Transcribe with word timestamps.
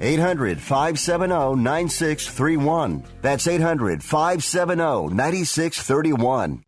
800 0.00 0.60
570 0.60 1.56
9631. 1.56 3.04
That's 3.22 3.46
800 3.48 4.02
570 4.02 5.08
9631. 5.08 6.64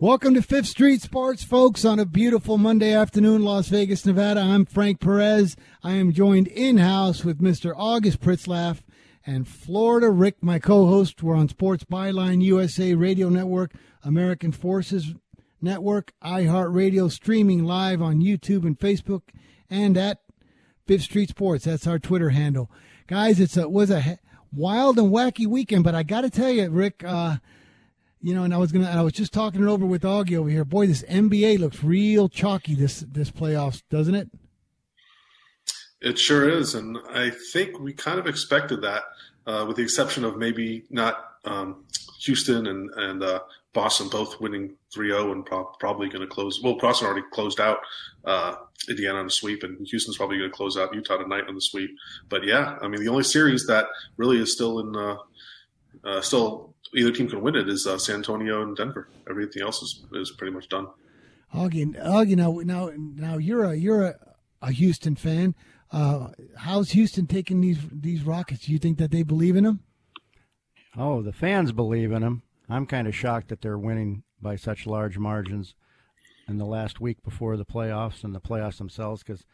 Welcome 0.00 0.34
to 0.34 0.42
Fifth 0.42 0.68
Street 0.68 1.02
Sports, 1.02 1.42
folks, 1.42 1.84
on 1.84 1.98
a 1.98 2.06
beautiful 2.06 2.56
Monday 2.56 2.92
afternoon, 2.92 3.42
Las 3.42 3.66
Vegas, 3.66 4.06
Nevada. 4.06 4.40
I'm 4.40 4.64
Frank 4.64 5.00
Perez. 5.00 5.56
I 5.82 5.94
am 5.94 6.12
joined 6.12 6.46
in 6.46 6.76
house 6.76 7.24
with 7.24 7.40
Mr. 7.40 7.74
August 7.76 8.20
Pritzlaff 8.20 8.82
and 9.26 9.48
Florida 9.48 10.08
Rick, 10.08 10.36
my 10.40 10.60
co 10.60 10.86
host. 10.86 11.20
We're 11.20 11.34
on 11.34 11.48
Sports 11.48 11.82
Byline 11.82 12.40
USA 12.42 12.94
Radio 12.94 13.28
Network, 13.28 13.72
American 14.04 14.52
Forces 14.52 15.14
Network, 15.60 16.12
iHeartRadio, 16.22 17.10
streaming 17.10 17.64
live 17.64 18.00
on 18.00 18.22
YouTube 18.22 18.64
and 18.64 18.78
Facebook, 18.78 19.22
and 19.68 19.96
at 19.96 20.20
Fifth 20.86 21.02
Street 21.02 21.30
Sports. 21.30 21.64
That's 21.64 21.88
our 21.88 21.98
Twitter 21.98 22.30
handle. 22.30 22.70
Guys, 23.08 23.40
it's 23.40 23.56
a, 23.56 23.68
was 23.68 23.90
a 23.90 24.20
wild 24.52 24.96
and 24.96 25.10
wacky 25.10 25.48
weekend, 25.48 25.82
but 25.82 25.96
I 25.96 26.04
got 26.04 26.20
to 26.20 26.30
tell 26.30 26.50
you, 26.50 26.70
Rick, 26.70 27.02
uh, 27.04 27.38
you 28.22 28.34
know, 28.34 28.42
and 28.42 28.52
I 28.52 28.58
was 28.58 28.72
gonna, 28.72 28.90
I 28.90 29.02
was 29.02 29.12
just 29.12 29.32
talking 29.32 29.62
it 29.62 29.68
over 29.68 29.86
with 29.86 30.02
Augie 30.02 30.36
over 30.36 30.48
here. 30.48 30.64
Boy, 30.64 30.86
this 30.86 31.02
NBA 31.04 31.58
looks 31.58 31.82
real 31.82 32.28
chalky 32.28 32.74
this 32.74 33.04
this 33.10 33.30
playoffs, 33.30 33.82
doesn't 33.90 34.14
it? 34.14 34.30
It 36.00 36.18
sure 36.18 36.48
is, 36.48 36.74
and 36.74 36.98
I 37.10 37.30
think 37.30 37.80
we 37.80 37.92
kind 37.92 38.18
of 38.18 38.26
expected 38.26 38.82
that, 38.82 39.02
uh, 39.46 39.64
with 39.66 39.76
the 39.76 39.82
exception 39.82 40.24
of 40.24 40.36
maybe 40.36 40.84
not 40.90 41.38
um, 41.44 41.84
Houston 42.20 42.66
and 42.66 42.90
and 42.94 43.22
uh, 43.22 43.40
Boston 43.72 44.08
both 44.08 44.40
winning 44.40 44.74
3-0 44.94 45.32
and 45.32 45.46
pro- 45.46 45.64
probably 45.78 46.08
going 46.08 46.22
to 46.22 46.26
close. 46.26 46.60
Well, 46.62 46.76
Boston 46.76 47.06
already 47.06 47.26
closed 47.32 47.60
out 47.60 47.78
uh, 48.24 48.56
Indiana 48.88 49.18
on 49.18 49.26
a 49.26 49.30
sweep, 49.30 49.62
and 49.62 49.86
Houston's 49.86 50.16
probably 50.16 50.38
going 50.38 50.50
to 50.50 50.56
close 50.56 50.76
out 50.76 50.94
Utah 50.94 51.18
tonight 51.18 51.44
on 51.48 51.54
the 51.54 51.60
sweep. 51.60 51.90
But 52.28 52.44
yeah, 52.44 52.76
I 52.80 52.88
mean, 52.88 53.00
the 53.00 53.08
only 53.08 53.24
series 53.24 53.66
that 53.66 53.86
really 54.16 54.40
is 54.40 54.52
still 54.52 54.80
in, 54.80 54.96
uh, 54.96 55.16
uh, 56.02 56.20
still 56.22 56.67
either 56.94 57.12
team 57.12 57.28
can 57.28 57.42
win 57.42 57.56
it 57.56 57.68
is 57.68 57.86
uh, 57.86 57.98
San 57.98 58.16
Antonio 58.16 58.62
and 58.62 58.76
Denver. 58.76 59.08
Everything 59.28 59.62
else 59.62 59.82
is, 59.82 60.04
is 60.12 60.30
pretty 60.30 60.52
much 60.52 60.68
done. 60.68 60.88
Augie, 61.54 61.96
Augie, 62.04 62.36
now 62.36 62.60
now 62.62 62.90
now 62.94 63.38
you're 63.38 63.64
a 63.64 63.74
you're 63.74 64.04
a, 64.04 64.14
a 64.60 64.72
Houston 64.72 65.16
fan. 65.16 65.54
Uh, 65.90 66.28
how's 66.58 66.90
Houston 66.90 67.26
taking 67.26 67.60
these 67.60 67.78
these 67.90 68.22
Rockets? 68.22 68.66
Do 68.66 68.72
you 68.72 68.78
think 68.78 68.98
that 68.98 69.10
they 69.10 69.22
believe 69.22 69.56
in 69.56 69.64
them? 69.64 69.80
Oh, 70.96 71.22
the 71.22 71.32
fans 71.32 71.72
believe 71.72 72.12
in 72.12 72.22
them. 72.22 72.42
I'm 72.68 72.86
kind 72.86 73.08
of 73.08 73.14
shocked 73.14 73.48
that 73.48 73.62
they're 73.62 73.78
winning 73.78 74.24
by 74.42 74.56
such 74.56 74.86
large 74.86 75.16
margins 75.16 75.74
in 76.46 76.58
the 76.58 76.66
last 76.66 77.00
week 77.00 77.22
before 77.22 77.56
the 77.56 77.64
playoffs 77.64 78.24
and 78.24 78.34
the 78.34 78.40
playoffs 78.40 78.78
themselves 78.78 79.22
because 79.22 79.44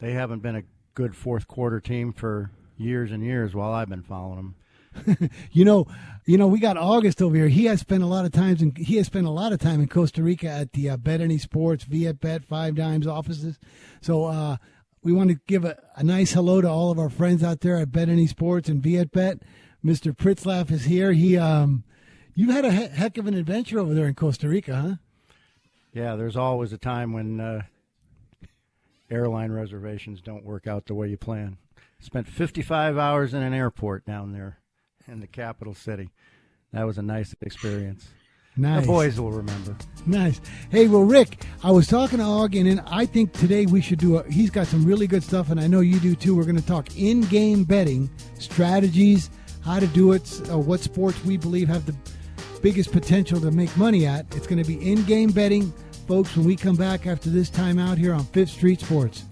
they 0.00 0.12
haven't 0.12 0.42
been 0.42 0.56
a 0.56 0.62
good 0.94 1.14
fourth 1.14 1.46
quarter 1.46 1.80
team 1.80 2.12
for 2.12 2.50
years 2.76 3.10
and 3.12 3.24
years 3.24 3.54
while 3.54 3.72
I've 3.72 3.88
been 3.88 4.02
following 4.02 4.36
them. 4.36 4.54
you 5.52 5.64
know, 5.64 5.86
you 6.24 6.38
know, 6.38 6.46
we 6.46 6.60
got 6.60 6.76
August 6.76 7.20
over 7.20 7.34
here. 7.34 7.48
He 7.48 7.64
has 7.64 7.80
spent 7.80 8.02
a 8.02 8.06
lot 8.06 8.24
of 8.24 8.32
times 8.32 8.62
and 8.62 8.76
he 8.76 8.96
has 8.96 9.06
spent 9.06 9.26
a 9.26 9.30
lot 9.30 9.52
of 9.52 9.58
time 9.58 9.80
in 9.80 9.88
Costa 9.88 10.22
Rica 10.22 10.48
at 10.48 10.72
the 10.72 10.90
uh, 10.90 10.96
Bet 10.96 11.20
Any 11.20 11.38
Sports, 11.38 11.84
Viet 11.84 12.20
Bet, 12.20 12.44
Five 12.44 12.76
Dimes 12.76 13.06
offices. 13.06 13.58
So 14.00 14.26
uh, 14.26 14.56
we 15.02 15.12
want 15.12 15.30
to 15.30 15.40
give 15.46 15.64
a, 15.64 15.76
a, 15.96 16.04
nice 16.04 16.32
hello 16.32 16.60
to 16.60 16.68
all 16.68 16.92
of 16.92 16.98
our 16.98 17.10
friends 17.10 17.42
out 17.42 17.60
there 17.60 17.76
at 17.76 17.90
Bet 17.90 18.08
Any 18.08 18.28
Sports 18.28 18.68
and 18.68 18.82
Viet 18.82 19.10
Bet. 19.10 19.38
Mr. 19.84 20.16
Pritzlaff 20.16 20.70
is 20.70 20.84
here. 20.84 21.12
He, 21.12 21.36
um, 21.36 21.82
you've 22.34 22.54
had 22.54 22.64
a 22.64 22.70
he- 22.70 22.86
heck 22.86 23.18
of 23.18 23.26
an 23.26 23.34
adventure 23.34 23.80
over 23.80 23.92
there 23.92 24.06
in 24.06 24.14
Costa 24.14 24.48
Rica, 24.48 24.76
huh? 24.76 24.94
Yeah, 25.92 26.14
there's 26.14 26.36
always 26.36 26.72
a 26.72 26.78
time 26.78 27.12
when 27.12 27.40
uh, 27.40 27.62
airline 29.10 29.50
reservations 29.50 30.20
don't 30.20 30.44
work 30.44 30.68
out 30.68 30.86
the 30.86 30.94
way 30.94 31.08
you 31.08 31.18
plan. 31.18 31.58
Spent 31.98 32.28
55 32.28 32.96
hours 32.96 33.34
in 33.34 33.42
an 33.42 33.52
airport 33.52 34.06
down 34.06 34.32
there 34.32 34.61
in 35.08 35.20
the 35.20 35.26
capital 35.26 35.74
city. 35.74 36.10
That 36.72 36.84
was 36.84 36.98
a 36.98 37.02
nice 37.02 37.34
experience. 37.40 38.08
Nice. 38.56 38.82
The 38.82 38.86
boys 38.86 39.20
will 39.20 39.32
remember. 39.32 39.74
Nice. 40.04 40.40
Hey, 40.70 40.86
well, 40.86 41.04
Rick, 41.04 41.42
I 41.64 41.70
was 41.70 41.86
talking 41.86 42.18
to 42.18 42.24
Augie, 42.24 42.70
and 42.70 42.82
I 42.86 43.06
think 43.06 43.32
today 43.32 43.64
we 43.64 43.80
should 43.80 43.98
do 43.98 44.18
a. 44.18 44.30
He's 44.30 44.50
got 44.50 44.66
some 44.66 44.84
really 44.84 45.06
good 45.06 45.22
stuff, 45.22 45.50
and 45.50 45.58
I 45.58 45.66
know 45.66 45.80
you 45.80 45.98
do 46.00 46.14
too. 46.14 46.36
We're 46.36 46.44
going 46.44 46.56
to 46.56 46.66
talk 46.66 46.94
in-game 46.96 47.64
betting 47.64 48.10
strategies, 48.38 49.30
how 49.64 49.80
to 49.80 49.86
do 49.86 50.12
it, 50.12 50.50
uh, 50.50 50.58
what 50.58 50.80
sports 50.80 51.24
we 51.24 51.38
believe 51.38 51.68
have 51.68 51.86
the 51.86 51.96
biggest 52.60 52.92
potential 52.92 53.40
to 53.40 53.50
make 53.50 53.74
money 53.76 54.06
at. 54.06 54.26
It's 54.36 54.46
going 54.46 54.62
to 54.62 54.68
be 54.68 54.90
in-game 54.90 55.30
betting, 55.30 55.72
folks. 56.06 56.36
When 56.36 56.44
we 56.44 56.54
come 56.54 56.76
back 56.76 57.06
after 57.06 57.30
this 57.30 57.48
time 57.48 57.78
out 57.78 57.96
here 57.96 58.12
on 58.12 58.24
Fifth 58.26 58.50
Street 58.50 58.80
Sports. 58.80 59.24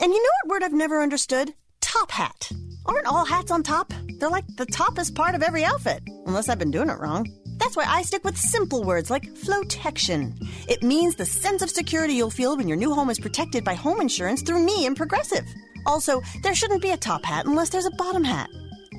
And 0.00 0.12
you 0.12 0.22
know 0.22 0.30
what 0.44 0.50
word 0.50 0.62
I've 0.64 0.72
never 0.72 1.02
understood? 1.02 1.54
Top 1.80 2.10
hat. 2.10 2.50
Aren't 2.86 3.06
all 3.06 3.24
hats 3.24 3.50
on 3.50 3.62
top? 3.62 3.92
They're 4.18 4.30
like 4.30 4.46
the 4.56 4.66
toppest 4.66 5.14
part 5.14 5.34
of 5.34 5.42
every 5.42 5.64
outfit, 5.64 6.02
unless 6.26 6.48
I've 6.48 6.58
been 6.58 6.70
doing 6.70 6.88
it 6.88 6.98
wrong. 6.98 7.26
That's 7.58 7.76
why 7.76 7.84
I 7.86 8.02
stick 8.02 8.24
with 8.24 8.36
simple 8.36 8.84
words 8.84 9.10
like 9.10 9.36
flotection. 9.36 10.34
It 10.68 10.82
means 10.82 11.16
the 11.16 11.26
sense 11.26 11.62
of 11.62 11.70
security 11.70 12.14
you'll 12.14 12.30
feel 12.30 12.56
when 12.56 12.68
your 12.68 12.76
new 12.76 12.94
home 12.94 13.10
is 13.10 13.20
protected 13.20 13.64
by 13.64 13.74
home 13.74 14.00
insurance 14.00 14.42
through 14.42 14.64
me 14.64 14.86
and 14.86 14.96
Progressive. 14.96 15.44
Also, 15.86 16.20
there 16.42 16.54
shouldn't 16.54 16.82
be 16.82 16.90
a 16.90 16.96
top 16.96 17.24
hat 17.24 17.46
unless 17.46 17.70
there's 17.70 17.86
a 17.86 17.90
bottom 17.92 18.24
hat. 18.24 18.48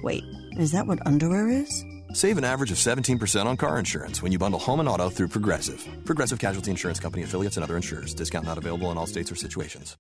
Wait, 0.04 0.24
is 0.58 0.72
that 0.72 0.88
what 0.88 1.06
underwear 1.06 1.48
is? 1.50 1.84
Save 2.14 2.38
an 2.38 2.44
average 2.44 2.72
of 2.72 2.78
17% 2.78 3.46
on 3.46 3.58
car 3.58 3.80
insurance 3.80 4.22
when 4.22 4.32
you 4.32 4.40
bundle 4.40 4.60
home 4.60 4.80
and 4.80 4.90
auto 4.90 5.10
through 5.10 5.30
Progressive. 5.30 5.88
Progressive 6.06 6.40
Casualty 6.40 6.72
Insurance 6.72 7.00
Company 7.00 7.24
affiliates 7.24 7.58
and 7.58 7.64
other 7.64 7.78
insurers. 7.78 8.14
Discount 8.14 8.46
not 8.46 8.58
available 8.58 8.92
in 8.92 8.98
all 8.98 9.08
states 9.08 9.32
or 9.32 9.36
situations. 9.36 9.98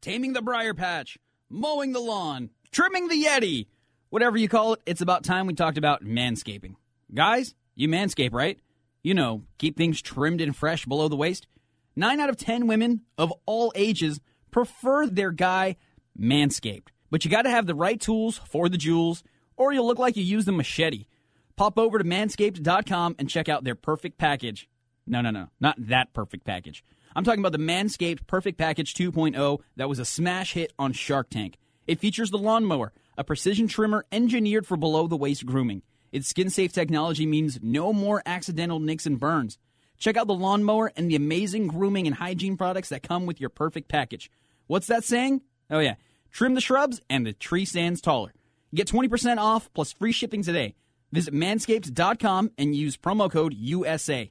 Taming 0.00 0.32
the 0.32 0.40
briar 0.40 0.72
patch, 0.72 1.18
mowing 1.50 1.92
the 1.92 2.00
lawn, 2.00 2.48
trimming 2.70 3.08
the 3.08 3.22
Yeti. 3.22 3.66
Whatever 4.08 4.38
you 4.38 4.48
call 4.48 4.72
it, 4.72 4.80
it's 4.86 5.02
about 5.02 5.24
time 5.24 5.46
we 5.46 5.52
talked 5.52 5.76
about 5.76 6.02
manscaping. 6.02 6.76
Guys, 7.12 7.54
you 7.74 7.86
manscape, 7.86 8.32
right? 8.32 8.58
You 9.02 9.12
know, 9.12 9.42
keep 9.58 9.76
things 9.76 10.00
trimmed 10.00 10.40
and 10.40 10.56
fresh 10.56 10.86
below 10.86 11.08
the 11.08 11.16
waist. 11.16 11.46
Nine 11.94 12.18
out 12.18 12.30
of 12.30 12.38
ten 12.38 12.66
women 12.66 13.02
of 13.18 13.30
all 13.44 13.72
ages 13.74 14.20
prefer 14.50 15.06
their 15.06 15.32
guy 15.32 15.76
manscaped. 16.18 16.88
But 17.10 17.24
you 17.24 17.30
got 17.30 17.42
to 17.42 17.50
have 17.50 17.66
the 17.66 17.74
right 17.74 18.00
tools 18.00 18.38
for 18.38 18.70
the 18.70 18.78
jewels, 18.78 19.22
or 19.56 19.72
you'll 19.72 19.86
look 19.86 19.98
like 19.98 20.16
you 20.16 20.22
used 20.22 20.48
a 20.48 20.52
machete. 20.52 21.06
Pop 21.56 21.78
over 21.78 21.98
to 21.98 22.04
manscaped.com 22.04 23.16
and 23.18 23.28
check 23.28 23.50
out 23.50 23.64
their 23.64 23.74
perfect 23.74 24.16
package. 24.16 24.66
No, 25.06 25.20
no, 25.20 25.30
no, 25.30 25.48
not 25.60 25.76
that 25.88 26.14
perfect 26.14 26.46
package. 26.46 26.82
I'm 27.16 27.24
talking 27.24 27.40
about 27.40 27.52
the 27.52 27.58
Manscaped 27.58 28.26
Perfect 28.28 28.56
Package 28.56 28.94
2.0 28.94 29.58
that 29.76 29.88
was 29.88 29.98
a 29.98 30.04
smash 30.04 30.52
hit 30.52 30.72
on 30.78 30.92
Shark 30.92 31.28
Tank. 31.28 31.56
It 31.86 31.98
features 31.98 32.30
the 32.30 32.38
lawnmower, 32.38 32.92
a 33.18 33.24
precision 33.24 33.66
trimmer 33.66 34.06
engineered 34.12 34.66
for 34.66 34.76
below 34.76 35.08
the 35.08 35.16
waist 35.16 35.44
grooming. 35.44 35.82
Its 36.12 36.28
skin 36.28 36.50
safe 36.50 36.72
technology 36.72 37.26
means 37.26 37.58
no 37.62 37.92
more 37.92 38.22
accidental 38.24 38.78
nicks 38.78 39.06
and 39.06 39.18
burns. 39.18 39.58
Check 39.98 40.16
out 40.16 40.28
the 40.28 40.34
lawnmower 40.34 40.92
and 40.96 41.10
the 41.10 41.16
amazing 41.16 41.66
grooming 41.66 42.06
and 42.06 42.14
hygiene 42.14 42.56
products 42.56 42.90
that 42.90 43.02
come 43.02 43.26
with 43.26 43.40
your 43.40 43.50
perfect 43.50 43.88
package. 43.88 44.30
What's 44.68 44.86
that 44.86 45.02
saying? 45.02 45.42
Oh, 45.68 45.80
yeah. 45.80 45.96
Trim 46.30 46.54
the 46.54 46.60
shrubs 46.60 47.00
and 47.10 47.26
the 47.26 47.32
tree 47.32 47.64
stands 47.64 48.00
taller. 48.00 48.32
Get 48.72 48.86
20% 48.86 49.38
off 49.38 49.68
plus 49.74 49.92
free 49.92 50.12
shipping 50.12 50.44
today. 50.44 50.76
Visit 51.12 51.34
manscaped.com 51.34 52.52
and 52.56 52.74
use 52.74 52.96
promo 52.96 53.28
code 53.28 53.52
USA. 53.54 54.30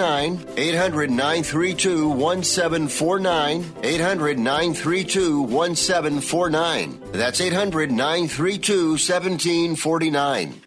800 0.01 1.11
932 1.11 2.09
1749. 2.09 3.73
800 3.83 4.39
932 4.39 5.41
1749. 5.41 7.01
That's 7.11 7.39
800 7.39 7.91
932 7.91 8.91
1749. 8.91 10.61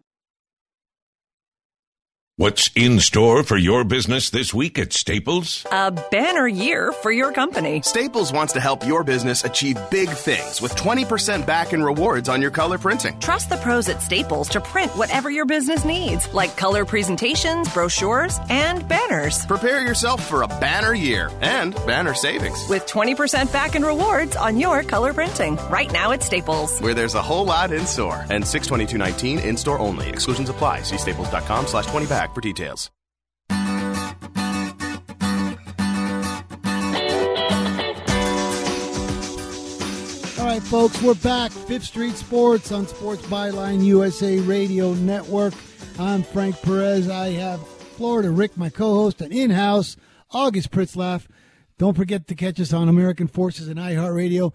What's 2.36 2.69
in 2.75 2.98
store 2.98 3.44
for 3.44 3.56
your 3.56 3.84
business 3.84 4.31
this 4.31 4.52
week 4.52 4.76
at 4.81 4.92
Staples? 4.92 5.64
A 5.70 5.92
banner 5.92 6.48
year 6.48 6.90
for 6.90 7.12
your 7.12 7.31
company. 7.31 7.81
Staples 7.82 8.32
wants 8.32 8.54
to 8.54 8.60
help 8.60 8.84
your 8.84 9.04
business 9.04 9.44
achieve 9.44 9.78
big 9.88 10.08
things 10.08 10.60
with 10.60 10.75
20% 10.75 11.46
back 11.46 11.72
in 11.72 11.81
rewards 11.81 12.28
on 12.28 12.42
your 12.42 12.50
color 12.50 12.76
printing. 12.76 13.16
Trust 13.20 13.50
the 13.50 13.56
pros 13.58 13.88
at 13.88 14.02
Staples 14.02 14.48
to 14.48 14.60
print 14.60 14.90
whatever 14.96 15.31
your 15.31 15.46
business 15.46 15.84
needs, 15.84 16.26
like 16.34 16.56
color 16.56 16.84
presentations, 16.84 17.72
brochures, 17.72 18.36
and 18.50 18.88
banners. 18.88 19.46
Prepare 19.46 19.86
yourself 19.86 20.20
for 20.28 20.42
a 20.42 20.48
banner 20.48 20.92
year 20.92 21.31
and 21.40 21.72
banner 21.86 22.14
savings. 22.14 22.69
With 22.69 22.84
20% 22.86 23.52
back 23.52 23.76
in 23.76 23.84
rewards 23.84 24.34
on 24.34 24.58
your 24.58 24.82
color 24.82 25.12
printing. 25.12 25.54
Right 25.70 25.92
now 25.92 26.10
at 26.10 26.25
Staples. 26.25 26.81
Where 26.81 26.94
there's 26.94 27.14
a 27.14 27.22
whole 27.22 27.44
lot 27.44 27.70
in 27.70 27.86
store. 27.86 28.26
And 28.28 28.44
62219 28.44 29.38
in 29.38 29.56
store 29.56 29.78
only. 29.78 30.08
Exclusions 30.08 30.48
apply. 30.48 30.82
See 30.82 30.98
staples.com 30.98 31.69
slash 31.69 31.86
20 31.86 32.06
back 32.06 32.23
for 32.32 32.40
details. 32.40 32.90
All 40.44 40.50
right, 40.50 40.62
folks, 40.62 41.00
we're 41.02 41.14
back. 41.14 41.50
Fifth 41.50 41.84
Street 41.84 42.16
Sports 42.16 42.70
on 42.70 42.86
Sports 42.86 43.22
Byline 43.26 43.82
USA 43.84 44.38
Radio 44.40 44.92
Network. 44.94 45.54
I'm 45.98 46.22
Frank 46.22 46.60
Perez. 46.60 47.08
I 47.08 47.30
have 47.30 47.66
Florida 47.66 48.30
Rick, 48.30 48.56
my 48.56 48.68
co-host, 48.68 49.20
and 49.20 49.32
in-house 49.32 49.96
August 50.32 50.70
Pritzlaff. 50.70 51.26
Don't 51.78 51.96
forget 51.96 52.26
to 52.28 52.34
catch 52.34 52.60
us 52.60 52.72
on 52.72 52.88
American 52.88 53.26
Forces 53.26 53.68
and 53.68 53.78
iHeartRadio. 53.78 54.52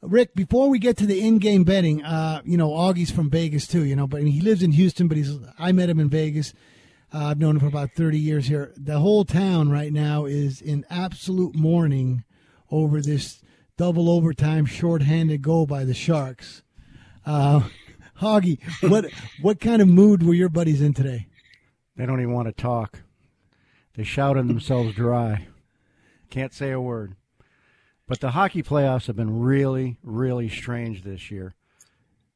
Rick, 0.00 0.34
before 0.34 0.68
we 0.68 0.78
get 0.78 0.96
to 0.98 1.06
the 1.06 1.20
in-game 1.20 1.64
betting, 1.64 2.02
uh, 2.04 2.40
you 2.44 2.56
know, 2.56 2.70
Augie's 2.70 3.10
from 3.10 3.28
Vegas 3.28 3.66
too, 3.66 3.84
you 3.84 3.96
know, 3.96 4.06
but 4.06 4.22
he 4.22 4.40
lives 4.40 4.62
in 4.62 4.72
Houston, 4.72 5.08
but 5.08 5.16
he's 5.16 5.36
I 5.58 5.72
met 5.72 5.90
him 5.90 5.98
in 6.00 6.08
Vegas. 6.08 6.54
Uh, 7.12 7.26
I've 7.26 7.38
known 7.38 7.56
him 7.56 7.60
for 7.60 7.66
about 7.66 7.92
30 7.92 8.18
years 8.18 8.46
here. 8.46 8.72
The 8.76 8.98
whole 8.98 9.24
town 9.24 9.70
right 9.70 9.92
now 9.92 10.26
is 10.26 10.60
in 10.60 10.84
absolute 10.90 11.54
mourning 11.54 12.24
over 12.70 13.00
this 13.00 13.40
double 13.76 14.10
overtime 14.10 14.66
shorthanded 14.66 15.40
goal 15.40 15.66
by 15.66 15.84
the 15.84 15.94
Sharks. 15.94 16.62
Uh, 17.24 17.62
Augie, 18.20 18.58
what 18.88 19.06
what 19.40 19.60
kind 19.60 19.80
of 19.80 19.88
mood 19.88 20.22
were 20.22 20.34
your 20.34 20.48
buddies 20.48 20.82
in 20.82 20.92
today? 20.92 21.28
They 21.96 22.04
don't 22.04 22.20
even 22.20 22.34
want 22.34 22.48
to 22.48 22.62
talk. 22.62 23.00
They 23.94 24.04
shouted 24.04 24.46
themselves 24.46 24.94
dry. 24.94 25.48
Can't 26.30 26.52
say 26.52 26.70
a 26.70 26.80
word. 26.80 27.16
But 28.06 28.20
the 28.20 28.30
hockey 28.30 28.62
playoffs 28.62 29.06
have 29.06 29.16
been 29.16 29.40
really, 29.40 29.98
really 30.02 30.48
strange 30.48 31.02
this 31.02 31.30
year. 31.30 31.54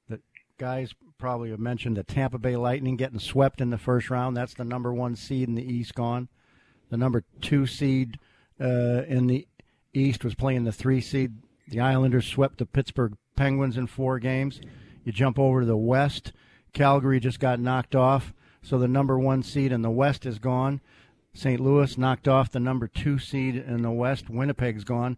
The 0.09 0.21
guys 0.59 0.95
probably 1.23 1.51
have 1.51 1.61
mentioned 1.61 1.97
the 1.97 2.03
Tampa 2.03 2.37
Bay 2.37 2.57
Lightning 2.57 2.97
getting 2.97 3.21
swept 3.21 3.61
in 3.61 3.71
the 3.71 3.79
first 3.79 4.11
round. 4.11 4.37
That's 4.37 4.55
the 4.55 4.65
number 4.65 4.93
one 4.93 5.15
seed 5.15 5.49
in 5.49 5.55
the 5.55 5.63
East 5.63 5.95
gone. 5.95 6.29
The 6.91 6.97
number 6.97 7.23
two 7.41 7.65
seed 7.65 8.19
uh, 8.61 9.05
in 9.07 9.29
the 9.29 9.47
East 9.95 10.25
was 10.25 10.35
playing 10.35 10.65
the 10.65 10.73
three 10.73 11.01
seed. 11.01 11.35
The 11.69 11.79
Islanders 11.79 12.27
swept 12.27 12.59
the 12.59 12.67
Pittsburgh 12.67 13.17
Penguins 13.37 13.77
in 13.77 13.87
four 13.87 14.19
games. 14.19 14.61
You 15.05 15.13
jump 15.13 15.39
over 15.39 15.61
to 15.61 15.67
the 15.67 15.77
West. 15.77 16.33
Calgary 16.73 17.21
just 17.21 17.39
got 17.39 17.61
knocked 17.61 17.95
off, 17.95 18.35
so 18.61 18.77
the 18.77 18.89
number 18.89 19.17
one 19.17 19.45
seed 19.45 19.71
in 19.71 19.83
the 19.83 19.91
West 19.93 20.27
is 20.27 20.41
gone. 20.41 20.81
St. 21.35 21.61
Louis 21.61 21.97
knocked 21.97 22.27
off 22.27 22.51
the 22.51 22.59
number 22.59 22.89
two 22.89 23.21
seed 23.21 23.55
in 23.55 23.83
the 23.83 23.93
West. 23.93 24.29
Winnipeg's 24.29 24.83
gone. 24.83 25.17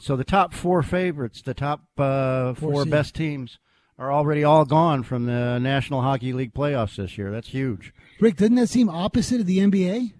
So 0.00 0.16
the 0.16 0.24
top 0.24 0.54
four 0.54 0.82
favorites, 0.82 1.42
the 1.42 1.52
top 1.52 1.82
uh, 1.98 2.54
four, 2.54 2.72
Four 2.72 2.84
best 2.86 3.14
teams, 3.14 3.58
are 4.02 4.12
already 4.12 4.42
all 4.42 4.64
gone 4.64 5.04
from 5.04 5.26
the 5.26 5.60
National 5.60 6.02
Hockey 6.02 6.32
League 6.32 6.52
playoffs 6.52 6.96
this 6.96 7.16
year. 7.16 7.30
That's 7.30 7.48
huge. 7.48 7.94
Rick, 8.18 8.36
doesn't 8.36 8.56
that 8.56 8.68
seem 8.68 8.88
opposite 8.88 9.40
of 9.40 9.46
the 9.46 9.58
NBA? 9.58 10.12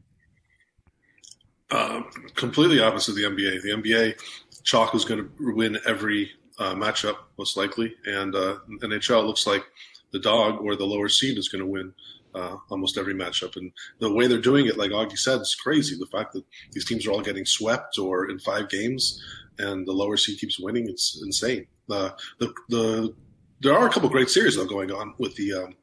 Uh, 1.69 2.03
completely 2.37 2.81
opposite 2.81 3.11
of 3.11 3.17
the 3.17 3.25
NBA. 3.25 3.63
The 3.63 3.71
NBA, 3.71 4.21
chalk 4.63 4.95
is 4.95 5.05
going 5.05 5.25
to 5.25 5.55
win 5.55 5.79
every 5.85 6.31
uh, 6.61 6.75
matchup 6.75 7.17
most 7.37 7.57
likely, 7.57 7.93
and 8.07 8.37
uh, 8.37 8.59
NHL 8.83 9.27
looks 9.27 9.49
like 9.49 9.65
the 10.13 10.21
dog 10.21 10.61
or 10.61 10.77
the 10.77 10.87
lower 10.87 11.09
seed 11.09 11.37
is 11.37 11.49
going 11.49 11.65
to 11.65 11.71
win 11.71 11.93
uh, 12.37 12.59
almost 12.71 12.97
every 12.97 13.15
matchup. 13.15 13.57
And 13.57 13.73
the 13.99 14.13
way 14.13 14.29
they're 14.29 14.39
doing 14.39 14.67
it, 14.67 14.79
like 14.79 14.93
Augie 14.93 15.19
said, 15.19 15.41
is 15.41 15.57
crazy. 15.57 15.97
The 15.99 16.07
fact 16.07 16.35
that 16.35 16.45
these 16.71 16.85
teams 16.85 17.05
are 17.05 17.11
all 17.11 17.21
getting 17.21 17.47
swept 17.47 17.99
or 17.99 18.31
in 18.31 18.39
five 18.39 18.69
games, 18.69 19.21
and 19.59 19.89
the 19.89 19.93
lower 19.93 20.17
seed 20.17 20.39
keeps 20.39 20.61
winning, 20.61 20.89
it's 20.89 21.21
insane. 21.25 21.67
The 21.89 22.15
the, 22.39 22.55
the 22.69 23.15
there 23.63 23.75
are 23.75 23.87
a 23.87 23.91
couple 23.91 24.09
great 24.09 24.29
series 24.29 24.57
though 24.57 24.67
going 24.67 24.91
on 24.91 25.15
with 25.19 25.37
the. 25.37 25.53
Um, 25.55 25.75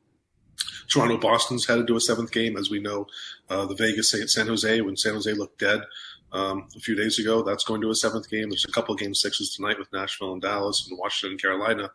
Toronto 0.89 1.17
Boston's 1.17 1.67
headed 1.67 1.85
to 1.85 1.95
a 1.95 2.01
seventh 2.01 2.31
game, 2.31 2.57
as 2.57 2.71
we 2.71 2.79
know. 2.79 3.05
Uh, 3.47 3.67
the 3.67 3.75
Vegas 3.75 4.13
San 4.33 4.47
Jose, 4.47 4.81
when 4.81 4.97
San 4.97 5.13
Jose 5.13 5.31
looked 5.33 5.59
dead 5.59 5.81
um, 6.31 6.67
a 6.75 6.79
few 6.79 6.95
days 6.95 7.19
ago, 7.19 7.43
that's 7.43 7.63
going 7.63 7.81
to 7.81 7.89
a 7.89 7.95
seventh 7.95 8.29
game. 8.29 8.49
There's 8.49 8.65
a 8.65 8.71
couple 8.71 8.93
of 8.93 8.99
game 8.99 9.13
sixes 9.13 9.53
tonight 9.55 9.77
with 9.79 9.91
Nashville 9.93 10.33
and 10.33 10.41
Dallas 10.41 10.87
and 10.89 10.97
Washington 10.97 11.33
and 11.33 11.41
Carolina. 11.41 11.91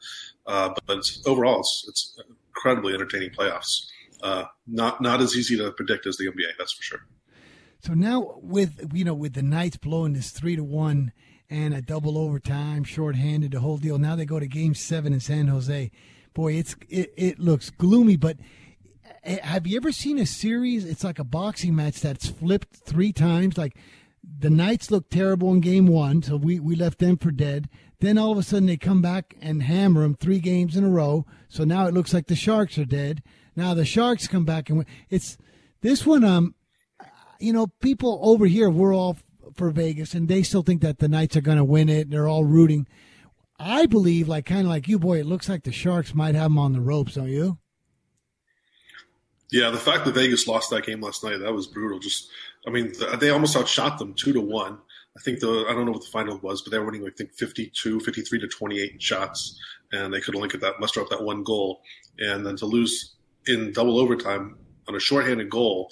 Uh, 0.46 0.68
but, 0.68 0.86
but 0.86 0.98
it's, 0.98 1.22
overall, 1.26 1.60
it's, 1.60 1.84
it's 1.88 2.20
incredibly 2.48 2.94
entertaining 2.94 3.30
playoffs. 3.30 3.86
Uh, 4.22 4.44
not 4.66 5.00
not 5.02 5.20
as 5.20 5.36
easy 5.36 5.56
to 5.58 5.70
predict 5.72 6.06
as 6.06 6.16
the 6.16 6.26
NBA, 6.26 6.56
that's 6.58 6.72
for 6.72 6.82
sure. 6.82 7.06
So 7.84 7.92
now 7.92 8.38
with 8.40 8.90
you 8.94 9.04
know 9.04 9.12
with 9.12 9.34
the 9.34 9.42
Knights 9.42 9.76
blowing 9.76 10.14
this 10.14 10.30
three 10.30 10.56
to 10.56 10.64
one 10.64 11.12
and 11.54 11.72
a 11.72 11.80
double 11.80 12.18
overtime, 12.18 12.82
shorthanded, 12.82 13.52
the 13.52 13.60
whole 13.60 13.76
deal. 13.76 13.96
Now 13.96 14.16
they 14.16 14.24
go 14.24 14.40
to 14.40 14.46
Game 14.48 14.74
Seven 14.74 15.12
in 15.12 15.20
San 15.20 15.46
Jose. 15.46 15.92
Boy, 16.34 16.54
it's 16.54 16.74
it, 16.88 17.14
it 17.16 17.38
looks 17.38 17.70
gloomy. 17.70 18.16
But 18.16 18.38
eh, 19.22 19.38
have 19.40 19.64
you 19.64 19.76
ever 19.76 19.92
seen 19.92 20.18
a 20.18 20.26
series? 20.26 20.84
It's 20.84 21.04
like 21.04 21.20
a 21.20 21.24
boxing 21.24 21.76
match 21.76 22.00
that's 22.00 22.28
flipped 22.28 22.74
three 22.74 23.12
times. 23.12 23.56
Like 23.56 23.76
the 24.40 24.50
Knights 24.50 24.90
looked 24.90 25.12
terrible 25.12 25.52
in 25.52 25.60
Game 25.60 25.86
One, 25.86 26.22
so 26.22 26.36
we 26.36 26.58
we 26.58 26.74
left 26.74 26.98
them 26.98 27.16
for 27.16 27.30
dead. 27.30 27.68
Then 28.00 28.18
all 28.18 28.32
of 28.32 28.38
a 28.38 28.42
sudden 28.42 28.66
they 28.66 28.76
come 28.76 29.00
back 29.00 29.36
and 29.40 29.62
hammer 29.62 30.02
them 30.02 30.16
three 30.16 30.40
games 30.40 30.76
in 30.76 30.82
a 30.82 30.90
row. 30.90 31.24
So 31.48 31.62
now 31.62 31.86
it 31.86 31.94
looks 31.94 32.12
like 32.12 32.26
the 32.26 32.34
Sharks 32.34 32.78
are 32.78 32.84
dead. 32.84 33.22
Now 33.54 33.74
the 33.74 33.84
Sharks 33.84 34.26
come 34.26 34.44
back 34.44 34.68
and 34.68 34.78
win. 34.78 34.86
It's 35.08 35.38
this 35.82 36.04
one. 36.04 36.24
Um, 36.24 36.56
you 37.38 37.52
know, 37.52 37.68
people 37.68 38.18
over 38.22 38.46
here 38.46 38.68
we're 38.68 38.94
all 38.94 39.18
for 39.56 39.70
Vegas, 39.70 40.14
and 40.14 40.28
they 40.28 40.42
still 40.42 40.62
think 40.62 40.82
that 40.82 40.98
the 40.98 41.08
Knights 41.08 41.36
are 41.36 41.40
going 41.40 41.58
to 41.58 41.64
win 41.64 41.88
it. 41.88 42.10
They're 42.10 42.28
all 42.28 42.44
rooting. 42.44 42.86
I 43.58 43.86
believe, 43.86 44.28
like 44.28 44.46
kind 44.46 44.62
of 44.62 44.66
like 44.66 44.88
you, 44.88 44.98
boy. 44.98 45.20
It 45.20 45.26
looks 45.26 45.48
like 45.48 45.64
the 45.64 45.72
Sharks 45.72 46.14
might 46.14 46.34
have 46.34 46.50
them 46.50 46.58
on 46.58 46.72
the 46.72 46.80
ropes, 46.80 47.14
don't 47.14 47.28
you? 47.28 47.58
Yeah, 49.52 49.70
the 49.70 49.78
fact 49.78 50.04
that 50.04 50.14
Vegas 50.14 50.48
lost 50.48 50.70
that 50.70 50.84
game 50.84 51.00
last 51.00 51.22
night, 51.22 51.38
that 51.38 51.52
was 51.52 51.68
brutal. 51.68 52.00
Just, 52.00 52.28
I 52.66 52.70
mean, 52.70 52.92
they 53.20 53.30
almost 53.30 53.56
outshot 53.56 53.98
them 53.98 54.14
two 54.14 54.32
to 54.32 54.40
one. 54.40 54.78
I 55.16 55.20
think 55.20 55.38
the, 55.38 55.66
I 55.68 55.72
don't 55.72 55.86
know 55.86 55.92
what 55.92 56.02
the 56.02 56.10
final 56.10 56.38
was, 56.38 56.62
but 56.62 56.72
they 56.72 56.78
were 56.78 56.86
winning, 56.86 57.06
I 57.06 57.10
think 57.16 57.32
52, 57.34 58.00
53 58.00 58.40
to 58.40 58.48
28 58.48 58.92
in 58.92 58.98
shots. 58.98 59.56
And 59.92 60.12
they 60.12 60.20
could 60.20 60.34
only 60.34 60.48
get 60.48 60.60
that, 60.62 60.80
muster 60.80 61.00
up 61.00 61.08
that 61.10 61.22
one 61.22 61.44
goal. 61.44 61.82
And 62.18 62.44
then 62.44 62.56
to 62.56 62.66
lose 62.66 63.14
in 63.46 63.72
double 63.72 64.00
overtime 64.00 64.56
on 64.88 64.96
a 64.96 65.00
shorthanded 65.00 65.50
goal, 65.50 65.88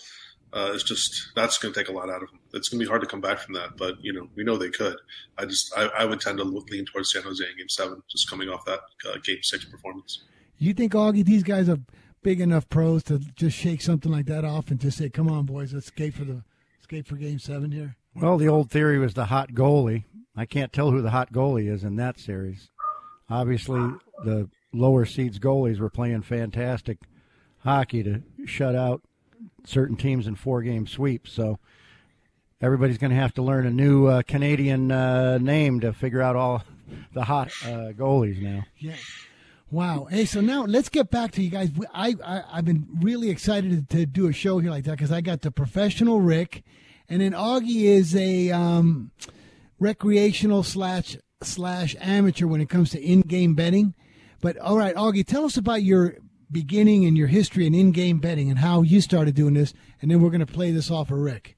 uh, 0.52 0.72
is 0.74 0.82
just, 0.82 1.32
that's 1.34 1.58
going 1.58 1.72
to 1.72 1.80
take 1.80 1.88
a 1.88 1.92
lot 1.92 2.10
out 2.10 2.22
of 2.22 2.30
them. 2.30 2.40
It's 2.52 2.68
going 2.68 2.78
to 2.78 2.84
be 2.84 2.88
hard 2.88 3.00
to 3.02 3.06
come 3.06 3.20
back 3.20 3.38
from 3.38 3.54
that, 3.54 3.76
but, 3.76 3.94
you 4.02 4.12
know, 4.12 4.28
we 4.36 4.44
know 4.44 4.56
they 4.56 4.70
could. 4.70 4.96
I 5.38 5.44
just, 5.46 5.72
I, 5.76 5.86
I 5.86 6.04
would 6.04 6.20
tend 6.20 6.38
to 6.38 6.44
lean 6.44 6.84
towards 6.84 7.12
San 7.12 7.22
Jose 7.22 7.44
in 7.44 7.56
game 7.56 7.68
seven, 7.68 8.02
just 8.10 8.28
coming 8.28 8.48
off 8.48 8.64
that 8.66 8.80
uh, 9.08 9.18
game 9.24 9.42
six 9.42 9.64
performance. 9.64 10.24
You 10.58 10.74
think, 10.74 10.92
Augie, 10.92 11.24
these 11.24 11.42
guys 11.42 11.68
are 11.68 11.78
big 12.22 12.40
enough 12.40 12.68
pros 12.68 13.02
to 13.04 13.18
just 13.18 13.56
shake 13.56 13.82
something 13.82 14.12
like 14.12 14.26
that 14.26 14.44
off 14.44 14.70
and 14.70 14.78
just 14.78 14.98
say, 14.98 15.10
"Come 15.10 15.28
on, 15.28 15.44
boys, 15.44 15.72
let's 15.74 15.86
skate 15.86 16.14
for 16.14 16.24
the 16.24 16.44
skate 16.80 17.06
for 17.06 17.16
Game 17.16 17.38
Seven 17.38 17.72
here"? 17.72 17.96
Well, 18.14 18.38
the 18.38 18.48
old 18.48 18.70
theory 18.70 18.98
was 18.98 19.14
the 19.14 19.26
hot 19.26 19.52
goalie. 19.52 20.04
I 20.36 20.46
can't 20.46 20.72
tell 20.72 20.90
who 20.90 21.02
the 21.02 21.10
hot 21.10 21.32
goalie 21.32 21.68
is 21.68 21.82
in 21.84 21.96
that 21.96 22.20
series. 22.20 22.70
Obviously, 23.28 23.80
the 24.24 24.48
lower 24.72 25.04
seeds 25.04 25.38
goalies 25.38 25.80
were 25.80 25.90
playing 25.90 26.22
fantastic 26.22 26.98
hockey 27.58 28.02
to 28.02 28.22
shut 28.46 28.74
out 28.74 29.02
certain 29.64 29.96
teams 29.96 30.26
in 30.26 30.34
four 30.34 30.62
game 30.62 30.86
sweeps. 30.86 31.32
So 31.32 31.58
everybody's 32.60 32.98
going 32.98 33.10
to 33.10 33.16
have 33.16 33.34
to 33.34 33.42
learn 33.42 33.66
a 33.66 33.70
new 33.70 34.06
uh, 34.06 34.22
Canadian 34.22 34.90
uh, 34.90 35.38
name 35.38 35.80
to 35.80 35.92
figure 35.92 36.22
out 36.22 36.36
all 36.36 36.64
the 37.14 37.24
hot 37.24 37.48
uh, 37.64 37.92
goalies 37.92 38.40
now. 38.40 38.64
Yeah. 38.78 38.96
Wow. 39.70 40.06
Hey, 40.10 40.26
so 40.26 40.42
now 40.42 40.64
let's 40.64 40.90
get 40.90 41.10
back 41.10 41.32
to 41.32 41.42
you 41.42 41.48
guys. 41.48 41.70
I, 41.94 42.14
I 42.22 42.42
I've 42.52 42.64
been 42.66 42.86
really 43.00 43.30
excited 43.30 43.88
to, 43.88 44.04
do 44.04 44.28
a 44.28 44.32
show 44.32 44.58
here 44.58 44.70
like 44.70 44.84
that 44.84 44.92
because 44.92 45.10
I 45.10 45.22
got 45.22 45.40
the 45.40 45.50
professional 45.50 46.20
Rick, 46.20 46.62
and 47.08 47.22
then 47.22 47.32
Augie 47.32 47.84
is 47.84 48.14
a 48.14 48.50
um, 48.50 49.12
recreational 49.78 50.62
slash 50.62 51.16
slash 51.42 51.96
amateur 52.00 52.46
when 52.46 52.60
it 52.60 52.68
comes 52.68 52.90
to 52.90 53.02
in-game 53.02 53.54
betting. 53.54 53.94
But 54.42 54.58
all 54.58 54.76
right, 54.76 54.94
Augie, 54.94 55.26
tell 55.26 55.46
us 55.46 55.56
about 55.56 55.82
your 55.82 56.16
beginning 56.52 57.06
and 57.06 57.16
your 57.16 57.28
history 57.28 57.66
in 57.66 57.74
in-game 57.74 58.18
betting 58.18 58.50
and 58.50 58.58
how 58.58 58.82
you 58.82 59.00
started 59.00 59.34
doing 59.34 59.54
this, 59.54 59.72
and 60.00 60.10
then 60.10 60.20
we're 60.20 60.30
going 60.30 60.46
to 60.46 60.52
play 60.52 60.70
this 60.70 60.90
off 60.90 61.10
of 61.10 61.18
Rick. 61.18 61.56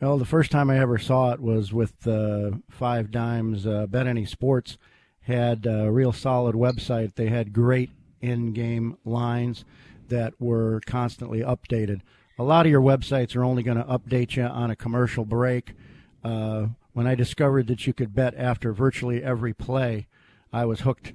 Well, 0.00 0.18
the 0.18 0.26
first 0.26 0.50
time 0.50 0.68
I 0.68 0.78
ever 0.78 0.98
saw 0.98 1.32
it 1.32 1.40
was 1.40 1.72
with 1.72 2.06
uh, 2.06 2.50
Five 2.68 3.10
Dimes 3.10 3.66
uh, 3.66 3.86
Bet 3.86 4.06
Any 4.06 4.26
Sports 4.26 4.76
had 5.20 5.64
a 5.64 5.90
real 5.90 6.12
solid 6.12 6.54
website. 6.54 7.14
They 7.14 7.28
had 7.28 7.52
great 7.52 7.90
in-game 8.20 8.98
lines 9.04 9.64
that 10.08 10.34
were 10.38 10.82
constantly 10.84 11.40
updated. 11.40 12.00
A 12.38 12.42
lot 12.42 12.66
of 12.66 12.72
your 12.72 12.82
websites 12.82 13.34
are 13.36 13.44
only 13.44 13.62
going 13.62 13.78
to 13.78 13.84
update 13.84 14.36
you 14.36 14.42
on 14.42 14.70
a 14.70 14.76
commercial 14.76 15.24
break. 15.24 15.72
Uh, 16.22 16.66
when 16.92 17.06
I 17.06 17.14
discovered 17.14 17.68
that 17.68 17.86
you 17.86 17.92
could 17.92 18.14
bet 18.14 18.34
after 18.36 18.72
virtually 18.72 19.22
every 19.22 19.54
play, 19.54 20.08
I 20.52 20.64
was 20.64 20.80
hooked 20.80 21.12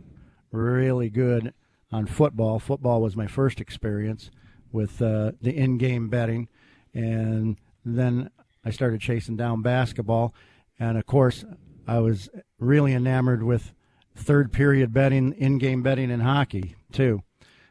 really 0.51 1.09
good 1.09 1.53
on 1.91 2.05
football. 2.05 2.60
Football 2.60 3.01
was 3.01 3.15
my 3.15 3.27
first 3.27 3.60
experience 3.60 4.31
with 4.72 5.01
uh, 5.01 5.31
the 5.41 5.55
in-game 5.55 6.10
betting, 6.10 6.48
and 6.93 7.58
then 7.84 8.29
I 8.63 8.69
started 8.69 9.01
chasing 9.01 9.36
down 9.36 9.62
basketball, 9.62 10.34
and 10.79 10.98
of 10.98 11.05
course, 11.05 11.46
I 11.88 12.00
was 12.00 12.29
really 12.60 12.93
enamored 12.93 13.43
with 13.43 13.74
third 14.15 14.51
period 14.51 14.93
betting, 14.93 15.34
in 15.34 15.58
game 15.58 15.81
betting 15.81 16.12
in 16.12 16.19
hockey, 16.19 16.75
too. 16.91 17.24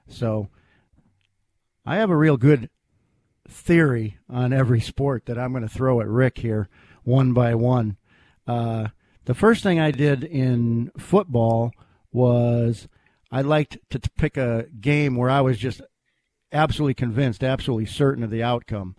So 0.09 0.49
I 1.87 1.97
have 1.97 2.11
a 2.11 2.17
real 2.17 2.37
good 2.37 2.71
theory 3.49 4.19
on 4.29 4.53
every 4.53 4.81
sport 4.81 5.27
that 5.27 5.39
I'm 5.39 5.53
going 5.53 5.63
to 5.63 5.69
throw 5.69 6.01
at 6.01 6.09
Rick 6.09 6.39
here, 6.39 6.69
one 7.05 7.33
by 7.33 7.55
one. 7.55 7.97
Uh, 8.47 8.89
the 9.27 9.35
first 9.35 9.63
thing 9.63 9.79
I 9.79 9.91
did 9.91 10.25
in 10.25 10.91
football 10.99 11.73
was 12.13 12.89
I 13.31 13.43
liked 13.43 13.79
to 13.91 14.01
pick 14.17 14.37
a 14.37 14.67
game 14.81 15.17
where 15.17 15.31
I 15.31 15.41
was 15.41 15.59
just 15.59 15.81
absolutely 16.53 16.95
convinced, 16.95 17.45
absolutely 17.45 17.87
certain 17.87 18.25
of 18.25 18.31
the 18.31 18.43
outcome. 18.43 18.97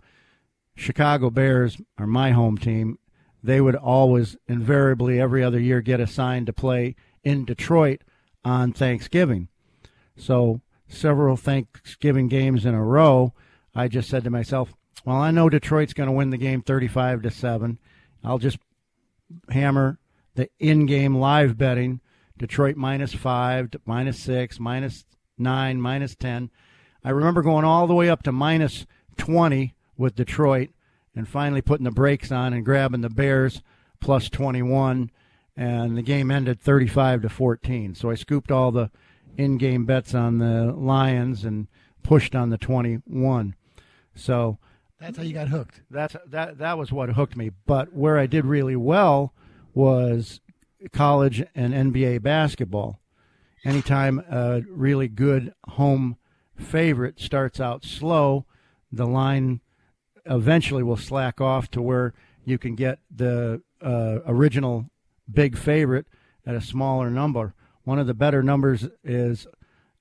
Chicago 0.76 1.30
Bears 1.30 1.78
are 1.98 2.06
my 2.06 2.30
home 2.30 2.56
team. 2.56 2.98
They 3.42 3.60
would 3.60 3.74
always, 3.74 4.36
invariably, 4.46 5.20
every 5.20 5.42
other 5.42 5.58
year 5.58 5.80
get 5.80 6.00
assigned 6.00 6.46
to 6.46 6.52
play 6.52 6.94
in 7.24 7.44
Detroit 7.44 8.02
on 8.44 8.72
Thanksgiving. 8.72 9.48
So 10.16 10.60
several 10.88 11.36
Thanksgiving 11.36 12.28
games 12.28 12.64
in 12.64 12.74
a 12.74 12.84
row, 12.84 13.34
I 13.74 13.88
just 13.88 14.08
said 14.08 14.24
to 14.24 14.30
myself, 14.30 14.74
well, 15.04 15.16
I 15.16 15.30
know 15.30 15.48
Detroit's 15.48 15.94
going 15.94 16.08
to 16.08 16.12
win 16.14 16.30
the 16.30 16.36
game 16.36 16.62
35 16.62 17.22
to 17.22 17.30
7. 17.30 17.78
I'll 18.22 18.38
just 18.38 18.58
hammer 19.48 19.98
the 20.34 20.50
in-game 20.58 21.16
live 21.16 21.56
betting 21.56 22.00
Detroit 22.40 22.74
minus 22.74 23.12
5, 23.12 23.68
minus 23.84 24.18
6, 24.20 24.58
minus 24.58 25.04
9, 25.36 25.78
minus 25.78 26.14
10. 26.14 26.50
I 27.04 27.10
remember 27.10 27.42
going 27.42 27.66
all 27.66 27.86
the 27.86 27.94
way 27.94 28.08
up 28.08 28.22
to 28.22 28.32
minus 28.32 28.86
20 29.18 29.74
with 29.98 30.14
Detroit 30.14 30.70
and 31.14 31.28
finally 31.28 31.60
putting 31.60 31.84
the 31.84 31.90
brakes 31.90 32.32
on 32.32 32.54
and 32.54 32.64
grabbing 32.64 33.02
the 33.02 33.10
Bears 33.10 33.60
plus 34.00 34.30
21 34.30 35.10
and 35.54 35.98
the 35.98 36.02
game 36.02 36.30
ended 36.30 36.62
35 36.62 37.20
to 37.20 37.28
14. 37.28 37.94
So 37.94 38.08
I 38.08 38.14
scooped 38.14 38.50
all 38.50 38.72
the 38.72 38.90
in-game 39.36 39.84
bets 39.84 40.14
on 40.14 40.38
the 40.38 40.72
Lions 40.72 41.44
and 41.44 41.68
pushed 42.02 42.34
on 42.34 42.48
the 42.48 42.56
21. 42.56 43.54
So 44.14 44.56
that's 44.98 45.18
how 45.18 45.24
you 45.24 45.34
got 45.34 45.48
hooked. 45.48 45.82
That's 45.90 46.16
that 46.26 46.56
that 46.56 46.78
was 46.78 46.90
what 46.90 47.10
hooked 47.10 47.36
me. 47.36 47.50
But 47.66 47.92
where 47.92 48.18
I 48.18 48.24
did 48.24 48.46
really 48.46 48.76
well 48.76 49.34
was 49.74 50.40
college 50.92 51.42
and 51.54 51.74
NBA 51.74 52.22
basketball. 52.22 53.00
Anytime 53.64 54.20
a 54.30 54.62
really 54.68 55.08
good 55.08 55.52
home 55.68 56.16
favorite 56.56 57.20
starts 57.20 57.60
out 57.60 57.84
slow, 57.84 58.46
the 58.90 59.06
line 59.06 59.60
eventually 60.26 60.82
will 60.82 60.96
slack 60.96 61.40
off 61.40 61.70
to 61.72 61.82
where 61.82 62.14
you 62.44 62.58
can 62.58 62.74
get 62.74 62.98
the 63.14 63.62
uh, 63.82 64.18
original 64.26 64.86
big 65.30 65.56
favorite 65.56 66.06
at 66.46 66.54
a 66.54 66.60
smaller 66.60 67.10
number. 67.10 67.54
One 67.84 67.98
of 67.98 68.06
the 68.06 68.14
better 68.14 68.42
numbers 68.42 68.88
is 69.04 69.46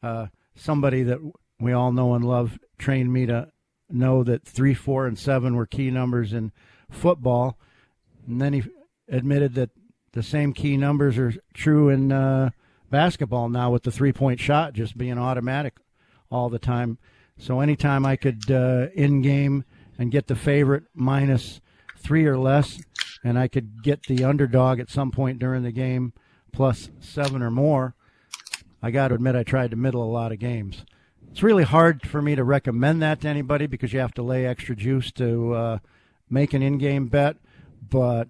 uh, 0.02 0.28
somebody 0.56 1.04
that 1.04 1.20
we 1.60 1.74
all 1.74 1.92
know 1.92 2.14
and 2.14 2.24
love 2.24 2.60
trained 2.78 3.12
me 3.12 3.26
to 3.26 3.52
know 3.90 4.24
that 4.24 4.46
three, 4.46 4.74
four, 4.74 5.08
and 5.08 5.18
seven 5.18 5.56
were 5.56 5.66
key 5.66 5.92
numbers 5.92 6.34
in 6.34 6.52
football. 6.90 7.58
And 8.28 8.42
then 8.42 8.54
he 8.54 8.64
admitted 9.08 9.56
that 9.56 9.72
the 10.14 10.24
same 10.24 10.54
key 10.54 10.78
numbers 10.78 11.18
are 11.18 11.34
true 11.54 11.90
in 11.90 12.12
uh, 12.12 12.50
basketball 12.90 13.50
now 13.50 13.72
with 13.72 13.84
the 13.84 13.92
three 13.92 14.14
point 14.14 14.40
shot 14.40 14.74
just 14.74 14.98
being 14.98 15.18
automatic 15.18 15.76
all 16.32 16.50
the 16.50 16.60
time. 16.60 16.98
So 17.38 17.60
anytime 17.60 18.06
I 18.06 18.16
could 18.16 18.50
uh, 18.52 18.88
in 18.94 19.22
game 19.22 19.64
and 19.98 20.12
get 20.12 20.28
the 20.28 20.36
favorite 20.36 20.84
minus 20.94 21.62
three 21.98 22.26
or 22.26 22.38
less, 22.38 22.82
and 23.24 23.38
I 23.38 23.48
could 23.48 23.84
get 23.84 24.04
the 24.04 24.24
underdog 24.24 24.80
at 24.80 24.90
some 24.90 25.12
point 25.12 25.40
during 25.40 25.64
the 25.64 25.72
game 25.72 26.14
plus 26.52 26.90
seven 27.00 27.42
or 27.42 27.52
more, 27.52 27.96
I 28.82 28.92
got 28.92 29.10
to 29.10 29.16
admit 29.16 29.36
I 29.36 29.44
tried 29.44 29.72
to 29.72 29.78
middle 29.78 30.04
a 30.04 30.06
lot 30.12 30.32
of 30.32 30.40
games. 30.40 30.86
It's 31.32 31.44
really 31.44 31.64
hard 31.64 32.08
for 32.08 32.22
me 32.22 32.36
to 32.36 32.44
recommend 32.44 33.02
that 33.02 33.22
to 33.22 33.28
anybody 33.28 33.68
because 33.68 33.94
you 33.94 34.00
have 34.00 34.14
to 34.16 34.24
lay 34.24 34.46
extra 34.46 34.76
juice 34.76 35.12
to 35.14 35.54
uh, 35.54 35.78
make 36.30 36.54
an 36.54 36.64
in-game 36.64 37.08
bet, 37.08 37.38
but 37.90 38.28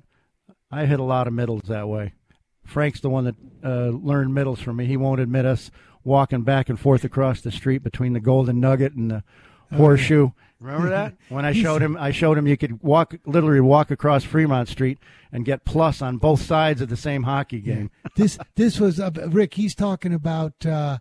I 0.71 0.85
hit 0.85 0.99
a 0.99 1.03
lot 1.03 1.27
of 1.27 1.33
middles 1.33 1.63
that 1.63 1.87
way. 1.87 2.13
Frank's 2.65 2.99
the 2.99 3.09
one 3.09 3.25
that 3.25 3.35
uh, 3.63 3.89
learned 3.89 4.33
middles 4.33 4.61
from 4.61 4.75
me. 4.75 4.85
He 4.85 4.97
won't 4.97 5.19
admit 5.19 5.45
us 5.45 5.71
walking 6.03 6.43
back 6.43 6.69
and 6.69 6.79
forth 6.79 7.03
across 7.03 7.41
the 7.41 7.51
street 7.51 7.79
between 7.79 8.13
the 8.13 8.19
Golden 8.19 8.59
Nugget 8.59 8.93
and 8.93 9.09
the 9.09 9.23
Horseshoe. 9.75 10.31
Remember 10.59 10.89
that 10.89 11.15
when 11.29 11.45
I 11.45 11.53
showed 11.53 11.81
him? 11.81 11.97
I 11.97 12.11
showed 12.11 12.37
him 12.37 12.47
you 12.47 12.57
could 12.57 12.83
walk, 12.83 13.15
literally 13.25 13.61
walk 13.61 13.91
across 13.91 14.23
Fremont 14.23 14.67
Street 14.67 14.99
and 15.31 15.45
get 15.45 15.65
plus 15.65 16.01
on 16.01 16.17
both 16.17 16.41
sides 16.41 16.81
of 16.81 16.89
the 16.89 16.97
same 16.97 17.23
hockey 17.23 17.61
game. 17.61 17.91
this 18.15 18.37
this 18.55 18.79
was 18.79 18.99
uh, 18.99 19.11
Rick. 19.27 19.53
He's 19.53 19.73
talking 19.73 20.13
about 20.13 20.65
uh, 20.65 20.97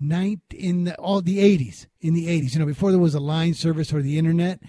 night 0.00 0.40
in 0.50 0.84
the, 0.84 0.94
all 0.96 1.20
the 1.20 1.40
eighties. 1.40 1.88
In 2.00 2.14
the 2.14 2.28
eighties, 2.28 2.54
you 2.54 2.60
know, 2.60 2.66
before 2.66 2.90
there 2.90 3.00
was 3.00 3.14
a 3.14 3.20
line 3.20 3.54
service 3.54 3.92
or 3.92 4.02
the 4.02 4.18
internet. 4.18 4.60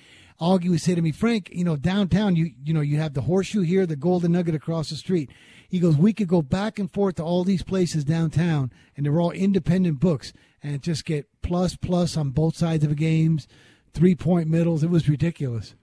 Augie 0.43 0.69
would 0.69 0.81
say 0.81 0.93
to 0.93 1.01
me, 1.01 1.13
Frank, 1.13 1.49
you 1.53 1.63
know, 1.63 1.77
downtown, 1.77 2.35
you 2.35 2.51
you 2.63 2.73
know, 2.73 2.81
you 2.81 2.97
have 2.97 3.13
the 3.13 3.21
horseshoe 3.21 3.61
here, 3.61 3.85
the 3.85 3.95
Golden 3.95 4.33
Nugget 4.33 4.53
across 4.53 4.89
the 4.89 4.95
street. 4.97 5.29
He 5.69 5.79
goes, 5.79 5.95
we 5.95 6.11
could 6.11 6.27
go 6.27 6.41
back 6.41 6.77
and 6.77 6.91
forth 6.91 7.15
to 7.15 7.23
all 7.23 7.45
these 7.45 7.63
places 7.63 8.03
downtown, 8.03 8.71
and 8.95 9.05
they're 9.05 9.21
all 9.21 9.31
independent 9.31 10.01
books, 10.01 10.33
and 10.61 10.81
just 10.81 11.05
get 11.05 11.27
plus 11.41 11.77
plus 11.77 12.17
on 12.17 12.31
both 12.31 12.57
sides 12.57 12.83
of 12.83 12.89
the 12.89 12.95
games 12.95 13.47
three 13.93 14.15
point 14.15 14.49
middles. 14.49 14.83
It 14.83 14.89
was 14.89 15.07
ridiculous. 15.07 15.75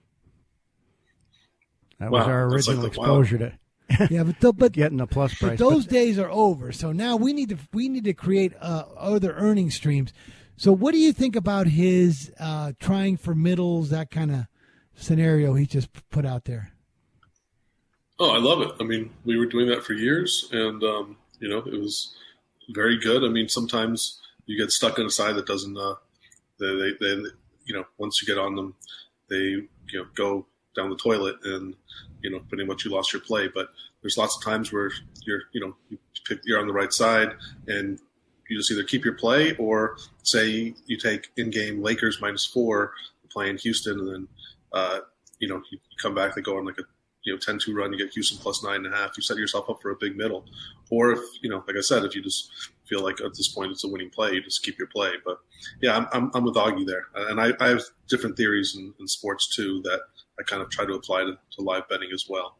That 1.99 2.11
was 2.11 2.27
our 2.27 2.45
original 2.45 2.83
like 2.83 2.87
exposure 2.89 3.37
to. 3.37 3.53
yeah, 4.09 4.23
but 4.23 4.39
the, 4.39 4.53
but 4.53 4.71
getting 4.73 5.01
a 5.01 5.07
plus 5.07 5.33
price. 5.33 5.57
But 5.57 5.59
those 5.59 5.85
but, 5.85 5.93
days 5.93 6.19
are 6.19 6.29
over. 6.29 6.71
So 6.71 6.91
now 6.91 7.15
we 7.15 7.33
need 7.33 7.49
to 7.49 7.57
we 7.73 7.89
need 7.89 8.03
to 8.03 8.13
create 8.13 8.53
uh, 8.61 8.85
other 8.95 9.33
earning 9.33 9.71
streams. 9.71 10.13
So, 10.61 10.71
what 10.71 10.91
do 10.91 10.99
you 10.99 11.11
think 11.11 11.35
about 11.35 11.65
his 11.65 12.31
uh, 12.39 12.73
trying 12.79 13.17
for 13.17 13.33
middles, 13.33 13.89
that 13.89 14.11
kind 14.11 14.29
of 14.29 14.45
scenario 15.01 15.53
he 15.53 15.65
just 15.65 15.89
put 16.09 16.25
out 16.25 16.45
there? 16.45 16.71
Oh, 18.19 18.31
I 18.31 18.37
love 18.37 18.61
it. 18.61 18.71
I 18.79 18.83
mean, 18.83 19.09
we 19.25 19.37
were 19.37 19.47
doing 19.47 19.67
that 19.69 19.83
for 19.83 19.93
years, 19.93 20.47
and 20.51 20.83
um, 20.83 21.17
you 21.39 21.49
know, 21.49 21.59
it 21.59 21.79
was 21.79 22.15
very 22.69 22.99
good. 22.99 23.23
I 23.23 23.29
mean, 23.29 23.49
sometimes 23.49 24.19
you 24.45 24.57
get 24.57 24.71
stuck 24.71 24.99
on 24.99 25.05
a 25.05 25.09
side 25.09 25.35
that 25.35 25.47
doesn't. 25.47 25.77
Uh, 25.77 25.95
they, 26.59 26.67
they, 26.67 26.91
they, 26.99 27.15
you 27.65 27.73
know, 27.73 27.85
once 27.97 28.21
you 28.21 28.27
get 28.27 28.39
on 28.39 28.55
them, 28.55 28.75
they 29.29 29.35
you 29.35 29.67
know 29.93 30.05
go 30.15 30.45
down 30.75 30.89
the 30.89 30.95
toilet, 30.95 31.37
and 31.43 31.75
you 32.21 32.29
know, 32.29 32.39
pretty 32.47 32.65
much 32.65 32.85
you 32.85 32.91
lost 32.91 33.11
your 33.11 33.21
play. 33.21 33.47
But 33.47 33.69
there's 34.01 34.17
lots 34.17 34.37
of 34.37 34.43
times 34.43 34.71
where 34.71 34.91
you're, 35.25 35.41
you 35.53 35.61
know, 35.61 35.75
you 35.89 35.97
pick, 36.27 36.39
you're 36.43 36.59
on 36.59 36.67
the 36.67 36.73
right 36.73 36.93
side, 36.93 37.33
and 37.67 37.99
you 38.49 38.57
just 38.57 38.71
either 38.71 38.83
keep 38.83 39.03
your 39.03 39.15
play 39.15 39.55
or 39.55 39.97
say 40.23 40.73
you 40.85 40.97
take 40.97 41.29
in-game 41.37 41.81
Lakers 41.81 42.19
minus 42.21 42.45
four 42.45 42.93
playing 43.31 43.57
Houston, 43.59 43.99
and 43.99 44.07
then 44.07 44.27
uh, 44.73 44.99
you 45.39 45.47
know 45.47 45.61
you 45.71 45.79
come 46.01 46.15
back, 46.15 46.35
they 46.35 46.41
go 46.41 46.57
on 46.57 46.65
like 46.65 46.77
a 46.79 46.83
you 47.23 47.33
know 47.33 47.39
10-2 47.39 47.75
run, 47.75 47.91
you 47.91 47.99
get 47.99 48.13
Houston 48.13 48.37
plus 48.37 48.63
nine 48.63 48.85
and 48.85 48.93
a 48.93 48.97
half. 48.97 49.15
You 49.15 49.23
set 49.23 49.37
yourself 49.37 49.69
up 49.69 49.81
for 49.81 49.91
a 49.91 49.95
big 49.95 50.15
middle, 50.15 50.45
or 50.89 51.11
if 51.11 51.19
you 51.41 51.49
know, 51.49 51.63
like 51.67 51.77
I 51.77 51.81
said, 51.81 52.03
if 52.03 52.15
you 52.15 52.21
just 52.21 52.49
feel 52.87 53.03
like 53.03 53.21
at 53.21 53.33
this 53.35 53.47
point 53.47 53.71
it's 53.71 53.83
a 53.83 53.87
winning 53.87 54.09
play, 54.09 54.33
you 54.33 54.41
just 54.41 54.63
keep 54.63 54.77
your 54.77 54.87
play. 54.87 55.11
But 55.23 55.39
yeah, 55.81 55.97
I'm 55.97 56.07
I'm, 56.11 56.31
I'm 56.33 56.43
with 56.43 56.55
Augie 56.55 56.85
there, 56.85 57.05
and 57.15 57.39
I, 57.39 57.53
I 57.59 57.69
have 57.69 57.83
different 58.07 58.37
theories 58.37 58.75
in, 58.75 58.93
in, 58.99 59.07
sports 59.07 59.53
too 59.55 59.81
that 59.83 60.01
I 60.39 60.43
kind 60.43 60.61
of 60.61 60.69
try 60.69 60.85
to 60.85 60.93
apply 60.93 61.23
to, 61.23 61.37
to 61.57 61.61
live 61.61 61.87
betting 61.89 62.09
as 62.13 62.25
well. 62.27 62.57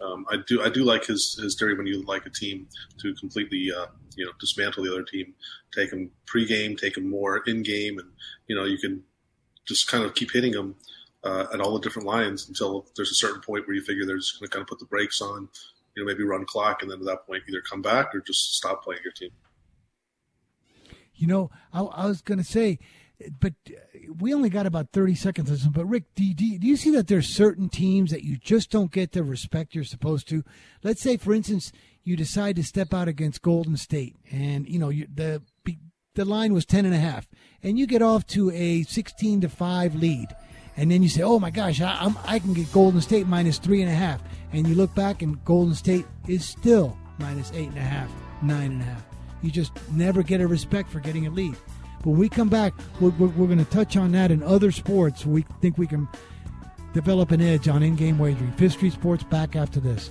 Um, 0.00 0.24
I 0.30 0.36
do 0.46 0.62
I 0.62 0.70
do 0.70 0.82
like 0.84 1.04
his 1.04 1.38
his 1.40 1.56
theory 1.56 1.76
when 1.76 1.86
you 1.86 2.02
like 2.04 2.26
a 2.26 2.30
team 2.30 2.68
to 3.00 3.14
completely 3.14 3.70
uh, 3.70 3.86
you 4.16 4.24
know 4.24 4.32
dismantle 4.40 4.84
the 4.84 4.92
other 4.92 5.04
team, 5.04 5.34
take 5.74 5.90
them 5.90 6.10
pregame, 6.26 6.78
take 6.78 6.94
them 6.94 7.08
more 7.08 7.42
in 7.46 7.62
game, 7.62 7.98
and 7.98 8.10
you 8.48 8.56
know 8.56 8.64
you 8.64 8.78
can 8.78 9.02
just 9.66 9.88
kind 9.88 10.02
of 10.04 10.14
keep 10.14 10.32
hitting 10.32 10.52
them 10.52 10.74
uh, 11.24 11.46
at 11.52 11.60
all 11.60 11.74
the 11.74 11.80
different 11.80 12.08
lines 12.08 12.48
until 12.48 12.86
there's 12.96 13.10
a 13.10 13.14
certain 13.14 13.40
point 13.40 13.66
where 13.66 13.74
you 13.74 13.82
figure 13.82 14.06
they're 14.06 14.16
just 14.16 14.38
going 14.38 14.48
to 14.48 14.52
kind 14.52 14.62
of 14.62 14.68
put 14.68 14.78
the 14.78 14.86
brakes 14.86 15.20
on, 15.20 15.48
you 15.94 16.02
know, 16.02 16.06
maybe 16.06 16.24
run 16.24 16.44
clock, 16.46 16.82
and 16.82 16.90
then 16.90 17.00
at 17.00 17.06
that 17.06 17.26
point 17.26 17.42
either 17.48 17.60
come 17.68 17.82
back 17.82 18.14
or 18.14 18.20
just 18.20 18.54
stop 18.54 18.82
playing 18.82 19.02
your 19.04 19.12
team. 19.12 19.30
You 21.14 21.26
know, 21.26 21.50
I, 21.72 21.82
I 21.82 22.06
was 22.06 22.22
going 22.22 22.38
to 22.38 22.44
say, 22.44 22.78
but 23.38 23.52
we 24.18 24.32
only 24.32 24.48
got 24.48 24.66
about 24.66 24.92
30 24.92 25.14
seconds 25.14 25.50
this. 25.50 25.66
But 25.66 25.84
Rick, 25.84 26.04
do 26.14 26.24
you, 26.24 26.34
do 26.34 26.66
you, 26.66 26.76
see 26.76 26.90
that 26.92 27.08
there's 27.08 27.28
certain 27.28 27.68
teams 27.68 28.10
that 28.10 28.24
you 28.24 28.38
just 28.38 28.70
don't 28.70 28.90
get 28.90 29.12
the 29.12 29.22
respect 29.22 29.74
you're 29.74 29.84
supposed 29.84 30.28
to? 30.28 30.42
Let's 30.82 31.02
say, 31.02 31.18
for 31.18 31.34
instance, 31.34 31.72
you 32.02 32.16
decide 32.16 32.56
to 32.56 32.62
step 32.62 32.94
out 32.94 33.08
against 33.08 33.42
Golden 33.42 33.76
State, 33.76 34.16
and 34.32 34.66
you 34.66 34.78
know 34.78 34.88
you, 34.88 35.06
the 35.12 35.42
the 36.14 36.24
line 36.24 36.52
was 36.52 36.64
10 36.64 36.86
and 36.86 36.94
a 36.94 36.98
half, 36.98 37.28
and 37.62 37.78
you 37.78 37.86
get 37.86 38.02
off 38.02 38.26
to 38.28 38.50
a 38.50 38.82
16 38.84 39.42
to 39.42 39.48
five 39.48 39.94
lead 39.94 40.28
and 40.80 40.90
then 40.90 41.02
you 41.02 41.10
say, 41.10 41.20
"Oh 41.22 41.38
my 41.38 41.50
gosh, 41.50 41.80
I, 41.82 41.98
I'm, 42.00 42.18
I 42.24 42.38
can 42.38 42.54
get 42.54 42.72
Golden 42.72 43.02
State 43.02 43.26
minus 43.26 43.58
three 43.58 43.82
and 43.82 43.90
a 43.90 43.94
half," 43.94 44.22
and 44.52 44.66
you 44.66 44.74
look 44.74 44.94
back 44.94 45.20
and 45.20 45.42
Golden 45.44 45.74
State 45.74 46.06
is 46.26 46.44
still 46.44 46.96
minus 47.18 47.52
eight 47.52 47.68
and 47.68 47.76
a 47.76 47.82
half, 47.82 48.10
nine 48.42 48.72
and 48.72 48.80
a 48.80 48.86
half. 48.86 49.04
You 49.42 49.50
just 49.50 49.72
never 49.92 50.22
get 50.22 50.40
a 50.40 50.46
respect 50.46 50.88
for 50.88 51.00
getting 51.00 51.26
a 51.26 51.30
lead. 51.30 51.54
But 52.02 52.12
we 52.12 52.30
come 52.30 52.48
back, 52.48 52.72
we're, 52.98 53.10
we're, 53.10 53.28
we're 53.28 53.46
going 53.46 53.58
to 53.58 53.64
touch 53.66 53.98
on 53.98 54.12
that 54.12 54.30
in 54.30 54.42
other 54.42 54.72
sports. 54.72 55.26
We 55.26 55.42
think 55.60 55.76
we 55.76 55.86
can 55.86 56.08
develop 56.94 57.30
an 57.30 57.42
edge 57.42 57.68
on 57.68 57.82
in-game 57.82 58.18
wagering. 58.18 58.52
Fifth 58.52 58.72
Street 58.72 58.94
Sports 58.94 59.22
back 59.22 59.56
after 59.56 59.80
this. 59.80 60.10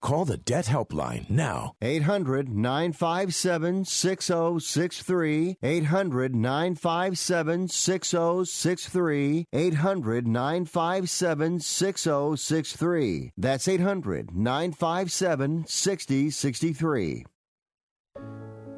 Call 0.00 0.24
the 0.24 0.38
Debt 0.38 0.64
Helpline 0.64 1.28
now. 1.28 1.74
800 1.82 2.48
957 2.48 3.84
6063. 3.84 5.58
800 5.62 6.34
957 6.34 7.68
6063. 7.68 9.46
800 9.52 10.26
957 10.26 11.60
6063. 11.60 13.32
That's 13.36 13.68
800 13.68 14.34
957 14.34 15.64
6063. 15.66 17.26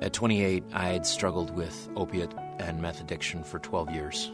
At 0.01 0.13
28, 0.13 0.65
I 0.73 0.89
had 0.89 1.07
struggled 1.07 1.55
with 1.55 1.89
opiate 1.95 2.35
and 2.59 2.83
meth 2.83 3.01
addiction 3.01 3.45
for 3.45 3.61
12 3.61 3.91
years. 3.91 4.33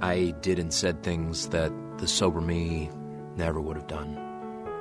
I 0.00 0.34
did 0.40 0.58
and 0.58 0.72
said 0.72 1.02
things 1.02 1.48
that 1.48 1.70
the 1.98 2.08
sober 2.08 2.40
me 2.40 2.90
never 3.36 3.60
would 3.60 3.76
have 3.76 3.86
done. 3.86 4.31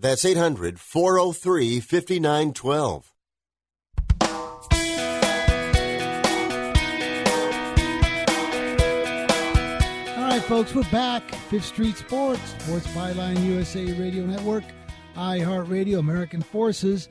That's 0.00 0.24
800 0.24 0.78
403 0.78 1.80
5912. 1.80 3.12
All 10.16 10.24
right, 10.24 10.42
folks, 10.42 10.72
we're 10.72 10.84
back. 10.92 11.28
Fifth 11.50 11.64
Street 11.64 11.96
Sports, 11.96 12.40
Sports 12.60 12.86
Byline 12.88 13.44
USA 13.44 13.92
Radio 13.94 14.24
Network, 14.24 14.62
iHeartRadio, 15.16 15.98
American 15.98 16.42
Forces. 16.42 17.08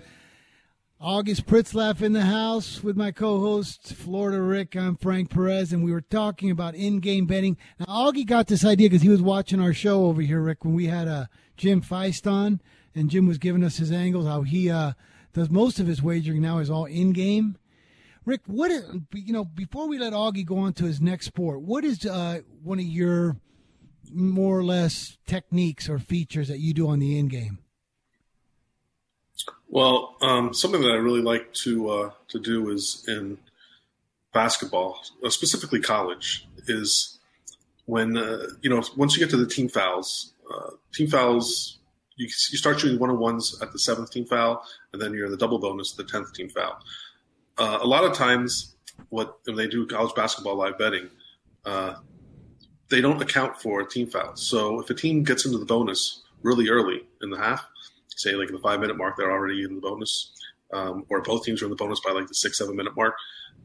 August 0.99 1.45
Pritzlaff 1.45 2.01
in 2.01 2.13
the 2.13 2.25
house 2.25 2.81
with 2.81 2.97
my 2.97 3.11
co-host 3.11 3.93
Florida 3.93 4.41
Rick. 4.41 4.75
I'm 4.75 4.95
Frank 4.95 5.29
Perez, 5.29 5.71
and 5.71 5.83
we 5.83 5.91
were 5.91 6.01
talking 6.01 6.49
about 6.49 6.73
in-game 6.73 7.27
betting. 7.27 7.55
Now, 7.79 7.85
Augie 7.85 8.25
got 8.25 8.47
this 8.47 8.65
idea 8.65 8.89
because 8.89 9.03
he 9.03 9.09
was 9.09 9.21
watching 9.21 9.59
our 9.59 9.73
show 9.73 10.05
over 10.05 10.21
here, 10.21 10.41
Rick, 10.41 10.65
when 10.65 10.73
we 10.73 10.87
had 10.87 11.07
uh, 11.07 11.25
Jim 11.55 11.83
Feist 11.83 12.31
on, 12.31 12.61
and 12.97 13.09
Jim 13.09 13.27
was 13.27 13.37
giving 13.37 13.63
us 13.63 13.77
his 13.77 13.91
angles. 13.91 14.25
How 14.25 14.41
he 14.41 14.69
uh, 14.69 14.93
does 15.33 15.49
most 15.49 15.79
of 15.79 15.87
his 15.87 16.01
wagering 16.01 16.41
now 16.41 16.57
is 16.57 16.69
all 16.69 16.85
in-game. 16.85 17.57
Rick, 18.25 18.41
what 18.47 18.71
is, 18.71 18.83
you 19.13 19.31
know? 19.31 19.45
Before 19.45 19.87
we 19.87 19.97
let 19.97 20.11
Augie 20.11 20.45
go 20.45 20.57
on 20.57 20.73
to 20.73 20.85
his 20.85 20.99
next 20.99 21.27
sport, 21.27 21.61
what 21.61 21.85
is 21.85 22.05
uh, 22.05 22.41
one 22.61 22.79
of 22.79 22.85
your 22.85 23.37
more 24.11 24.57
or 24.57 24.63
less 24.63 25.17
techniques 25.25 25.87
or 25.87 25.99
features 25.99 26.47
that 26.47 26.59
you 26.59 26.73
do 26.73 26.89
on 26.89 26.99
the 26.99 27.17
in-game? 27.17 27.59
Well, 29.69 30.17
um, 30.21 30.53
something 30.53 30.81
that 30.81 30.91
I 30.91 30.95
really 30.95 31.21
like 31.21 31.53
to 31.53 31.89
uh, 31.89 32.11
to 32.29 32.39
do 32.39 32.69
is 32.69 33.05
in 33.07 33.37
basketball, 34.33 34.99
uh, 35.23 35.29
specifically 35.29 35.79
college, 35.79 36.47
is 36.67 37.19
when 37.85 38.17
uh, 38.17 38.47
you 38.61 38.69
know 38.69 38.83
once 38.95 39.15
you 39.15 39.19
get 39.19 39.29
to 39.31 39.37
the 39.37 39.45
team 39.45 39.69
fouls, 39.69 40.33
uh, 40.51 40.71
team 40.93 41.07
fouls 41.07 41.76
you, 42.17 42.25
you 42.25 42.57
start 42.57 42.79
shooting 42.79 42.99
one 42.99 43.09
on 43.09 43.19
ones 43.19 43.57
at 43.61 43.71
the 43.71 43.79
seventh 43.79 44.11
team 44.11 44.25
foul, 44.25 44.63
and 44.91 45.01
then 45.01 45.13
you're 45.13 45.25
in 45.25 45.31
the 45.31 45.37
double 45.37 45.59
bonus 45.59 45.93
at 45.93 46.05
the 46.05 46.11
tenth 46.11 46.33
team 46.33 46.49
foul. 46.49 46.77
Uh, 47.57 47.79
a 47.81 47.87
lot 47.87 48.03
of 48.03 48.13
times, 48.13 48.75
what 49.09 49.39
when 49.45 49.55
they 49.55 49.67
do 49.67 49.85
college 49.85 50.13
basketball 50.15 50.55
live 50.55 50.77
betting, 50.77 51.09
uh, 51.65 51.95
they 52.89 53.01
don't 53.01 53.21
account 53.21 53.61
for 53.61 53.83
team 53.83 54.07
fouls. 54.07 54.41
So 54.41 54.79
if 54.79 54.89
a 54.89 54.93
team 54.93 55.23
gets 55.23 55.45
into 55.45 55.57
the 55.57 55.65
bonus 55.65 56.23
really 56.41 56.69
early 56.69 57.03
in 57.21 57.29
the 57.29 57.37
half, 57.37 57.65
say 58.09 58.33
like 58.33 58.49
the 58.49 58.59
five 58.59 58.79
minute 58.79 58.97
mark, 58.97 59.15
they're 59.17 59.31
already 59.31 59.63
in 59.63 59.75
the 59.75 59.81
bonus, 59.81 60.33
um, 60.73 61.05
or 61.09 61.21
both 61.21 61.43
teams 61.43 61.61
are 61.61 61.65
in 61.65 61.71
the 61.71 61.77
bonus 61.77 61.99
by 61.99 62.11
like 62.11 62.27
the 62.27 62.33
six 62.33 62.57
seven 62.57 62.75
minute 62.75 62.95
mark. 62.95 63.15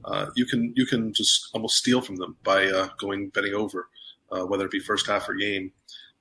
Uh, 0.04 0.26
you 0.34 0.44
can 0.44 0.72
you 0.76 0.84
can 0.84 1.12
just 1.14 1.48
almost 1.54 1.76
steal 1.76 2.00
from 2.00 2.16
them 2.16 2.36
by 2.42 2.66
uh, 2.66 2.88
going 2.98 3.28
betting 3.30 3.54
over, 3.54 3.88
uh, 4.30 4.44
whether 4.44 4.66
it 4.66 4.70
be 4.70 4.80
first 4.80 5.06
half 5.06 5.28
or 5.28 5.34
game, 5.34 5.72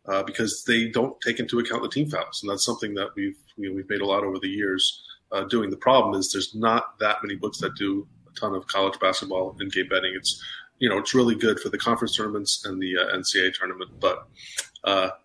uh, 0.07 0.23
because 0.23 0.63
they 0.65 0.87
don't 0.87 1.19
take 1.21 1.39
into 1.39 1.59
account 1.59 1.83
the 1.83 1.89
team 1.89 2.09
fouls, 2.09 2.41
and 2.41 2.49
that's 2.51 2.65
something 2.65 2.93
that 2.95 3.09
we've 3.15 3.37
you 3.57 3.69
know, 3.69 3.75
we've 3.75 3.89
made 3.89 4.01
a 4.01 4.05
lot 4.05 4.23
over 4.23 4.39
the 4.39 4.47
years 4.47 5.03
uh, 5.31 5.43
doing. 5.43 5.69
The 5.69 5.77
problem 5.77 6.15
is 6.19 6.31
there's 6.31 6.55
not 6.55 6.99
that 6.99 7.17
many 7.23 7.35
books 7.35 7.59
that 7.59 7.75
do 7.75 8.07
a 8.29 8.39
ton 8.39 8.55
of 8.55 8.67
college 8.67 8.99
basketball 8.99 9.55
in 9.59 9.69
game 9.69 9.87
betting. 9.89 10.13
It's 10.15 10.43
you 10.79 10.89
know 10.89 10.97
it's 10.97 11.13
really 11.13 11.35
good 11.35 11.59
for 11.59 11.69
the 11.69 11.77
conference 11.77 12.15
tournaments 12.15 12.65
and 12.65 12.81
the 12.81 12.97
uh, 12.97 13.15
NCAA 13.15 13.53
tournament, 13.53 13.91
but 13.99 14.27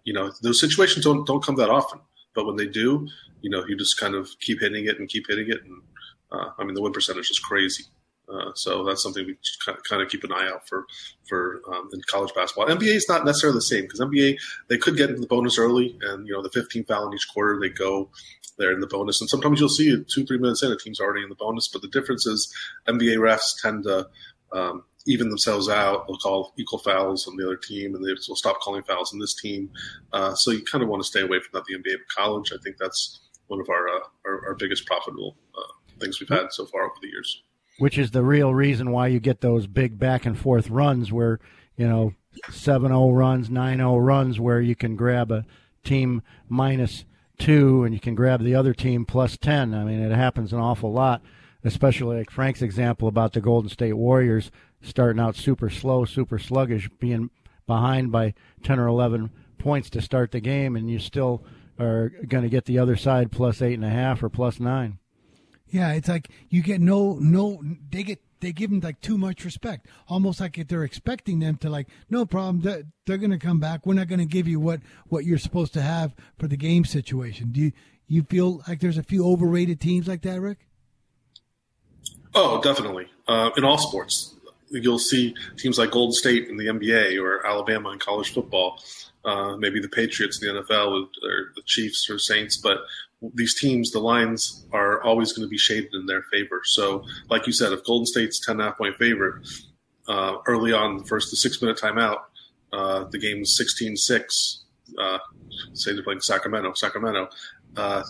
you 0.05 0.13
know 0.13 0.33
those 0.43 0.61
situations 0.61 1.05
don't 1.05 1.27
don't 1.27 1.43
come 1.43 1.57
that 1.57 1.71
often. 1.71 2.01
But 2.35 2.45
when 2.45 2.57
they 2.57 2.67
do, 2.67 3.09
you 3.41 3.51
know, 3.51 3.65
you 3.67 3.77
just 3.77 3.99
kind 3.99 4.15
of 4.15 4.29
keep 4.41 4.61
hitting 4.61 4.87
it 4.87 4.99
and 4.99 5.09
keep 5.09 5.27
hitting 5.29 5.49
it. 5.49 5.63
And 5.65 5.83
uh, 6.33 6.51
I 6.59 6.65
mean, 6.65 6.75
the 6.75 6.83
win 6.83 6.93
percentage 6.93 7.31
is 7.31 7.39
crazy. 7.39 7.85
Uh, 8.29 8.53
so 8.55 8.85
that's 8.85 9.03
something 9.03 9.25
we 9.25 9.37
kind 9.89 10.03
of 10.03 10.09
keep 10.09 10.25
an 10.25 10.33
eye 10.33 10.51
out 10.53 10.69
for 10.69 10.85
for 11.29 11.61
um, 11.73 11.89
in 11.93 12.01
college 12.11 12.35
basketball. 12.35 12.67
NBA 12.67 12.95
is 12.95 13.09
not 13.09 13.25
necessarily 13.25 13.57
the 13.57 13.63
same 13.63 13.83
because 13.83 14.01
NBA 14.01 14.37
they 14.69 14.79
could 14.79 14.97
get 14.97 15.11
into 15.11 15.21
the 15.21 15.27
bonus 15.27 15.59
early, 15.59 15.97
and 16.03 16.27
you 16.27 16.33
know 16.33 16.43
the 16.43 16.51
15 16.51 16.85
foul 16.85 17.09
in 17.09 17.15
each 17.15 17.29
quarter 17.33 17.59
they 17.61 17.69
go 17.69 18.11
there 18.59 18.73
in 18.73 18.81
the 18.81 18.87
bonus, 18.87 19.21
and 19.21 19.31
sometimes 19.31 19.61
you'll 19.61 19.69
see 19.69 20.05
two 20.09 20.27
three 20.27 20.39
minutes 20.39 20.63
in 20.63 20.73
a 20.73 20.77
team's 20.77 21.01
already 21.01 21.23
in 21.23 21.29
the 21.29 21.37
bonus. 21.37 21.69
But 21.69 21.83
the 21.83 21.89
difference 21.89 22.27
is 22.27 22.53
NBA 22.89 23.19
refs 23.19 23.61
tend 23.63 23.85
to 23.85 24.09
um, 24.53 24.85
even 25.07 25.29
themselves 25.29 25.69
out. 25.69 26.07
They'll 26.07 26.17
call 26.17 26.53
equal 26.59 26.79
fouls 26.79 27.29
on 27.29 27.37
the 27.37 27.45
other 27.45 27.57
team, 27.57 27.95
and 27.95 28.05
they 28.05 28.13
will 28.13 28.37
stop 28.37 28.61
calling 28.61 28.83
fouls 28.83 29.13
on 29.13 29.21
this 29.21 29.35
team. 29.35 29.71
Uh, 30.13 30.35
so 30.35 30.51
you 30.51 30.65
kind 30.65 30.83
of 30.83 30.89
want 30.89 31.03
to 31.03 31.07
stay 31.07 31.21
away 31.21 31.39
from 31.39 31.51
that. 31.53 31.65
The 31.67 31.77
NBA 31.77 31.99
but 31.99 32.09
college, 32.15 32.53
I 32.53 32.57
think 32.63 32.77
that's 32.79 33.21
one 33.47 33.61
of 33.61 33.69
our 33.69 33.89
uh, 33.89 34.01
our, 34.27 34.49
our, 34.49 34.55
biggest 34.55 34.87
profitable 34.87 35.37
uh, 35.57 35.73
things 36.01 36.19
we've 36.19 36.29
had 36.29 36.53
so 36.53 36.67
far 36.67 36.83
over 36.83 36.95
the 37.01 37.09
years. 37.09 37.43
Which 37.79 37.99
is 37.99 38.11
the 38.11 38.23
real 38.23 38.55
reason 38.55 38.91
why 38.91 39.09
you 39.09 39.21
get 39.21 39.41
those 39.41 39.67
big 39.67 39.99
back 39.99 40.25
and 40.25 40.39
forth 40.39 40.71
runs 40.71 41.13
where 41.13 41.41
you 41.77 41.87
know 41.87 42.15
7-0 42.49 43.17
runs, 43.17 43.49
9-0 43.49 44.07
runs, 44.07 44.41
where 44.41 44.61
you 44.61 44.75
can 44.75 44.97
grab 44.97 45.31
a 45.31 45.45
team 45.85 46.23
minus 46.49 47.05
two 47.39 47.85
and 47.85 47.93
you 47.93 48.01
can 48.01 48.15
grab 48.15 48.43
the 48.43 48.55
other 48.55 48.73
team 48.73 49.05
plus 49.05 49.37
10. 49.37 49.75
I 49.75 49.85
mean, 49.85 50.01
it 50.01 50.15
happens 50.15 50.53
an 50.53 50.59
awful 50.59 50.93
lot 50.93 51.23
especially 51.67 52.17
like 52.19 52.31
Frank's 52.31 52.63
example 52.63 53.09
about 53.09 53.33
the 53.33 53.41
Golden 53.41 53.69
State 53.69 53.95
Warriors 53.95 54.53
starting 54.83 55.21
out 55.21 55.35
super 55.35 55.69
slow, 55.69 56.05
super 56.05 56.39
sluggish, 56.39 56.89
being 57.01 57.29
behind 57.67 58.13
by 58.13 58.35
10 58.63 58.79
or 58.79 58.87
11 58.87 59.31
points 59.59 59.91
to 59.91 60.01
start 60.01 60.31
the 60.31 60.41
game, 60.41 60.77
and 60.77 60.89
you 60.89 61.01
still 61.01 61.45
are 61.79 62.11
going 62.29 62.45
to 62.45 62.49
get 62.49 62.67
the 62.67 62.79
other 62.79 62.95
side 62.95 63.33
plus 63.33 63.61
eight 63.61 63.75
and 63.75 63.85
a 63.85 63.91
half 63.91 64.23
or 64.23 64.29
plus 64.29 64.61
nine. 64.61 64.99
Yeah, 65.69 65.93
it's 65.93 66.09
like 66.09 66.29
you 66.49 66.63
get 66.63 66.81
no, 66.81 67.19
no, 67.21 67.63
they 67.91 68.03
get, 68.03 68.21
they 68.41 68.53
give 68.53 68.71
them 68.71 68.81
like 68.81 69.01
too 69.01 69.19
much 69.19 69.45
respect, 69.45 69.87
almost 70.09 70.41
like 70.41 70.59
if 70.59 70.69
they're 70.69 70.85
expecting 70.85 71.41
them 71.41 71.57
to 71.59 71.71
like, 71.71 71.89
no 72.09 72.25
problem, 72.25 72.61
they're, 72.61 72.85
they're 73.07 73.19
going 73.19 73.31
to 73.31 73.39
come 73.39 73.59
back. 73.59 73.85
We're 73.85 73.95
not 73.95 74.09
going 74.09 74.21
to 74.21 74.27
give 74.27 74.47
you 74.47 74.61
what 74.61 74.81
what 75.09 75.25
you're 75.25 75.39
supposed 75.39 75.73
to 75.75 75.83
have 75.83 76.15
for 76.39 76.47
the 76.47 76.57
game 76.57 76.85
situation. 76.85 77.51
Do 77.53 77.61
you 77.61 77.73
you 78.09 78.23
feel 78.23 78.63
like 78.69 78.81
there's 78.81 78.99
a 78.99 79.03
few 79.03 79.27
overrated 79.27 79.81
teams 79.81 80.07
like 80.07 80.23
that, 80.23 80.41
Rick? 80.41 80.59
Oh, 82.35 82.61
definitely. 82.61 83.09
Uh, 83.27 83.51
in 83.57 83.65
all 83.65 83.79
sports, 83.79 84.35
you'll 84.71 84.99
see 84.99 85.35
teams 85.57 85.79
like 85.79 85.91
Golden 85.91 86.13
State 86.13 86.49
in 86.49 86.57
the 86.57 86.67
NBA 86.67 87.21
or 87.21 87.45
Alabama 87.47 87.91
in 87.91 87.99
college 87.99 88.33
football, 88.33 88.81
uh, 89.25 89.57
maybe 89.57 89.81
the 89.81 89.89
Patriots 89.89 90.41
in 90.43 90.55
the 90.55 90.63
NFL 90.63 91.09
or 91.25 91.53
the 91.55 91.63
Chiefs 91.65 92.09
or 92.11 92.19
Saints, 92.19 92.57
but 92.57 92.79
these 93.35 93.59
teams, 93.59 93.91
the 93.91 94.01
lines 94.01 94.67
are 94.73 95.03
always 95.03 95.33
going 95.33 95.47
to 95.47 95.51
be 95.51 95.59
shaded 95.59 95.95
in 95.95 96.07
their 96.07 96.23
favor. 96.33 96.61
So, 96.65 97.05
like 97.31 97.47
you 97.47 97.53
said, 97.53 97.73
if 97.73 97.85
Golden 97.85 98.07
State's 98.07 98.45
10 98.45 98.55
and 98.55 98.61
a 98.61 98.65
half 98.65 98.79
point 98.79 98.97
favorite 98.97 99.47
uh, 100.09 100.37
early 100.47 100.73
on, 100.73 101.05
first 101.05 101.31
the 101.31 101.37
six 101.37 101.61
minute 101.61 101.79
timeout, 101.79 102.19
uh, 102.73 103.05
the 103.11 103.19
game 103.19 103.43
is 103.43 103.57
16 103.57 103.97
6, 103.97 104.65
uh, 105.01 105.19
say 105.73 105.93
they're 105.93 106.03
playing 106.03 106.21
Sacramento, 106.21 106.75
Sacramento, 106.75 107.29
uh, 107.77 108.03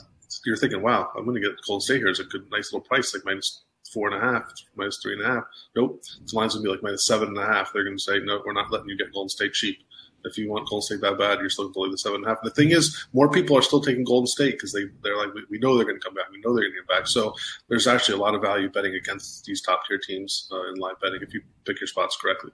you're 0.44 0.56
thinking, 0.56 0.82
wow, 0.82 1.10
I'm 1.16 1.24
going 1.24 1.40
to 1.40 1.48
get 1.48 1.56
Golden 1.66 1.80
State 1.80 1.98
here. 1.98 2.08
It's 2.08 2.20
a 2.20 2.24
good, 2.24 2.48
nice 2.50 2.72
little 2.72 2.86
price, 2.86 3.14
like 3.14 3.24
minus 3.24 3.62
four 3.92 4.12
and 4.12 4.16
a 4.16 4.20
half, 4.20 4.52
minus 4.76 4.98
three 5.02 5.14
and 5.14 5.22
a 5.22 5.26
half. 5.26 5.44
Nope. 5.74 6.02
The 6.26 6.36
line's 6.36 6.54
going 6.54 6.64
to 6.64 6.68
be 6.68 6.72
like 6.72 6.82
minus 6.82 7.06
seven 7.06 7.28
and 7.28 7.38
a 7.38 7.46
half. 7.46 7.72
They're 7.72 7.84
going 7.84 7.96
to 7.96 8.02
say, 8.02 8.18
no, 8.20 8.42
we're 8.44 8.52
not 8.52 8.70
letting 8.70 8.88
you 8.88 8.96
get 8.96 9.12
Golden 9.12 9.28
State 9.28 9.52
cheap. 9.52 9.78
If 10.26 10.36
you 10.36 10.50
want 10.50 10.68
Golden 10.68 10.82
State 10.82 11.00
that 11.00 11.18
bad, 11.18 11.40
you're 11.40 11.50
still 11.50 11.68
going 11.68 11.90
to 11.90 11.94
the 11.94 11.98
seven 11.98 12.16
and 12.16 12.26
a 12.26 12.28
half. 12.28 12.42
The 12.42 12.50
thing 12.50 12.70
is, 12.70 13.06
more 13.12 13.30
people 13.30 13.56
are 13.56 13.62
still 13.62 13.80
taking 13.80 14.04
Golden 14.04 14.26
State 14.26 14.52
because 14.52 14.72
they, 14.72 14.84
they're 15.02 15.16
like, 15.16 15.32
we, 15.34 15.44
we 15.50 15.58
know 15.58 15.76
they're 15.76 15.86
going 15.86 15.98
to 15.98 16.04
come 16.04 16.14
back. 16.14 16.30
We 16.30 16.38
know 16.38 16.54
they're 16.54 16.64
going 16.64 16.74
to 16.74 16.80
get 16.80 16.88
back. 16.88 17.06
So 17.06 17.34
there's 17.68 17.86
actually 17.86 18.18
a 18.18 18.20
lot 18.20 18.34
of 18.34 18.42
value 18.42 18.68
betting 18.68 18.94
against 18.94 19.44
these 19.44 19.60
top 19.62 19.82
tier 19.88 19.98
teams 19.98 20.48
uh, 20.52 20.68
in 20.68 20.74
live 20.76 21.00
betting 21.00 21.20
if 21.22 21.32
you 21.32 21.42
pick 21.64 21.80
your 21.80 21.88
spots 21.88 22.16
correctly. 22.20 22.50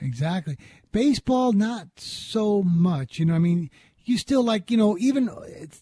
Exactly. 0.00 0.58
Baseball, 0.92 1.52
not 1.52 1.88
so 1.96 2.62
much. 2.62 3.18
You 3.18 3.26
know, 3.26 3.34
I 3.34 3.38
mean, 3.38 3.70
you 4.06 4.16
still 4.16 4.42
like, 4.42 4.70
you 4.70 4.76
know, 4.76 4.96
even 4.98 5.28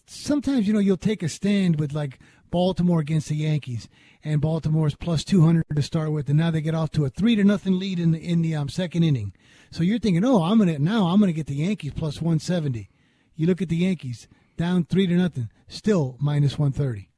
sometimes, 0.07 0.67
you 0.67 0.73
know, 0.73 0.79
you'll 0.79 0.97
take 0.97 1.23
a 1.23 1.29
stand 1.29 1.79
with 1.79 1.93
like 1.93 2.19
Baltimore 2.49 2.99
against 2.99 3.29
the 3.29 3.35
Yankees 3.35 3.87
and 4.23 4.41
Baltimore's 4.41 4.95
plus 4.95 5.23
200 5.23 5.63
to 5.75 5.81
start 5.81 6.11
with, 6.11 6.27
and 6.27 6.37
now 6.39 6.49
they 6.49 6.61
get 6.61 6.73
off 6.73 6.91
to 6.91 7.05
a 7.05 7.09
three 7.09 7.35
to 7.35 7.43
nothing 7.43 7.77
lead 7.77 7.99
in 7.99 8.11
the, 8.11 8.19
in 8.19 8.41
the 8.41 8.55
um, 8.55 8.67
second 8.67 9.03
inning. 9.03 9.33
So 9.69 9.83
you're 9.83 9.99
thinking, 9.99 10.25
oh, 10.25 10.41
I'm 10.41 10.57
gonna 10.57 10.79
now 10.79 11.07
I'm 11.07 11.19
gonna 11.19 11.33
get 11.33 11.47
the 11.47 11.55
Yankees 11.55 11.93
plus 11.95 12.15
170. 12.21 12.89
You 13.35 13.47
look 13.47 13.61
at 13.61 13.69
the 13.69 13.75
Yankees 13.75 14.27
down 14.57 14.85
three 14.85 15.05
to 15.05 15.13
nothing, 15.13 15.49
still 15.67 16.17
minus 16.19 16.57
130. 16.57 17.09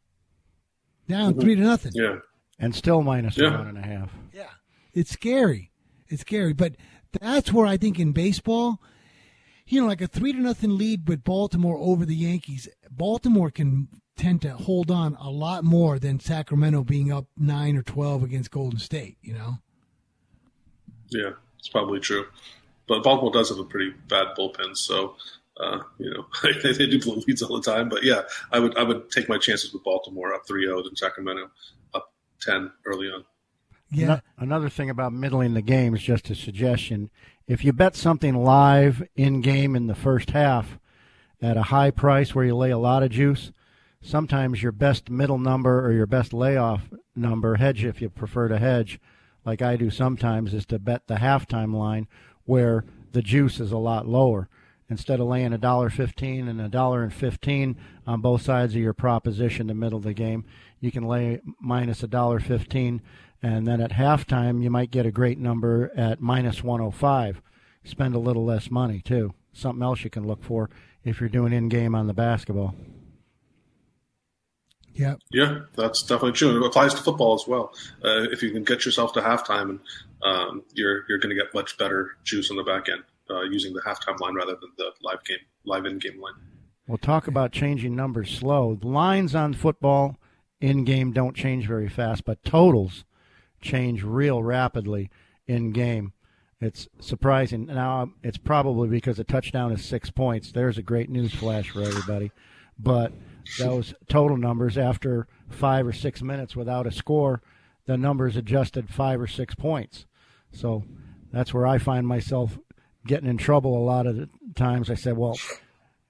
Down 1.08 1.32
mm-hmm. 1.32 1.41
three 1.41 1.56
to 1.56 1.62
nothing. 1.62 1.91
Yeah, 1.96 2.17
and 2.60 2.76
still 2.76 3.02
minus 3.02 3.38
yeah. 3.38 3.58
one 3.58 3.67
and 3.67 3.78
a 3.78 3.82
half. 3.82 4.12
Yeah, 4.34 4.50
it's 4.93 5.12
scary. 5.12 5.72
It's 6.10 6.22
scary, 6.22 6.54
but 6.54 6.76
that's 7.22 7.54
where 7.54 7.65
I 7.65 7.78
think 7.78 8.00
in 8.00 8.12
baseball, 8.12 8.82
you 9.67 9.82
know, 9.82 9.88
like 9.88 10.01
a 10.01 10.08
three 10.08 10.34
to 10.34 10.39
nothing 10.39 10.77
lead 10.77 11.08
with 11.08 11.23
Baltimore 11.23 11.77
over 11.77 12.06
the 12.06 12.15
Yankees, 12.15 12.67
Baltimore 12.89 13.51
can 13.51 13.88
tend 14.15 14.41
to 14.41 14.51
hold 14.51 14.89
on 14.89 15.15
a 15.19 15.30
lot 15.30 15.63
more 15.63 15.99
than 15.99 16.19
Sacramento 16.19 16.84
being 16.84 17.12
up 17.12 17.25
nine 17.38 17.75
or 17.75 17.84
twelve 17.84 18.23
against 18.23 18.51
Golden 18.51 18.80
State. 18.80 19.17
You 19.21 19.34
know. 19.34 19.58
Yeah, 21.10 21.32
it's 21.60 21.69
probably 21.69 21.99
true, 21.99 22.25
but 22.88 23.03
Baltimore 23.03 23.32
does 23.32 23.49
have 23.49 23.60
a 23.60 23.63
pretty 23.63 23.93
bad 24.08 24.27
bullpen, 24.38 24.75
so 24.75 25.15
uh, 25.60 25.80
you 25.97 26.12
know 26.12 26.25
they, 26.63 26.73
they 26.73 26.86
do 26.86 26.99
blow 27.01 27.21
leads 27.27 27.41
all 27.41 27.60
the 27.60 27.71
time. 27.71 27.89
But 27.89 28.03
yeah, 28.03 28.23
I 28.51 28.60
would 28.60 28.77
I 28.77 28.84
would 28.84 29.12
take 29.12 29.30
my 29.30 29.38
chances 29.38 29.73
with 29.73 29.84
Baltimore 29.84 30.34
up 30.34 30.45
3-0 30.47 30.84
than 30.84 30.95
Sacramento 30.95 31.49
up 31.93 32.12
ten 32.41 32.71
early 32.86 33.08
on. 33.08 33.25
Yeah. 33.89 34.19
Another 34.38 34.69
thing 34.69 34.89
about 34.89 35.13
middling 35.13 35.53
the 35.53 35.62
game 35.62 35.95
is 35.95 36.01
just 36.01 36.30
a 36.30 36.36
suggestion. 36.36 37.10
If 37.48 37.64
you 37.64 37.72
bet 37.72 37.96
something 37.96 38.36
live 38.36 39.02
in 39.16 39.40
game 39.40 39.74
in 39.78 39.88
the 39.88 39.96
first 39.96 40.32
half 40.32 40.78
at 41.42 41.56
a 41.56 41.64
high 41.64 41.92
price 41.92 42.36
where 42.36 42.44
you 42.44 42.54
lay 42.54 42.72
a 42.72 42.78
lot 42.78 43.04
of 43.04 43.10
juice, 43.10 43.54
sometimes 44.02 44.62
your 44.62 44.74
best 44.74 45.10
middle 45.10 45.38
number 45.38 45.86
or 45.86 45.94
your 45.94 46.08
best 46.08 46.34
layoff 46.34 46.90
number, 47.16 47.56
hedge 47.56 47.86
if 47.86 48.02
you 48.02 48.10
prefer 48.10 48.50
to 48.50 48.60
hedge, 48.60 49.00
like 49.46 49.62
I 49.62 49.78
do 49.78 49.90
sometimes, 49.90 50.54
is 50.54 50.66
to 50.66 50.78
bet 50.78 51.08
the 51.08 51.16
halftime 51.16 51.74
line 51.74 52.10
where 52.44 52.84
the 53.14 53.22
juice 53.22 53.62
is 53.62 53.72
a 53.72 53.78
lot 53.78 54.06
lower. 54.06 54.50
Instead 54.90 55.22
of 55.22 55.28
laying 55.28 55.54
a 55.54 55.58
dollar 55.58 55.90
fifteen 55.90 56.50
and 56.50 56.60
a 56.60 56.68
dollar 56.68 57.02
and 57.02 57.14
fifteen 57.14 57.78
on 58.06 58.20
both 58.20 58.42
sides 58.42 58.74
of 58.76 58.82
your 58.82 58.94
proposition 58.94 59.68
the 59.68 59.74
middle 59.74 60.00
of 60.00 60.04
the 60.04 60.14
game, 60.14 60.44
you 60.82 60.92
can 60.92 61.08
lay 61.08 61.40
minus 61.62 62.04
a 62.04 62.08
dollar 62.08 62.42
fifteen, 62.42 63.02
and 63.41 63.67
then 63.67 63.82
at 63.82 63.91
halftime 63.91 64.63
you 64.63 64.69
might 64.69 64.91
get 64.91 65.06
a 65.06 65.12
great 65.12 65.38
number 65.38 65.91
at 65.95 66.21
minus 66.21 66.63
one 66.63 66.80
hundred 66.80 66.95
five. 66.95 67.41
Spend 67.84 68.15
a 68.15 68.19
little 68.19 68.45
less 68.45 68.69
money 68.69 69.02
too. 69.02 69.34
Something 69.54 69.84
else 69.84 70.04
you 70.04 70.10
can 70.10 70.28
look 70.28 70.43
for 70.43 70.69
if 71.04 71.19
you're 71.19 71.30
doing 71.30 71.54
in 71.54 71.69
game 71.69 71.95
on 71.95 72.08
the 72.08 72.13
basketball. 72.13 72.76
Yeah. 74.93 75.15
Yeah, 75.32 75.60
that's 75.76 76.02
definitely 76.02 76.32
true. 76.32 76.62
It 76.62 76.65
applies 76.65 76.93
to 76.95 77.04
football 77.04 77.36
as 77.36 77.47
well. 77.47 77.71
Uh, 78.04 78.23
if 78.32 78.41
you 78.41 78.52
can 78.52 78.63
get 78.63 78.84
yourself 78.84 79.13
to 79.13 79.21
halftime, 79.21 79.69
and 79.69 79.80
um, 80.23 80.63
you're 80.73 81.04
you're 81.08 81.19
going 81.19 81.30
to 81.30 81.41
get 81.41 81.54
much 81.54 81.78
better 81.78 82.17
juice 82.23 82.50
on 82.50 82.58
the 82.58 82.63
back 82.63 82.89
end 82.89 83.04
uh, 83.30 83.41
using 83.41 83.73
the 83.73 83.82
halftime 83.82 84.19
line 84.19 84.34
rather 84.34 84.56
than 84.60 84.71
the 84.78 84.91
live 85.04 85.23
game, 85.23 85.38
live 85.65 85.86
in 85.86 86.00
game 86.00 86.19
line. 86.19 86.34
We'll 86.88 86.97
talk 86.97 87.28
about 87.28 87.52
changing 87.52 87.95
numbers 87.95 88.36
slow. 88.36 88.76
The 88.76 88.88
lines 88.88 89.36
on 89.36 89.54
football 89.54 90.17
in 90.60 90.84
game 90.84 91.13
don't 91.13 91.36
change 91.36 91.67
very 91.67 91.89
fast, 91.89 92.26
but 92.26 92.43
totals 92.43 93.06
change 93.62 94.04
real 94.04 94.43
rapidly 94.43 95.10
in 95.48 95.72
game. 95.72 96.13
It's 96.60 96.88
surprising. 97.00 97.67
Now, 97.67 98.12
it's 98.24 98.38
probably 98.38 98.89
because 98.89 99.20
a 99.20 99.24
touchdown 99.24 99.72
is 99.72 99.86
six 99.86 100.10
points. 100.10 100.52
There's 100.52 100.78
a 100.78 100.84
great 100.84 101.10
news 101.10 101.34
flash 101.34 101.70
for 101.70 101.84
everybody. 101.84 102.32
But 102.80 103.13
those 103.60 103.93
total 104.10 104.38
numbers, 104.38 104.78
after 104.78 105.28
five 105.50 105.86
or 105.86 105.93
six 105.93 106.22
minutes 106.22 106.56
without 106.56 106.88
a 106.88 106.91
score, 106.91 107.41
the 107.86 107.98
numbers 107.98 108.36
adjusted 108.36 108.89
five 108.89 109.22
or 109.22 109.28
six 109.28 109.54
points. 109.56 110.06
So 110.52 110.84
that's 111.32 111.54
where 111.54 111.67
I 111.67 111.78
find 111.78 112.08
myself 112.08 112.58
getting 113.06 113.30
in 113.30 113.38
trouble 113.38 113.78
a 113.78 113.86
lot 113.86 114.08
of 114.08 114.17
the 114.17 114.30
times. 114.56 114.89
I 114.89 114.96
said, 114.96 115.17
well, 115.17 115.38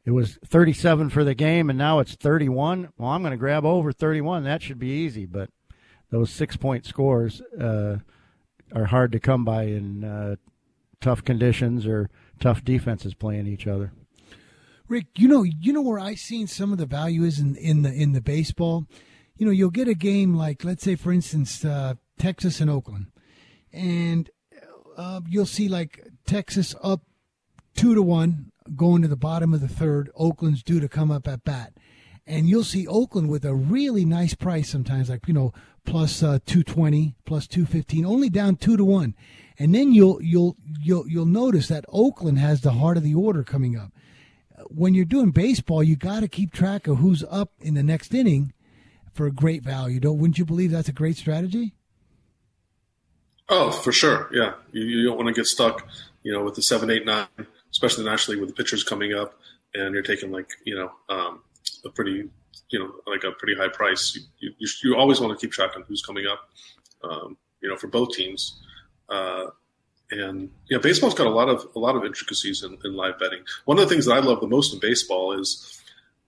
it 0.05 0.11
was 0.11 0.39
37 0.45 1.09
for 1.09 1.23
the 1.23 1.35
game 1.35 1.69
and 1.69 1.77
now 1.77 1.99
it's 1.99 2.15
31. 2.15 2.89
Well, 2.97 3.09
I'm 3.09 3.21
going 3.21 3.31
to 3.31 3.37
grab 3.37 3.65
over 3.65 3.91
31. 3.91 4.43
That 4.43 4.61
should 4.61 4.79
be 4.79 4.87
easy. 4.87 5.25
But 5.25 5.49
those 6.09 6.29
six 6.29 6.57
point 6.57 6.85
scores 6.85 7.41
uh, 7.59 7.97
are 8.73 8.85
hard 8.85 9.11
to 9.11 9.19
come 9.19 9.43
by 9.45 9.63
in 9.63 10.03
uh, 10.03 10.35
tough 11.01 11.23
conditions 11.23 11.85
or 11.85 12.09
tough 12.39 12.63
defenses 12.63 13.13
playing 13.13 13.47
each 13.47 13.67
other. 13.67 13.91
Rick, 14.87 15.07
you 15.17 15.27
know, 15.27 15.43
you 15.43 15.73
know 15.73 15.81
where 15.81 15.99
I 15.99 16.15
seen 16.15 16.47
some 16.47 16.71
of 16.71 16.77
the 16.77 16.85
value 16.85 17.23
is 17.23 17.39
in 17.39 17.55
in 17.57 17.81
the 17.81 17.91
in 17.91 18.13
the 18.13 18.21
baseball. 18.21 18.85
You 19.35 19.45
know, 19.45 19.51
you'll 19.51 19.69
get 19.69 19.87
a 19.87 19.93
game 19.93 20.33
like, 20.33 20.63
let's 20.63 20.83
say, 20.83 20.95
for 20.95 21.11
instance, 21.11 21.63
uh, 21.63 21.95
Texas 22.17 22.59
and 22.59 22.69
Oakland, 22.69 23.07
and 23.71 24.29
uh, 24.95 25.21
you'll 25.27 25.45
see 25.45 25.67
like 25.67 26.07
Texas 26.25 26.73
up 26.81 27.01
two 27.75 27.93
to 27.93 28.01
one 28.01 28.51
going 28.75 29.01
to 29.01 29.07
the 29.07 29.17
bottom 29.17 29.53
of 29.53 29.61
the 29.61 29.67
third. 29.67 30.09
Oakland's 30.15 30.63
due 30.63 30.79
to 30.79 30.87
come 30.87 31.11
up 31.11 31.27
at 31.27 31.43
bat, 31.43 31.73
and 32.25 32.47
you'll 32.47 32.63
see 32.63 32.87
Oakland 32.87 33.29
with 33.29 33.43
a 33.43 33.53
really 33.53 34.05
nice 34.05 34.35
price 34.35 34.69
sometimes, 34.69 35.09
like 35.09 35.27
you 35.27 35.33
know, 35.33 35.53
plus 35.87 36.21
uh, 36.21 36.37
two 36.45 36.61
twenty, 36.61 37.15
plus 37.25 37.47
two 37.47 37.65
fifteen, 37.65 38.05
only 38.05 38.29
down 38.29 38.57
two 38.57 38.77
to 38.77 38.85
one, 38.85 39.15
and 39.57 39.73
then 39.73 39.91
you'll 39.91 40.21
you'll 40.21 40.55
you'll 40.83 41.07
you'll 41.07 41.25
notice 41.25 41.67
that 41.69 41.85
Oakland 41.89 42.37
has 42.37 42.61
the 42.61 42.73
heart 42.73 42.97
of 42.97 43.03
the 43.03 43.15
order 43.15 43.43
coming 43.43 43.75
up 43.75 43.91
when 44.69 44.93
you're 44.93 45.05
doing 45.05 45.31
baseball, 45.31 45.83
you 45.83 45.95
got 45.95 46.21
to 46.21 46.27
keep 46.27 46.51
track 46.51 46.87
of 46.87 46.97
who's 46.97 47.23
up 47.29 47.51
in 47.59 47.73
the 47.73 47.83
next 47.83 48.13
inning 48.13 48.53
for 49.13 49.25
a 49.25 49.31
great 49.31 49.63
value. 49.63 49.99
Don't 49.99 50.17
wouldn't 50.17 50.37
you 50.37 50.45
believe 50.45 50.71
that's 50.71 50.89
a 50.89 50.93
great 50.93 51.17
strategy? 51.17 51.73
Oh, 53.49 53.71
for 53.71 53.91
sure. 53.91 54.29
Yeah, 54.33 54.53
you, 54.71 54.83
you 54.83 55.05
don't 55.05 55.15
want 55.15 55.27
to 55.27 55.33
get 55.33 55.45
stuck, 55.45 55.87
you 56.23 56.31
know, 56.31 56.43
with 56.43 56.55
the 56.55 56.61
seven, 56.61 56.89
eight, 56.89 57.05
nine, 57.05 57.27
especially 57.71 58.03
nationally 58.03 58.39
with 58.39 58.49
the 58.49 58.55
pitchers 58.55 58.83
coming 58.83 59.13
up, 59.13 59.39
and 59.73 59.93
you're 59.93 60.03
taking 60.03 60.31
like 60.31 60.49
you 60.65 60.75
know 60.75 60.91
um, 61.09 61.41
a 61.85 61.89
pretty, 61.89 62.29
you 62.69 62.79
know, 62.79 62.91
like 63.05 63.23
a 63.23 63.31
pretty 63.31 63.55
high 63.55 63.69
price. 63.69 64.17
You, 64.39 64.51
you, 64.57 64.67
you 64.83 64.95
always 64.95 65.19
want 65.19 65.37
to 65.37 65.43
keep 65.43 65.51
track 65.51 65.71
on 65.75 65.83
who's 65.87 66.01
coming 66.01 66.25
up, 66.25 66.49
um, 67.03 67.37
you 67.61 67.69
know, 67.69 67.75
for 67.75 67.87
both 67.87 68.11
teams. 68.11 68.59
Uh, 69.09 69.47
and 70.11 70.49
yeah, 70.69 70.77
baseball's 70.77 71.13
got 71.13 71.27
a 71.27 71.31
lot 71.31 71.49
of 71.49 71.67
a 71.75 71.79
lot 71.79 71.95
of 71.95 72.05
intricacies 72.05 72.63
in, 72.63 72.77
in, 72.85 72.93
live 72.93 73.19
betting. 73.19 73.43
One 73.65 73.77
of 73.77 73.87
the 73.87 73.93
things 73.93 74.05
that 74.05 74.13
I 74.13 74.19
love 74.19 74.39
the 74.39 74.47
most 74.47 74.73
in 74.73 74.79
baseball 74.79 75.37
is 75.37 75.81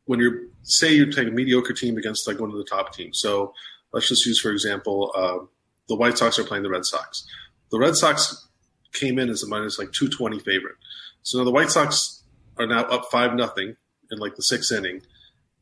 when 0.05 0.19
you're 0.19 0.41
say 0.63 0.91
you're 0.91 1.11
take 1.11 1.27
a 1.27 1.31
mediocre 1.31 1.73
team 1.73 1.97
against 1.97 2.27
like 2.27 2.39
one 2.39 2.51
of 2.51 2.57
the 2.57 2.63
top 2.65 2.93
teams. 2.93 3.19
So 3.19 3.53
let's 3.93 4.09
just 4.09 4.25
use 4.25 4.39
for 4.39 4.51
example, 4.51 5.13
uh, 5.15 5.45
the 5.87 5.95
White 5.95 6.17
Sox 6.17 6.37
are 6.39 6.43
playing 6.43 6.63
the 6.63 6.69
Red 6.69 6.85
Sox. 6.85 7.25
The 7.71 7.79
Red 7.79 7.95
Sox 7.95 8.47
came 8.91 9.17
in 9.17 9.29
as 9.29 9.43
a 9.43 9.47
minus 9.47 9.79
like 9.79 9.93
two 9.93 10.09
twenty 10.09 10.39
favorite. 10.39 10.75
So 11.23 11.37
now 11.37 11.45
the 11.45 11.51
White 11.51 11.71
Sox 11.71 12.23
are 12.57 12.67
now 12.67 12.81
up 12.81 13.05
five 13.11 13.33
nothing 13.33 13.77
in 14.11 14.19
like 14.19 14.35
the 14.35 14.43
sixth 14.43 14.71
inning, 14.73 15.03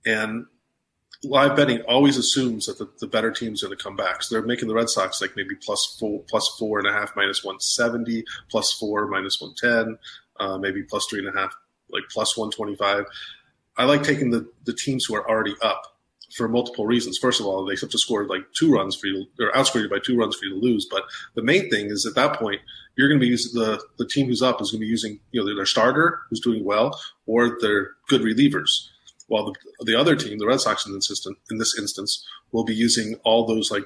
and 0.05 0.47
live 1.23 1.55
betting 1.55 1.81
always 1.81 2.17
assumes 2.17 2.65
that 2.65 2.77
the, 2.77 2.89
the 2.99 3.07
better 3.07 3.31
team's 3.31 3.63
going 3.63 3.75
to 3.75 3.83
come 3.83 3.95
back. 3.95 4.23
So 4.23 4.35
they're 4.35 4.45
making 4.45 4.67
the 4.67 4.75
Red 4.75 4.89
Sox 4.89 5.21
like 5.21 5.35
maybe 5.35 5.55
plus 5.55 5.97
four, 5.99 6.21
plus 6.29 6.47
four 6.59 6.79
and 6.79 6.87
a 6.87 6.91
half, 6.91 7.15
minus 7.15 7.43
170, 7.43 8.23
plus 8.49 8.71
four, 8.73 9.07
minus 9.07 9.41
110, 9.41 9.97
uh, 10.39 10.57
maybe 10.57 10.83
plus 10.83 11.07
three 11.09 11.19
and 11.19 11.35
a 11.35 11.39
half, 11.39 11.55
like 11.89 12.03
plus 12.11 12.37
125. 12.37 13.05
I 13.77 13.85
like 13.85 14.03
taking 14.03 14.31
the, 14.31 14.49
the 14.65 14.73
teams 14.73 15.05
who 15.05 15.15
are 15.15 15.29
already 15.29 15.55
up 15.61 15.97
for 16.35 16.47
multiple 16.47 16.85
reasons. 16.85 17.17
First 17.17 17.39
of 17.39 17.45
all, 17.45 17.65
they 17.65 17.75
have 17.79 17.89
to 17.89 17.97
score 17.97 18.25
like 18.25 18.41
two 18.53 18.73
runs 18.73 18.95
for 18.95 19.07
you, 19.07 19.25
or 19.39 19.51
outscore 19.53 19.81
you 19.81 19.89
by 19.89 19.99
two 20.03 20.17
runs 20.17 20.35
for 20.35 20.45
you 20.45 20.55
to 20.55 20.59
lose. 20.59 20.87
But 20.89 21.03
the 21.35 21.41
main 21.41 21.69
thing 21.69 21.87
is 21.87 22.05
at 22.05 22.15
that 22.15 22.37
point, 22.37 22.61
you're 22.95 23.07
going 23.07 23.19
to 23.19 23.23
be 23.23 23.29
using 23.29 23.59
the, 23.59 23.81
the 23.97 24.07
team 24.07 24.27
who's 24.27 24.41
up 24.41 24.61
is 24.61 24.71
going 24.71 24.79
to 24.79 24.85
be 24.85 24.89
using, 24.89 25.19
you 25.31 25.39
know, 25.39 25.55
their 25.55 25.65
starter 25.65 26.19
who's 26.29 26.39
doing 26.39 26.65
well 26.65 26.99
or 27.25 27.57
their 27.61 27.91
good 28.07 28.21
relievers 28.21 28.89
while 29.27 29.45
the, 29.45 29.55
the 29.85 29.95
other 29.95 30.15
team, 30.15 30.37
the 30.39 30.47
Red 30.47 30.61
Sox 30.61 30.85
in 30.85 30.93
this, 30.93 31.09
instance, 31.09 31.37
in 31.51 31.57
this 31.57 31.77
instance, 31.77 32.25
will 32.51 32.63
be 32.63 32.75
using 32.75 33.15
all 33.23 33.45
those 33.45 33.69
like 33.71 33.83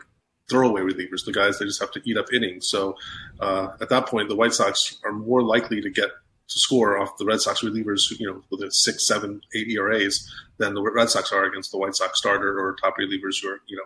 throwaway 0.49 0.81
relievers, 0.81 1.25
the 1.25 1.31
guys 1.31 1.57
they 1.59 1.65
just 1.65 1.79
have 1.79 1.91
to 1.91 2.01
eat 2.05 2.17
up 2.17 2.31
innings. 2.33 2.67
So 2.67 2.95
uh, 3.39 3.69
at 3.81 3.89
that 3.89 4.05
point, 4.07 4.29
the 4.29 4.35
White 4.35 4.53
Sox 4.53 4.97
are 5.03 5.13
more 5.13 5.41
likely 5.41 5.81
to 5.81 5.89
get 5.89 6.09
to 6.51 6.59
score 6.59 6.97
off 6.97 7.17
the 7.17 7.25
Red 7.25 7.39
Sox 7.39 7.61
relievers, 7.61 8.11
you 8.19 8.27
know, 8.27 8.43
with 8.51 8.61
a 8.61 8.71
six, 8.71 9.07
seven, 9.07 9.41
eight 9.55 9.69
ERAs 9.69 10.29
than 10.57 10.73
the 10.73 10.81
Red 10.81 11.09
Sox 11.09 11.31
are 11.31 11.45
against 11.45 11.71
the 11.71 11.77
White 11.77 11.95
Sox 11.95 12.19
starter 12.19 12.59
or 12.59 12.75
top 12.75 12.97
relievers 12.97 13.41
who 13.41 13.49
are, 13.49 13.61
you 13.67 13.77
know, 13.77 13.83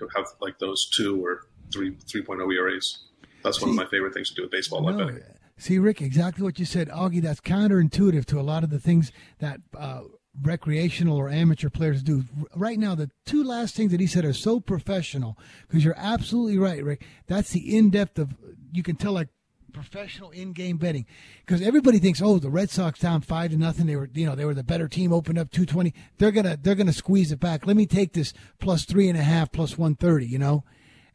who 0.00 0.08
have 0.16 0.26
like 0.40 0.58
those 0.58 0.88
two 0.88 1.24
or 1.24 1.46
three 1.72 1.92
3.0 1.92 2.54
ERAs. 2.54 3.04
That's 3.44 3.60
one 3.60 3.70
of 3.70 3.76
my 3.76 3.86
favorite 3.86 4.14
things 4.14 4.30
to 4.30 4.34
do 4.34 4.42
with 4.42 4.50
baseball. 4.50 4.82
No, 4.82 4.96
betting. 4.96 5.22
See, 5.58 5.78
Rick, 5.78 6.00
exactly 6.00 6.42
what 6.42 6.58
you 6.58 6.64
said, 6.64 6.88
Augie. 6.88 7.20
That's 7.20 7.40
counterintuitive 7.40 8.24
to 8.26 8.40
a 8.40 8.42
lot 8.42 8.64
of 8.64 8.70
the 8.70 8.80
things 8.80 9.12
that 9.38 9.60
uh, 9.76 10.02
recreational 10.40 11.16
or 11.16 11.28
amateur 11.28 11.68
players 11.68 12.02
do. 12.02 12.24
Right 12.54 12.78
now, 12.78 12.94
the 12.94 13.10
two 13.26 13.44
last 13.44 13.74
things 13.74 13.90
that 13.92 14.00
he 14.00 14.06
said 14.06 14.24
are 14.24 14.32
so 14.32 14.60
professional 14.60 15.38
because 15.66 15.84
you're 15.84 15.94
absolutely 15.96 16.58
right, 16.58 16.82
Rick. 16.82 17.04
That's 17.26 17.50
the 17.50 17.76
in 17.76 17.90
depth 17.90 18.18
of, 18.18 18.34
you 18.72 18.82
can 18.82 18.96
tell 18.96 19.12
like 19.12 19.28
professional 19.72 20.30
in-game 20.30 20.76
betting. 20.76 21.06
Because 21.44 21.62
everybody 21.62 21.98
thinks 21.98 22.20
oh 22.22 22.38
the 22.38 22.50
red 22.50 22.70
sox 22.70 23.00
down 23.00 23.22
five 23.22 23.50
to 23.50 23.56
nothing. 23.56 23.86
They 23.86 23.96
were 23.96 24.08
you 24.12 24.26
know 24.26 24.34
they 24.34 24.44
were 24.44 24.54
the 24.54 24.62
better 24.62 24.88
team 24.88 25.12
opened 25.12 25.38
up 25.38 25.50
220 25.50 25.94
they're 26.18 26.30
gonna 26.30 26.58
they're 26.60 26.74
gonna 26.74 26.92
squeeze 26.92 27.32
it 27.32 27.40
back. 27.40 27.66
Let 27.66 27.76
me 27.76 27.86
take 27.86 28.12
this 28.12 28.32
plus 28.58 28.84
three 28.84 29.08
and 29.08 29.18
a 29.18 29.22
half 29.22 29.50
plus 29.50 29.78
130 29.78 30.26
you 30.26 30.38
know? 30.38 30.64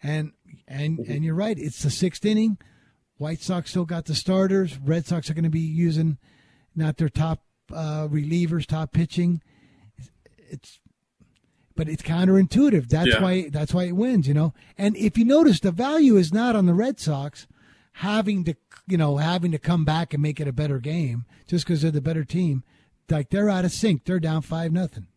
And 0.02 0.32
and 0.68 1.00
mm-hmm. 1.00 1.12
and 1.12 1.24
you're 1.24 1.36
right. 1.36 1.58
It's 1.58 1.82
the 1.82 1.90
sixth 1.90 2.26
inning. 2.26 2.58
White 3.18 3.42
sox 3.42 3.72
still 3.72 3.86
got 3.86 4.06
the 4.06 4.16
starters. 4.16 4.78
Red 4.78 5.08
sox 5.08 5.30
are 5.30 5.34
going 5.34 5.44
to 5.44 5.50
be 5.50 5.60
using 5.60 6.18
not 6.76 6.98
their 6.98 7.10
top 7.10 7.42
uh, 7.74 8.08
relievers, 8.08 8.66
top 8.66 8.92
pitching. 8.92 9.42
It's 10.38 10.80
but 11.78 11.88
it's 11.88 12.02
counterintuitive. 12.02 12.90
That's 12.90 13.14
yeah. 13.14 13.22
why 13.22 13.50
that's 13.50 13.74
why 13.74 13.86
it 13.86 13.96
wins, 13.96 14.28
you 14.28 14.34
know. 14.34 14.54
And 14.78 14.98
if 14.98 15.18
you 15.18 15.24
notice, 15.24 15.62
the 15.62 15.72
value 15.72 16.18
is 16.18 16.34
not 16.34 16.56
on 16.56 16.66
the 16.66 16.74
Red 16.74 17.00
Sox 17.00 17.48
having 17.94 18.44
to, 18.44 18.56
you 18.88 18.98
know, 18.98 19.18
having 19.18 19.52
to 19.52 19.58
come 19.58 19.86
back 19.86 20.14
and 20.14 20.22
make 20.22 20.40
it 20.40 20.48
a 20.48 20.54
better 20.54 20.80
game 20.80 21.26
just 21.48 21.66
because 21.66 21.82
they're 21.82 21.92
the 21.92 22.02
better 22.02 22.26
team. 22.26 22.64
Like 23.10 23.30
they're 23.30 23.50
out 23.50 23.64
of 23.64 23.72
sync. 23.72 24.04
They're 24.04 24.20
down 24.20 24.42
five 24.42 24.74
nothing. 24.74 25.08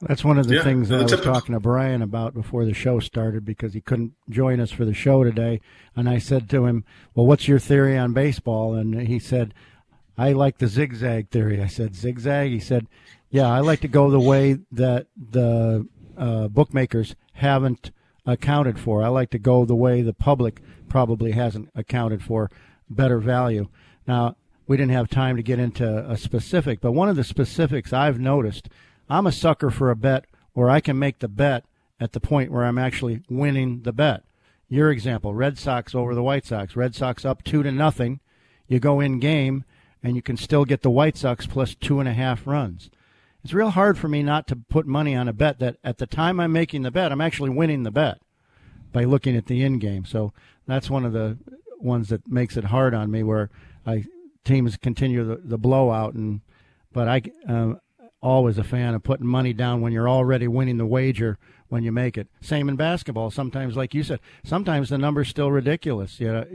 That's 0.00 0.24
one 0.24 0.38
of 0.38 0.46
the 0.46 0.56
yeah, 0.56 0.62
things 0.62 0.90
that 0.90 1.00
I 1.00 1.02
was 1.02 1.20
talking 1.20 1.54
to 1.54 1.60
Brian 1.60 2.02
about 2.02 2.32
before 2.32 2.64
the 2.64 2.72
show 2.72 3.00
started 3.00 3.44
because 3.44 3.74
he 3.74 3.80
couldn't 3.80 4.12
join 4.30 4.60
us 4.60 4.70
for 4.70 4.84
the 4.84 4.94
show 4.94 5.24
today. 5.24 5.60
And 5.96 6.08
I 6.08 6.18
said 6.18 6.48
to 6.50 6.66
him, 6.66 6.84
"Well, 7.16 7.26
what's 7.26 7.48
your 7.48 7.58
theory 7.58 7.98
on 7.98 8.12
baseball?" 8.12 8.74
And 8.74 9.08
he 9.08 9.18
said, 9.18 9.54
I 10.18 10.32
like 10.32 10.58
the 10.58 10.66
zigzag 10.66 11.30
theory. 11.30 11.62
I 11.62 11.68
said, 11.68 11.94
zigzag? 11.94 12.50
He 12.50 12.58
said, 12.58 12.88
yeah, 13.30 13.46
I 13.46 13.60
like 13.60 13.80
to 13.80 13.88
go 13.88 14.10
the 14.10 14.20
way 14.20 14.58
that 14.72 15.06
the 15.16 15.86
uh, 16.16 16.48
bookmakers 16.48 17.14
haven't 17.34 17.92
accounted 18.26 18.80
for. 18.80 19.02
I 19.02 19.08
like 19.08 19.30
to 19.30 19.38
go 19.38 19.64
the 19.64 19.76
way 19.76 20.02
the 20.02 20.12
public 20.12 20.60
probably 20.88 21.32
hasn't 21.32 21.70
accounted 21.74 22.22
for 22.22 22.50
better 22.90 23.18
value. 23.18 23.68
Now, 24.08 24.36
we 24.66 24.76
didn't 24.76 24.92
have 24.92 25.08
time 25.08 25.36
to 25.36 25.42
get 25.42 25.60
into 25.60 26.10
a 26.10 26.16
specific, 26.16 26.80
but 26.80 26.92
one 26.92 27.08
of 27.08 27.16
the 27.16 27.24
specifics 27.24 27.92
I've 27.92 28.18
noticed, 28.18 28.68
I'm 29.08 29.26
a 29.26 29.32
sucker 29.32 29.70
for 29.70 29.90
a 29.90 29.96
bet 29.96 30.26
where 30.52 30.68
I 30.68 30.80
can 30.80 30.98
make 30.98 31.20
the 31.20 31.28
bet 31.28 31.64
at 32.00 32.12
the 32.12 32.20
point 32.20 32.50
where 32.50 32.64
I'm 32.64 32.78
actually 32.78 33.22
winning 33.30 33.82
the 33.82 33.92
bet. 33.92 34.24
Your 34.68 34.90
example, 34.90 35.32
Red 35.32 35.58
Sox 35.58 35.94
over 35.94 36.14
the 36.14 36.22
White 36.22 36.44
Sox. 36.44 36.76
Red 36.76 36.94
Sox 36.94 37.24
up 37.24 37.44
two 37.44 37.62
to 37.62 37.72
nothing. 37.72 38.20
You 38.66 38.80
go 38.80 39.00
in 39.00 39.20
game 39.20 39.64
and 40.02 40.16
you 40.16 40.22
can 40.22 40.36
still 40.36 40.64
get 40.64 40.82
the 40.82 40.90
White 40.90 41.16
Sox 41.16 41.46
plus 41.46 41.74
two 41.74 42.00
and 42.00 42.08
a 42.08 42.14
half 42.14 42.46
runs. 42.46 42.90
It's 43.44 43.52
real 43.52 43.70
hard 43.70 43.96
for 43.96 44.08
me 44.08 44.22
not 44.22 44.46
to 44.48 44.56
put 44.56 44.86
money 44.86 45.14
on 45.14 45.28
a 45.28 45.32
bet 45.32 45.58
that 45.60 45.76
at 45.84 45.98
the 45.98 46.06
time 46.06 46.40
I'm 46.40 46.52
making 46.52 46.82
the 46.82 46.90
bet, 46.90 47.12
I'm 47.12 47.20
actually 47.20 47.50
winning 47.50 47.84
the 47.84 47.90
bet 47.90 48.18
by 48.92 49.04
looking 49.04 49.36
at 49.36 49.46
the 49.46 49.62
end 49.62 49.80
game. 49.80 50.04
So 50.04 50.32
that's 50.66 50.90
one 50.90 51.04
of 51.04 51.12
the 51.12 51.38
ones 51.80 52.08
that 52.08 52.28
makes 52.28 52.56
it 52.56 52.64
hard 52.64 52.94
on 52.94 53.10
me 53.10 53.22
where 53.22 53.50
I 53.86 54.04
teams 54.44 54.76
continue 54.76 55.24
the, 55.24 55.36
the 55.36 55.58
blowout 55.58 56.14
and 56.14 56.40
but 56.92 57.06
I 57.06 57.22
uh, 57.48 57.74
always 58.20 58.58
a 58.58 58.64
fan 58.64 58.94
of 58.94 59.02
putting 59.02 59.26
money 59.26 59.52
down 59.52 59.80
when 59.80 59.92
you're 59.92 60.08
already 60.08 60.48
winning 60.48 60.78
the 60.78 60.86
wager 60.86 61.38
when 61.68 61.82
you 61.82 61.92
make 61.92 62.16
it. 62.16 62.28
Same 62.40 62.68
in 62.68 62.76
basketball. 62.76 63.30
Sometimes, 63.30 63.76
like 63.76 63.94
you 63.94 64.02
said, 64.02 64.20
sometimes 64.42 64.88
the 64.88 64.98
number's 64.98 65.28
still 65.28 65.50
ridiculous. 65.50 66.18
You 66.18 66.32
know, 66.32 66.46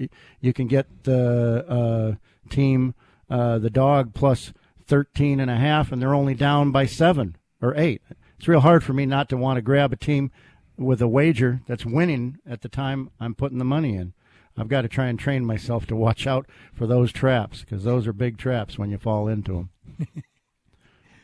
you 0.41 0.53
can 0.53 0.67
get 0.67 1.03
the 1.03 1.65
uh, 1.67 2.49
team, 2.49 2.95
uh, 3.33 3.57
the 3.57 3.71
dog, 3.71 4.13
plus 4.13 4.53
13 4.85 5.39
and 5.39 5.49
a 5.49 5.55
half, 5.55 5.91
and 5.91 5.99
they're 5.99 6.13
only 6.13 6.35
down 6.35 6.71
by 6.71 6.85
seven 6.85 7.35
or 7.63 7.73
eight. 7.75 8.03
It's 8.37 8.47
real 8.47 8.59
hard 8.59 8.83
for 8.83 8.93
me 8.93 9.07
not 9.07 9.27
to 9.29 9.37
want 9.37 9.57
to 9.57 9.63
grab 9.63 9.91
a 9.91 9.95
team 9.95 10.29
with 10.77 11.01
a 11.01 11.07
wager 11.07 11.61
that's 11.65 11.83
winning 11.83 12.37
at 12.47 12.61
the 12.61 12.69
time 12.69 13.09
I'm 13.19 13.33
putting 13.33 13.57
the 13.57 13.65
money 13.65 13.95
in. 13.95 14.13
I've 14.55 14.67
got 14.67 14.83
to 14.83 14.87
try 14.87 15.07
and 15.07 15.17
train 15.17 15.45
myself 15.45 15.87
to 15.87 15.95
watch 15.95 16.27
out 16.27 16.45
for 16.73 16.85
those 16.85 17.11
traps 17.11 17.61
because 17.61 17.83
those 17.83 18.05
are 18.05 18.13
big 18.13 18.37
traps 18.37 18.77
when 18.77 18.91
you 18.91 18.99
fall 18.99 19.27
into 19.27 19.67
them. 19.97 20.03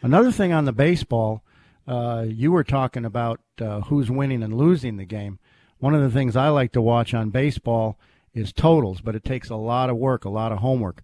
Another 0.02 0.32
thing 0.32 0.52
on 0.52 0.66
the 0.66 0.74
baseball, 0.74 1.44
uh, 1.88 2.26
you 2.28 2.52
were 2.52 2.64
talking 2.64 3.06
about 3.06 3.40
uh, 3.62 3.82
who's 3.82 4.10
winning 4.10 4.42
and 4.42 4.58
losing 4.58 4.98
the 4.98 5.06
game. 5.06 5.38
One 5.78 5.94
of 5.94 6.02
the 6.02 6.10
things 6.10 6.36
I 6.36 6.50
like 6.50 6.72
to 6.72 6.82
watch 6.82 7.14
on 7.14 7.30
baseball 7.30 8.00
is 8.34 8.52
totals, 8.52 9.00
but 9.00 9.16
it 9.16 9.24
takes 9.24 9.52
a 9.52 9.56
lot 9.56 9.92
of 9.92 9.98
work, 9.98 10.26
a 10.26 10.30
lot 10.30 10.52
of 10.52 10.58
homework. 10.58 11.04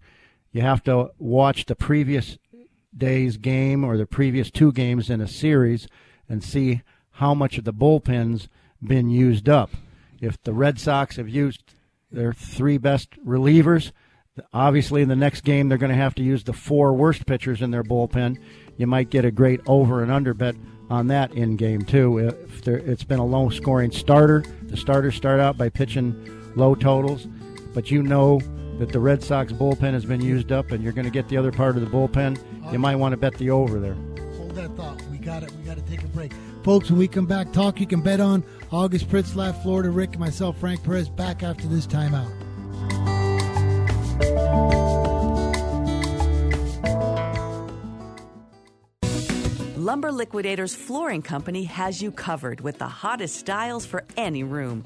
You 0.56 0.62
have 0.62 0.82
to 0.84 1.10
watch 1.18 1.66
the 1.66 1.76
previous 1.76 2.38
day's 2.96 3.36
game 3.36 3.84
or 3.84 3.98
the 3.98 4.06
previous 4.06 4.50
two 4.50 4.72
games 4.72 5.10
in 5.10 5.20
a 5.20 5.28
series 5.28 5.86
and 6.30 6.42
see 6.42 6.80
how 7.10 7.34
much 7.34 7.58
of 7.58 7.64
the 7.64 7.74
bullpen's 7.74 8.48
been 8.82 9.10
used 9.10 9.50
up. 9.50 9.68
If 10.18 10.42
the 10.42 10.54
Red 10.54 10.80
Sox 10.80 11.16
have 11.16 11.28
used 11.28 11.74
their 12.10 12.32
three 12.32 12.78
best 12.78 13.22
relievers, 13.22 13.92
obviously 14.54 15.02
in 15.02 15.10
the 15.10 15.14
next 15.14 15.42
game 15.42 15.68
they're 15.68 15.76
going 15.76 15.92
to 15.92 15.94
have 15.94 16.14
to 16.14 16.22
use 16.22 16.44
the 16.44 16.54
four 16.54 16.94
worst 16.94 17.26
pitchers 17.26 17.60
in 17.60 17.70
their 17.70 17.84
bullpen 17.84 18.38
you 18.78 18.86
might 18.86 19.10
get 19.10 19.26
a 19.26 19.30
great 19.30 19.60
over 19.66 20.02
and 20.02 20.10
under 20.10 20.32
bet 20.32 20.56
on 20.88 21.08
that 21.08 21.34
in 21.34 21.56
game 21.56 21.82
too. 21.82 22.16
If 22.16 22.62
there, 22.62 22.78
it's 22.78 23.04
been 23.04 23.18
a 23.18 23.26
low 23.26 23.50
scoring 23.50 23.90
starter, 23.90 24.42
the 24.62 24.78
starters 24.78 25.16
start 25.16 25.38
out 25.38 25.58
by 25.58 25.68
pitching 25.68 26.14
low 26.56 26.74
totals, 26.74 27.26
but 27.74 27.90
you 27.90 28.02
know 28.02 28.40
that 28.78 28.92
the 28.92 29.00
Red 29.00 29.22
Sox 29.22 29.52
bullpen 29.52 29.92
has 29.92 30.04
been 30.04 30.20
used 30.20 30.52
up 30.52 30.70
and 30.70 30.82
you're 30.82 30.92
going 30.92 31.04
to 31.04 31.10
get 31.10 31.28
the 31.28 31.36
other 31.36 31.52
part 31.52 31.76
of 31.76 31.82
the 31.82 31.88
bullpen, 31.88 32.38
you 32.72 32.78
might 32.78 32.96
want 32.96 33.12
to 33.12 33.16
bet 33.16 33.34
the 33.34 33.50
over 33.50 33.78
there. 33.78 33.96
Hold 34.36 34.54
that 34.54 34.76
thought. 34.76 35.00
We 35.10 35.18
got 35.18 35.42
it. 35.42 35.52
We 35.52 35.64
got 35.64 35.76
to 35.76 35.82
take 35.82 36.02
a 36.02 36.08
break. 36.08 36.32
Folks, 36.62 36.90
when 36.90 36.98
we 36.98 37.08
come 37.08 37.26
back, 37.26 37.52
talk 37.52 37.80
you 37.80 37.86
can 37.86 38.00
bet 38.00 38.20
on 38.20 38.44
August 38.70 39.08
Pritzlaff, 39.08 39.62
Florida 39.62 39.90
Rick, 39.90 40.10
and 40.10 40.20
myself, 40.20 40.58
Frank 40.58 40.82
Perez, 40.82 41.08
back 41.08 41.42
after 41.42 41.66
this 41.66 41.86
timeout. 41.86 42.32
Lumber 49.76 50.10
Liquidators 50.10 50.74
Flooring 50.74 51.22
Company 51.22 51.62
has 51.64 52.02
you 52.02 52.10
covered 52.10 52.60
with 52.60 52.78
the 52.78 52.88
hottest 52.88 53.36
styles 53.36 53.86
for 53.86 54.04
any 54.16 54.42
room. 54.42 54.84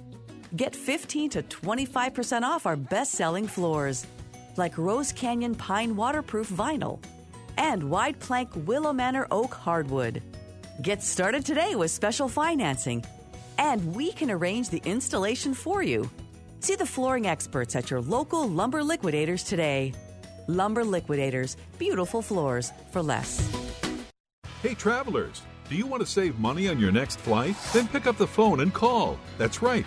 Get 0.56 0.74
15 0.74 1.30
to 1.30 1.42
25% 1.44 2.42
off 2.42 2.66
our 2.66 2.76
best 2.76 3.12
selling 3.12 3.46
floors, 3.46 4.06
like 4.56 4.76
Rose 4.76 5.12
Canyon 5.12 5.54
Pine 5.54 5.94
Waterproof 5.94 6.48
Vinyl 6.48 7.00
and 7.56 7.84
Wide 7.84 8.18
Plank 8.18 8.50
Willow 8.66 8.92
Manor 8.92 9.28
Oak 9.30 9.54
Hardwood. 9.54 10.22
Get 10.82 11.02
started 11.02 11.46
today 11.46 11.76
with 11.76 11.92
special 11.92 12.28
financing, 12.28 13.04
and 13.58 13.94
we 13.94 14.10
can 14.12 14.30
arrange 14.30 14.70
the 14.70 14.82
installation 14.84 15.54
for 15.54 15.82
you. 15.84 16.10
See 16.58 16.74
the 16.74 16.86
flooring 16.86 17.26
experts 17.26 17.76
at 17.76 17.90
your 17.90 18.00
local 18.00 18.48
Lumber 18.48 18.82
Liquidators 18.82 19.44
today. 19.44 19.92
Lumber 20.48 20.84
Liquidators, 20.84 21.56
beautiful 21.78 22.22
floors 22.22 22.72
for 22.90 23.02
less. 23.02 23.48
Hey, 24.62 24.74
travelers, 24.74 25.42
do 25.68 25.76
you 25.76 25.86
want 25.86 26.00
to 26.02 26.06
save 26.06 26.38
money 26.40 26.68
on 26.68 26.80
your 26.80 26.90
next 26.90 27.20
flight? 27.20 27.54
Then 27.72 27.86
pick 27.86 28.06
up 28.06 28.16
the 28.16 28.26
phone 28.26 28.60
and 28.60 28.74
call. 28.74 29.18
That's 29.38 29.62
right, 29.62 29.86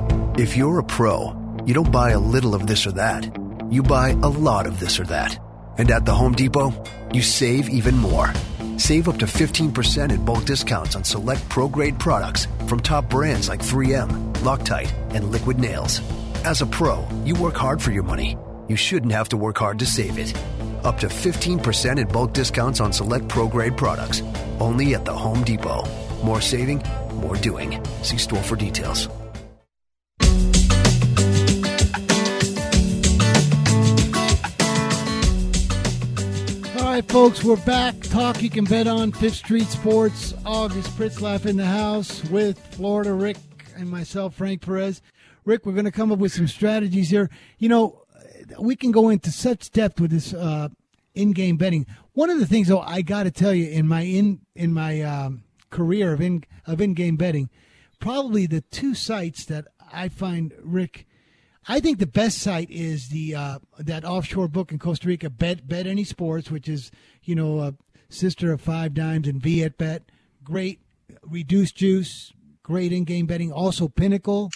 If 0.37 0.55
you're 0.57 0.79
a 0.79 0.83
pro, 0.83 1.35
you 1.65 1.73
don't 1.73 1.91
buy 1.91 2.11
a 2.11 2.19
little 2.19 2.55
of 2.55 2.67
this 2.67 2.87
or 2.87 2.91
that. 2.93 3.29
You 3.69 3.83
buy 3.83 4.09
a 4.09 4.29
lot 4.29 4.65
of 4.65 4.79
this 4.79 4.99
or 4.99 5.03
that. 5.05 5.37
And 5.77 5.91
at 5.91 6.05
the 6.05 6.13
Home 6.13 6.33
Depot, 6.33 6.73
you 7.13 7.21
save 7.21 7.69
even 7.69 7.97
more. 7.97 8.33
Save 8.77 9.07
up 9.07 9.17
to 9.17 9.25
15% 9.25 10.11
in 10.11 10.25
bulk 10.25 10.45
discounts 10.45 10.95
on 10.95 11.03
select 11.03 11.47
pro 11.49 11.67
grade 11.67 11.99
products 11.99 12.47
from 12.67 12.79
top 12.79 13.09
brands 13.09 13.49
like 13.49 13.61
3M, 13.61 14.33
Loctite, 14.35 14.91
and 15.13 15.31
Liquid 15.31 15.59
Nails. 15.59 16.01
As 16.45 16.61
a 16.61 16.65
pro, 16.65 17.07
you 17.23 17.35
work 17.35 17.55
hard 17.55 17.81
for 17.81 17.91
your 17.91 18.03
money 18.03 18.37
you 18.71 18.77
shouldn't 18.77 19.11
have 19.11 19.27
to 19.27 19.37
work 19.37 19.57
hard 19.57 19.79
to 19.79 19.85
save 19.85 20.17
it. 20.17 20.33
Up 20.85 20.97
to 20.99 21.07
15% 21.07 21.99
in 21.99 22.07
bulk 22.07 22.31
discounts 22.31 22.79
on 22.79 22.93
select 22.93 23.27
pro 23.27 23.47
grade 23.47 23.75
products. 23.75 24.23
Only 24.61 24.95
at 24.95 25.03
the 25.03 25.13
Home 25.13 25.43
Depot. 25.43 25.83
More 26.23 26.39
saving, 26.39 26.81
more 27.15 27.35
doing. 27.35 27.83
See 28.01 28.17
store 28.17 28.41
for 28.41 28.55
details. 28.55 29.09
Right, 37.01 37.11
folks, 37.11 37.43
we're 37.43 37.55
back. 37.57 37.99
Talk 38.01 38.43
you 38.43 38.49
can 38.49 38.63
bet 38.63 38.85
on 38.85 39.11
Fifth 39.11 39.35
Street 39.35 39.65
Sports. 39.67 40.35
August 40.45 40.87
Pritzlaff 40.95 41.47
in 41.47 41.57
the 41.57 41.65
house 41.65 42.23
with 42.25 42.59
Florida 42.75 43.11
Rick 43.11 43.37
and 43.75 43.89
myself, 43.89 44.35
Frank 44.35 44.61
Perez. 44.61 45.01
Rick, 45.43 45.65
we're 45.65 45.71
going 45.71 45.85
to 45.85 45.91
come 45.91 46.11
up 46.11 46.19
with 46.19 46.31
some 46.31 46.47
strategies 46.47 47.09
here. 47.09 47.31
You 47.57 47.69
know, 47.69 48.03
we 48.59 48.75
can 48.75 48.91
go 48.91 49.09
into 49.09 49.31
such 49.31 49.71
depth 49.71 49.99
with 49.99 50.11
this 50.11 50.31
uh, 50.31 50.69
in-game 51.15 51.57
betting. 51.57 51.87
One 52.13 52.29
of 52.29 52.37
the 52.37 52.45
things, 52.45 52.67
though, 52.67 52.81
I 52.81 53.01
got 53.01 53.23
to 53.23 53.31
tell 53.31 53.53
you, 53.53 53.67
in 53.67 53.87
my 53.87 54.01
in 54.01 54.41
in 54.55 54.71
my 54.71 55.01
um, 55.01 55.43
career 55.71 56.13
of 56.13 56.21
in 56.21 56.43
of 56.67 56.81
in-game 56.81 57.15
betting, 57.15 57.49
probably 57.99 58.45
the 58.45 58.61
two 58.61 58.93
sites 58.93 59.45
that 59.45 59.65
I 59.91 60.07
find 60.07 60.53
Rick. 60.61 61.07
I 61.67 61.79
think 61.79 61.99
the 61.99 62.07
best 62.07 62.39
site 62.39 62.71
is 62.71 63.09
the 63.09 63.35
uh, 63.35 63.59
that 63.77 64.03
offshore 64.03 64.47
book 64.47 64.71
in 64.71 64.79
Costa 64.79 65.07
Rica, 65.07 65.29
Bet 65.29 65.67
Bet 65.67 65.85
Any 65.85 66.03
Sports, 66.03 66.49
which 66.49 66.67
is 66.67 66.91
you 67.23 67.35
know 67.35 67.59
a 67.59 67.75
sister 68.09 68.51
of 68.51 68.61
Five 68.61 68.93
Dimes 68.93 69.27
and 69.27 69.41
Viet 69.41 69.77
Bet. 69.77 70.03
Great 70.43 70.79
reduced 71.23 71.75
juice, 71.75 72.33
great 72.63 72.91
in-game 72.91 73.25
betting. 73.25 73.51
Also 73.51 73.87
Pinnacle. 73.87 74.49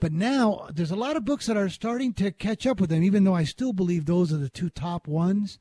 But 0.00 0.12
now 0.12 0.66
there's 0.72 0.90
a 0.90 0.96
lot 0.96 1.16
of 1.16 1.24
books 1.24 1.46
that 1.46 1.56
are 1.56 1.68
starting 1.68 2.12
to 2.14 2.32
catch 2.32 2.66
up 2.66 2.80
with 2.80 2.90
them, 2.90 3.04
even 3.04 3.22
though 3.22 3.34
I 3.34 3.44
still 3.44 3.72
believe 3.72 4.04
those 4.04 4.32
are 4.32 4.36
the 4.36 4.48
two 4.48 4.68
top 4.68 5.06
ones. 5.06 5.60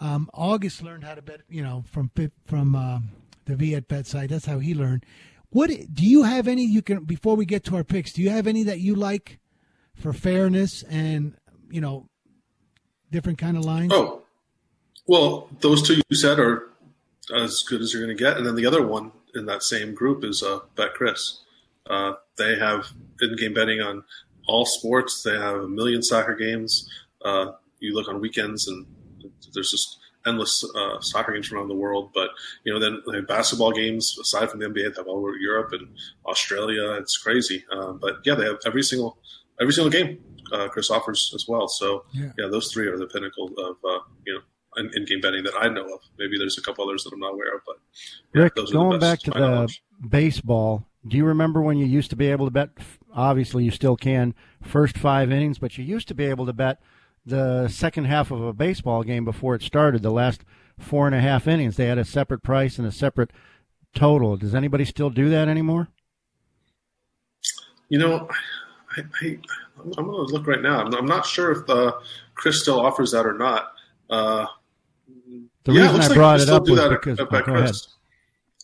Um, 0.00 0.28
August 0.34 0.82
learned 0.82 1.04
how 1.04 1.14
to 1.14 1.22
bet, 1.22 1.42
you 1.48 1.62
know, 1.62 1.84
from 1.88 2.10
from 2.46 2.74
uh, 2.74 2.98
the 3.44 3.54
Viet 3.54 3.86
Bet 3.86 4.08
site. 4.08 4.30
That's 4.30 4.46
how 4.46 4.58
he 4.58 4.74
learned. 4.74 5.06
What 5.50 5.70
do 5.70 6.04
you 6.04 6.24
have 6.24 6.48
any 6.48 6.64
you 6.64 6.82
can 6.82 7.04
before 7.04 7.36
we 7.36 7.44
get 7.44 7.62
to 7.64 7.76
our 7.76 7.84
picks? 7.84 8.12
Do 8.12 8.22
you 8.22 8.30
have 8.30 8.48
any 8.48 8.64
that 8.64 8.80
you 8.80 8.96
like 8.96 9.38
for 10.00 10.12
fairness 10.12 10.82
and 10.84 11.34
you 11.70 11.80
know 11.80 12.08
different 13.10 13.38
kind 13.38 13.56
of 13.56 13.64
lines? 13.64 13.92
Oh, 13.92 14.22
well, 15.06 15.48
those 15.60 15.82
two 15.82 16.00
you 16.08 16.16
said 16.16 16.38
are 16.38 16.68
as 17.34 17.62
good 17.68 17.80
as 17.80 17.92
you're 17.92 18.02
going 18.04 18.16
to 18.16 18.22
get, 18.22 18.36
and 18.36 18.46
then 18.46 18.54
the 18.54 18.66
other 18.66 18.86
one 18.86 19.12
in 19.34 19.46
that 19.46 19.62
same 19.62 19.94
group 19.94 20.24
is 20.24 20.42
uh, 20.42 20.60
BetCRIS. 20.76 21.38
Uh, 21.88 22.12
they 22.36 22.58
have 22.58 22.92
in-game 23.20 23.54
betting 23.54 23.80
on 23.80 24.04
all 24.46 24.64
sports. 24.64 25.22
They 25.22 25.36
have 25.36 25.56
a 25.56 25.68
million 25.68 26.02
soccer 26.02 26.34
games. 26.34 26.88
Uh, 27.24 27.52
you 27.78 27.94
look 27.94 28.08
on 28.08 28.20
weekends, 28.20 28.68
and 28.68 28.86
there's 29.54 29.70
just 29.70 29.98
endless 30.26 30.64
uh, 30.76 31.00
soccer 31.00 31.32
games 31.32 31.50
around 31.50 31.68
the 31.68 31.74
world. 31.74 32.10
But 32.14 32.30
you 32.64 32.72
know, 32.72 32.78
then 32.78 33.02
they 33.06 33.18
have 33.18 33.26
basketball 33.26 33.72
games 33.72 34.16
aside 34.20 34.50
from 34.50 34.60
the 34.60 34.66
NBA. 34.66 34.94
They 34.94 35.00
have 35.00 35.06
all 35.06 35.18
over 35.18 35.36
Europe 35.36 35.72
and 35.72 35.88
Australia. 36.26 36.92
It's 36.94 37.16
crazy. 37.16 37.64
Uh, 37.72 37.92
but 37.92 38.16
yeah, 38.24 38.34
they 38.34 38.44
have 38.44 38.58
every 38.66 38.82
single 38.82 39.18
every 39.60 39.72
single 39.72 39.90
game. 39.90 40.18
Uh, 40.52 40.68
Chris 40.68 40.90
offers 40.90 41.32
as 41.34 41.46
well. 41.46 41.68
So 41.68 42.04
yeah. 42.12 42.32
yeah. 42.38 42.48
those 42.50 42.72
three 42.72 42.88
are 42.88 42.98
the 42.98 43.06
pinnacle 43.06 43.48
of 43.58 43.76
uh, 43.84 43.98
you 44.26 44.34
know 44.34 44.40
in, 44.76 44.90
in-game 44.94 45.20
betting 45.20 45.44
that 45.44 45.54
I 45.60 45.68
know 45.68 45.84
of. 45.84 46.00
Maybe 46.18 46.38
there's 46.38 46.58
a 46.58 46.62
couple 46.62 46.84
others 46.84 47.04
that 47.04 47.12
I'm 47.12 47.20
not 47.20 47.32
aware 47.34 47.54
of, 47.54 47.60
but 47.66 47.76
yeah, 48.34 48.42
Rick, 48.42 48.54
going 48.72 48.98
back 48.98 49.18
best 49.18 49.24
to 49.26 49.30
the 49.32 49.38
knowledge. 49.38 49.82
baseball, 50.08 50.86
do 51.06 51.16
you 51.16 51.24
remember 51.24 51.62
when 51.62 51.76
you 51.76 51.86
used 51.86 52.10
to 52.10 52.16
be 52.16 52.26
able 52.26 52.46
to 52.46 52.50
bet? 52.50 52.70
Obviously, 53.14 53.64
you 53.64 53.70
still 53.70 53.96
can 53.96 54.34
first 54.62 54.96
five 54.98 55.30
innings, 55.30 55.58
but 55.58 55.78
you 55.78 55.84
used 55.84 56.08
to 56.08 56.14
be 56.14 56.24
able 56.24 56.46
to 56.46 56.52
bet 56.52 56.80
the 57.24 57.68
second 57.68 58.04
half 58.04 58.30
of 58.30 58.40
a 58.40 58.52
baseball 58.52 59.02
game 59.02 59.24
before 59.24 59.54
it 59.54 59.62
started. 59.62 60.02
The 60.02 60.10
last 60.10 60.42
four 60.78 61.06
and 61.06 61.14
a 61.14 61.20
half 61.20 61.46
innings, 61.46 61.76
they 61.76 61.86
had 61.86 61.98
a 61.98 62.04
separate 62.04 62.42
price 62.42 62.78
and 62.78 62.86
a 62.86 62.92
separate 62.92 63.32
total. 63.94 64.36
Does 64.36 64.54
anybody 64.54 64.84
still 64.84 65.10
do 65.10 65.28
that 65.30 65.48
anymore? 65.48 65.88
You 67.88 67.98
know, 67.98 68.28
I, 68.96 69.02
I, 69.22 69.38
I'm 69.78 69.90
going 69.92 70.26
to 70.26 70.32
look 70.34 70.46
right 70.46 70.60
now. 70.62 70.80
I'm, 70.84 70.94
I'm 70.94 71.06
not 71.06 71.24
sure 71.26 71.52
if 71.52 71.68
uh, 71.70 71.92
Chris 72.34 72.60
still 72.62 72.80
offers 72.80 73.12
that 73.12 73.26
or 73.26 73.34
not. 73.38 73.72
Uh, 74.08 74.46
The 75.64 75.72
yeah, 75.72 75.80
it 75.80 75.92
reason 75.92 75.92
looks 75.94 76.04
I 76.06 76.08
like 76.08 76.16
brought 76.16 76.40
it 76.40 76.48
up 76.48 76.64
do 76.64 76.72
was 76.72 76.80
that 76.80 76.92
at- 76.92 77.00
because 77.02 77.20
at 77.20 77.28
oh. 77.48 77.72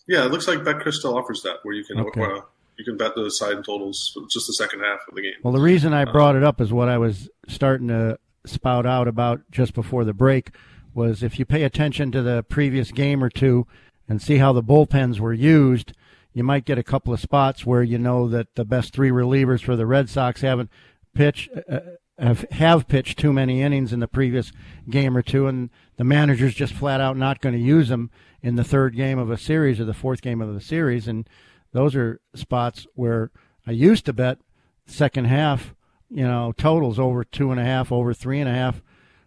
Yeah, 0.07 0.25
it 0.25 0.31
looks 0.31 0.47
like 0.47 0.59
BetCRIS 0.59 0.93
still 0.93 1.17
offers 1.17 1.41
that, 1.43 1.57
where 1.63 1.75
you 1.75 1.83
can 1.83 1.99
Okay. 1.99 2.21
uh, 2.21 2.39
you 2.77 2.85
can 2.85 2.95
bet 2.97 3.13
the 3.15 3.29
side 3.29 3.55
totals 3.65 4.11
for 4.13 4.23
just 4.31 4.47
the 4.47 4.53
second 4.53 4.79
half 4.81 4.99
of 5.09 5.15
the 5.15 5.21
game. 5.21 5.33
Well, 5.43 5.51
the 5.53 5.59
reason 5.59 5.93
I 5.93 6.03
Uh, 6.03 6.11
brought 6.11 6.35
it 6.35 6.43
up 6.43 6.61
is 6.61 6.71
what 6.71 6.87
I 6.89 6.97
was 6.97 7.29
starting 7.47 7.87
to 7.89 8.17
spout 8.45 8.85
out 8.85 9.07
about 9.07 9.41
just 9.51 9.73
before 9.73 10.05
the 10.05 10.13
break 10.13 10.51
was 10.93 11.23
if 11.23 11.37
you 11.39 11.45
pay 11.45 11.63
attention 11.63 12.11
to 12.11 12.21
the 12.21 12.43
previous 12.43 12.91
game 12.91 13.23
or 13.23 13.29
two 13.29 13.67
and 14.07 14.21
see 14.21 14.37
how 14.37 14.53
the 14.53 14.63
bullpens 14.63 15.19
were 15.19 15.33
used, 15.33 15.91
you 16.37 16.43
might 16.43 16.65
get 16.65 16.77
a 16.77 16.83
couple 16.83 17.11
of 17.11 17.19
spots 17.19 17.65
where 17.65 17.81
you 17.81 17.97
know 17.97 18.27
that 18.27 18.53
the 18.53 18.63
best 18.63 18.93
three 18.93 19.09
relievers 19.09 19.63
for 19.63 19.75
the 19.75 19.87
Red 19.87 20.07
Sox 20.07 20.41
haven't 20.41 20.69
pitched 21.15 21.49
uh, 21.67 21.79
have 22.19 22.45
have 22.51 22.87
pitched 22.87 23.17
too 23.17 23.33
many 23.33 23.63
innings 23.63 23.91
in 23.91 24.01
the 24.01 24.07
previous 24.07 24.51
game 24.87 25.17
or 25.17 25.23
two, 25.23 25.47
and 25.47 25.71
the 25.95 26.03
manager's 26.03 26.53
just 26.53 26.73
flat 26.73 27.01
out 27.01 27.17
not 27.17 27.41
going 27.41 27.55
to 27.55 27.61
use 27.61 27.89
them 27.89 28.11
in 28.43 28.55
the 28.55 28.63
third 28.63 28.95
game 28.95 29.17
of 29.17 29.31
a 29.31 29.37
series 29.37 29.79
or 29.79 29.85
the 29.85 29.95
fourth 29.95 30.21
game 30.21 30.39
of 30.39 30.53
the 30.53 30.61
series, 30.61 31.07
and 31.07 31.27
those 31.73 31.95
are 31.95 32.21
spots 32.35 32.85
where 32.93 33.31
I 33.65 33.71
used 33.71 34.05
to 34.05 34.13
bet 34.13 34.37
second 34.85 35.25
half, 35.25 35.73
you 36.07 36.27
know, 36.27 36.53
totals 36.55 36.99
over 36.99 37.23
two 37.23 37.49
and 37.49 37.59
a 37.59 37.65
half, 37.65 37.91
over 37.91 38.13
three 38.13 38.39
and 38.39 38.47
a 38.47 38.53
half, 38.53 38.83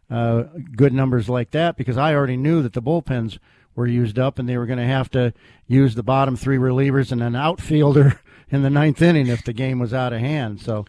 uh, 0.08 0.44
good 0.76 0.92
numbers 0.92 1.28
like 1.28 1.50
that 1.50 1.76
because 1.76 1.96
I 1.96 2.14
already 2.14 2.36
knew 2.36 2.62
that 2.62 2.72
the 2.72 2.82
bullpens 2.82 3.38
were 3.80 3.86
used 3.86 4.18
up 4.18 4.38
and 4.38 4.48
they 4.48 4.56
were 4.58 4.66
going 4.66 4.78
to 4.78 4.84
have 4.84 5.10
to 5.10 5.32
use 5.66 5.94
the 5.94 6.02
bottom 6.02 6.36
three 6.36 6.58
relievers 6.58 7.10
and 7.10 7.22
an 7.22 7.34
outfielder 7.34 8.20
in 8.50 8.62
the 8.62 8.70
ninth 8.70 9.00
inning 9.02 9.26
if 9.26 9.42
the 9.44 9.52
game 9.52 9.78
was 9.78 9.94
out 9.94 10.12
of 10.12 10.20
hand. 10.20 10.60
So 10.60 10.84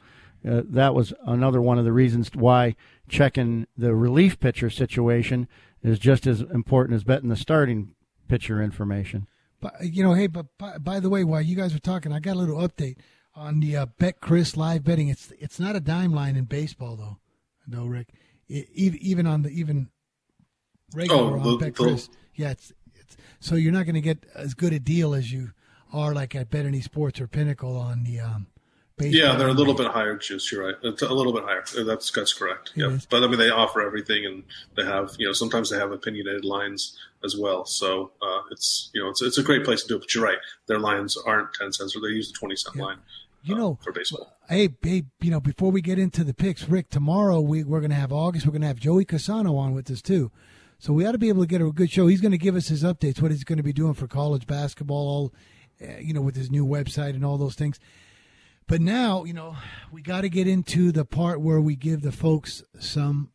uh, 0.47 0.61
that 0.65 0.93
was 0.93 1.13
another 1.25 1.61
one 1.61 1.79
of 1.79 1.85
the 1.85 1.91
reasons 1.93 2.29
why 2.35 2.75
checking 3.07 3.65
the 3.77 3.95
relief 3.95 4.39
pitcher 4.39 4.69
situation 4.69 5.47
is 5.81 5.97
just 5.99 6.27
as 6.27 6.41
important 6.41 6.95
as 6.95 7.03
betting 7.03 7.29
the 7.29 7.35
starting 7.35 7.95
pitcher 8.27 8.61
information. 8.61 9.27
But 9.61 9.73
you 9.81 10.03
know, 10.03 10.13
hey, 10.13 10.27
but 10.27 10.47
by, 10.57 10.77
by 10.77 10.99
the 10.99 11.09
way, 11.09 11.23
while 11.23 11.41
you 11.41 11.55
guys 11.55 11.73
were 11.73 11.79
talking, 11.79 12.11
I 12.11 12.19
got 12.19 12.35
a 12.35 12.39
little 12.39 12.57
update 12.57 12.97
on 13.35 13.59
the 13.61 13.77
uh, 13.77 13.85
BetCRIS 13.99 14.57
live 14.57 14.83
betting. 14.83 15.07
It's 15.07 15.31
it's 15.39 15.59
not 15.59 15.75
a 15.75 15.79
dime 15.79 16.11
line 16.11 16.35
in 16.35 16.45
baseball 16.45 16.95
though. 16.95 17.17
No, 17.67 17.85
Rick. 17.85 18.07
It, 18.49 18.67
even 18.73 18.99
even 19.01 19.27
on 19.27 19.43
the 19.43 19.49
even 19.49 19.89
regular 20.95 21.21
Oh, 21.21 21.33
on 21.39 21.43
the- 21.43 21.57
Bet 21.57 21.75
the- 21.75 21.83
Chris, 21.83 22.09
yeah. 22.35 22.51
It's, 22.51 22.71
it's 22.71 22.80
so 23.39 23.55
you're 23.55 23.71
not 23.71 23.85
going 23.85 23.95
to 23.95 24.01
get 24.01 24.25
as 24.35 24.53
good 24.53 24.73
a 24.73 24.79
deal 24.79 25.13
as 25.13 25.31
you 25.31 25.51
are 25.93 26.13
like 26.13 26.35
at 26.35 26.49
Bet 26.49 26.65
Any 26.65 26.81
Sports 26.81 27.19
or 27.19 27.27
Pinnacle 27.27 27.77
on 27.77 28.03
the 28.03 28.19
um. 28.19 28.47
Baseball 28.97 29.19
Yeah, 29.19 29.35
they're 29.37 29.47
a 29.47 29.53
little 29.53 29.73
bit 29.73 29.87
higher 29.87 30.17
juice. 30.17 30.51
You're 30.51 30.65
right. 30.65 30.75
It's 30.83 31.01
a 31.01 31.13
little 31.13 31.33
bit 31.33 31.43
higher. 31.43 31.63
That's 31.85 32.11
that's 32.11 32.33
correct. 32.33 32.71
Yeah, 32.75 32.99
but 33.09 33.23
I 33.23 33.27
mean 33.27 33.39
they 33.39 33.49
offer 33.49 33.81
everything, 33.81 34.25
and 34.25 34.43
they 34.75 34.83
have 34.83 35.15
you 35.17 35.25
know 35.25 35.33
sometimes 35.33 35.69
they 35.69 35.77
have 35.77 35.91
opinionated 35.91 36.43
lines 36.43 36.97
as 37.23 37.37
well. 37.37 37.65
So 37.65 38.11
uh, 38.21 38.41
it's 38.51 38.89
you 38.93 39.01
know 39.01 39.09
it's 39.09 39.21
it's 39.21 39.37
a 39.37 39.43
great 39.43 39.63
place 39.63 39.81
to 39.83 39.87
do 39.87 39.95
it. 39.95 39.99
But 40.01 40.13
you're 40.13 40.23
right. 40.25 40.37
Their 40.67 40.77
lines 40.77 41.17
aren't 41.25 41.53
ten 41.53 41.71
cents, 41.71 41.95
or 41.95 42.01
they 42.01 42.13
use 42.13 42.31
the 42.31 42.37
twenty 42.37 42.55
cent 42.57 42.75
line 42.75 42.97
You 43.43 43.55
know, 43.55 43.79
for 43.81 43.91
baseball. 43.91 44.37
Hey, 44.47 44.69
hey, 44.83 45.03
you 45.21 45.31
know, 45.31 45.39
before 45.39 45.71
we 45.71 45.81
get 45.81 45.97
into 45.97 46.23
the 46.23 46.33
picks, 46.33 46.67
Rick, 46.67 46.89
tomorrow 46.89 47.39
we, 47.39 47.63
we're 47.63 47.79
going 47.79 47.91
to 47.91 47.95
have 47.95 48.11
August. 48.11 48.45
We're 48.45 48.51
going 48.51 48.61
to 48.61 48.67
have 48.67 48.79
Joey 48.79 49.05
Casano 49.05 49.57
on 49.57 49.73
with 49.73 49.89
us, 49.89 50.01
too. 50.01 50.29
So 50.81 50.93
we 50.93 51.05
ought 51.05 51.11
to 51.11 51.19
be 51.19 51.29
able 51.29 51.43
to 51.43 51.47
get 51.47 51.61
a 51.61 51.71
good 51.71 51.91
show. 51.91 52.07
He's 52.07 52.21
going 52.21 52.31
to 52.31 52.39
give 52.39 52.55
us 52.55 52.67
his 52.67 52.83
updates, 52.83 53.21
what 53.21 53.29
he's 53.29 53.43
going 53.43 53.57
to 53.57 53.63
be 53.63 53.71
doing 53.71 53.93
for 53.93 54.07
college 54.07 54.47
basketball, 54.47 55.07
all, 55.07 55.33
uh, 55.79 55.99
you 55.99 56.11
know, 56.11 56.21
with 56.21 56.35
his 56.35 56.49
new 56.49 56.65
website 56.65 57.11
and 57.11 57.23
all 57.23 57.37
those 57.37 57.53
things. 57.53 57.79
But 58.65 58.81
now, 58.81 59.23
you 59.23 59.31
know, 59.31 59.57
we 59.91 60.01
got 60.01 60.21
to 60.21 60.29
get 60.29 60.47
into 60.47 60.91
the 60.91 61.05
part 61.05 61.39
where 61.39 61.61
we 61.61 61.75
give 61.75 62.01
the 62.01 62.11
folks 62.11 62.63
some 62.79 63.29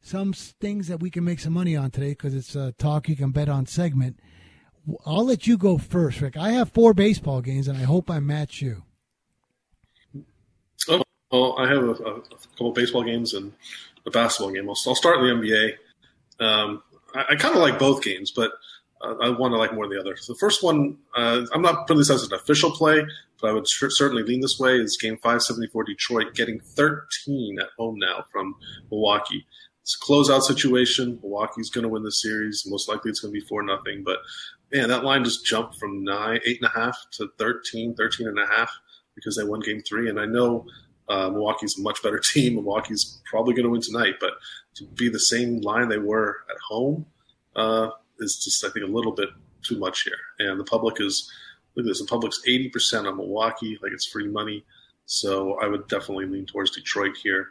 some 0.00 0.32
things 0.32 0.88
that 0.88 0.98
we 0.98 1.10
can 1.10 1.22
make 1.22 1.38
some 1.38 1.52
money 1.52 1.76
on 1.76 1.92
today 1.92 2.10
because 2.10 2.34
it's 2.34 2.56
a 2.56 2.72
talk 2.72 3.08
you 3.08 3.14
can 3.14 3.30
bet 3.30 3.48
on 3.48 3.66
segment. 3.66 4.18
I'll 5.06 5.24
let 5.24 5.46
you 5.46 5.56
go 5.56 5.78
first, 5.78 6.20
Rick. 6.20 6.36
I 6.36 6.50
have 6.50 6.72
four 6.72 6.92
baseball 6.92 7.40
games, 7.40 7.68
and 7.68 7.78
I 7.78 7.82
hope 7.84 8.10
I 8.10 8.18
match 8.18 8.60
you. 8.60 8.82
Oh, 10.88 11.04
well, 11.30 11.54
I 11.56 11.68
have 11.68 11.84
a, 11.84 11.90
a, 11.90 12.20
couple 12.56 12.72
baseball 12.72 13.04
games 13.04 13.32
and 13.32 13.52
a 14.04 14.10
basketball 14.10 14.52
game. 14.52 14.68
I'll, 14.68 14.76
I'll 14.88 14.96
start 14.96 15.20
in 15.20 15.40
the 15.40 15.46
NBA. 15.46 15.76
Um, 16.40 16.82
I, 17.14 17.24
I 17.30 17.36
kind 17.36 17.54
of 17.54 17.62
like 17.62 17.78
both 17.78 18.02
games, 18.02 18.30
but 18.30 18.52
uh, 19.00 19.14
I 19.22 19.28
one 19.30 19.52
I 19.52 19.56
like 19.56 19.74
more 19.74 19.86
than 19.86 19.96
the 19.96 20.00
other. 20.00 20.16
So 20.16 20.32
the 20.32 20.38
first 20.38 20.62
one, 20.62 20.98
uh, 21.16 21.46
I'm 21.52 21.62
not 21.62 21.86
putting 21.86 21.98
this 21.98 22.10
as 22.10 22.24
an 22.24 22.34
official 22.34 22.70
play, 22.70 23.04
but 23.40 23.50
I 23.50 23.52
would 23.52 23.68
cer- 23.68 23.90
certainly 23.90 24.22
lean 24.22 24.40
this 24.40 24.58
way. 24.58 24.76
Is 24.76 24.96
Game 24.96 25.16
574 25.16 25.84
Detroit 25.84 26.34
getting 26.34 26.60
13 26.60 27.58
at 27.60 27.68
home 27.78 27.98
now 27.98 28.24
from 28.32 28.54
Milwaukee. 28.90 29.46
It's 29.82 29.96
a 30.00 30.04
closeout 30.04 30.42
situation. 30.42 31.18
Milwaukee's 31.22 31.68
going 31.68 31.82
to 31.82 31.90
win 31.90 32.04
the 32.04 32.12
series. 32.12 32.64
Most 32.66 32.88
likely, 32.88 33.10
it's 33.10 33.20
going 33.20 33.34
to 33.34 33.38
be 33.38 33.46
four 33.46 33.62
nothing. 33.62 34.02
But 34.02 34.18
man, 34.72 34.88
that 34.88 35.04
line 35.04 35.24
just 35.24 35.44
jumped 35.44 35.78
from 35.78 36.04
nine, 36.04 36.40
eight 36.46 36.58
and 36.62 36.70
a 36.74 36.78
half 36.78 36.96
to 37.12 37.28
13, 37.38 37.94
13 37.94 38.28
and 38.28 38.38
a 38.38 38.46
half 38.46 38.70
because 39.14 39.36
they 39.36 39.44
won 39.44 39.60
Game 39.60 39.82
Three. 39.82 40.08
And 40.08 40.18
I 40.18 40.24
know 40.24 40.66
Uh, 41.08 41.30
Milwaukee's 41.30 41.78
a 41.78 41.82
much 41.82 42.02
better 42.02 42.18
team. 42.32 42.54
Milwaukee's 42.54 43.20
probably 43.24 43.54
going 43.54 43.64
to 43.64 43.70
win 43.70 43.80
tonight, 43.80 44.14
but 44.20 44.32
to 44.76 44.84
be 44.84 45.08
the 45.08 45.20
same 45.20 45.60
line 45.60 45.88
they 45.88 45.98
were 45.98 46.38
at 46.50 46.56
home 46.68 47.06
uh, 47.56 47.90
is 48.18 48.42
just, 48.42 48.64
I 48.64 48.70
think, 48.70 48.86
a 48.86 48.90
little 48.90 49.12
bit 49.12 49.28
too 49.62 49.78
much 49.78 50.02
here. 50.02 50.12
And 50.38 50.58
the 50.58 50.64
public 50.64 51.00
is, 51.00 51.30
look 51.74 51.84
at 51.84 51.88
this, 51.88 52.00
the 52.00 52.06
public's 52.06 52.40
80% 52.46 53.08
on 53.08 53.16
Milwaukee, 53.16 53.78
like 53.82 53.92
it's 53.92 54.06
free 54.06 54.28
money. 54.28 54.64
So 55.06 55.58
I 55.60 55.66
would 55.66 55.88
definitely 55.88 56.26
lean 56.26 56.46
towards 56.46 56.70
Detroit 56.70 57.16
here. 57.22 57.48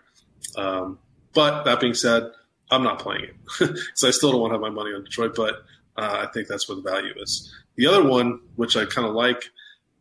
Um, 0.58 1.00
but 1.34 1.64
that 1.64 1.80
being 1.80 1.94
said, 1.94 2.32
I'm 2.72 2.84
not 2.84 3.00
playing 3.00 3.26
it. 3.26 3.78
so 3.94 4.08
I 4.08 4.12
still 4.12 4.32
don't 4.32 4.42
want 4.42 4.52
to 4.52 4.56
have 4.56 4.62
my 4.62 4.70
money 4.70 4.92
on 4.94 5.04
Detroit, 5.04 5.36
but 5.36 5.64
uh, 5.98 6.26
I 6.28 6.32
think 6.34 6.48
that's 6.48 6.68
where 6.68 6.76
the 6.76 6.82
value 6.82 7.14
is. 7.18 7.54
The 7.76 7.88
other 7.88 8.08
one, 8.08 8.40
which 8.56 8.76
I 8.76 8.86
kind 8.86 9.08
of 9.08 9.14
like, 9.14 9.44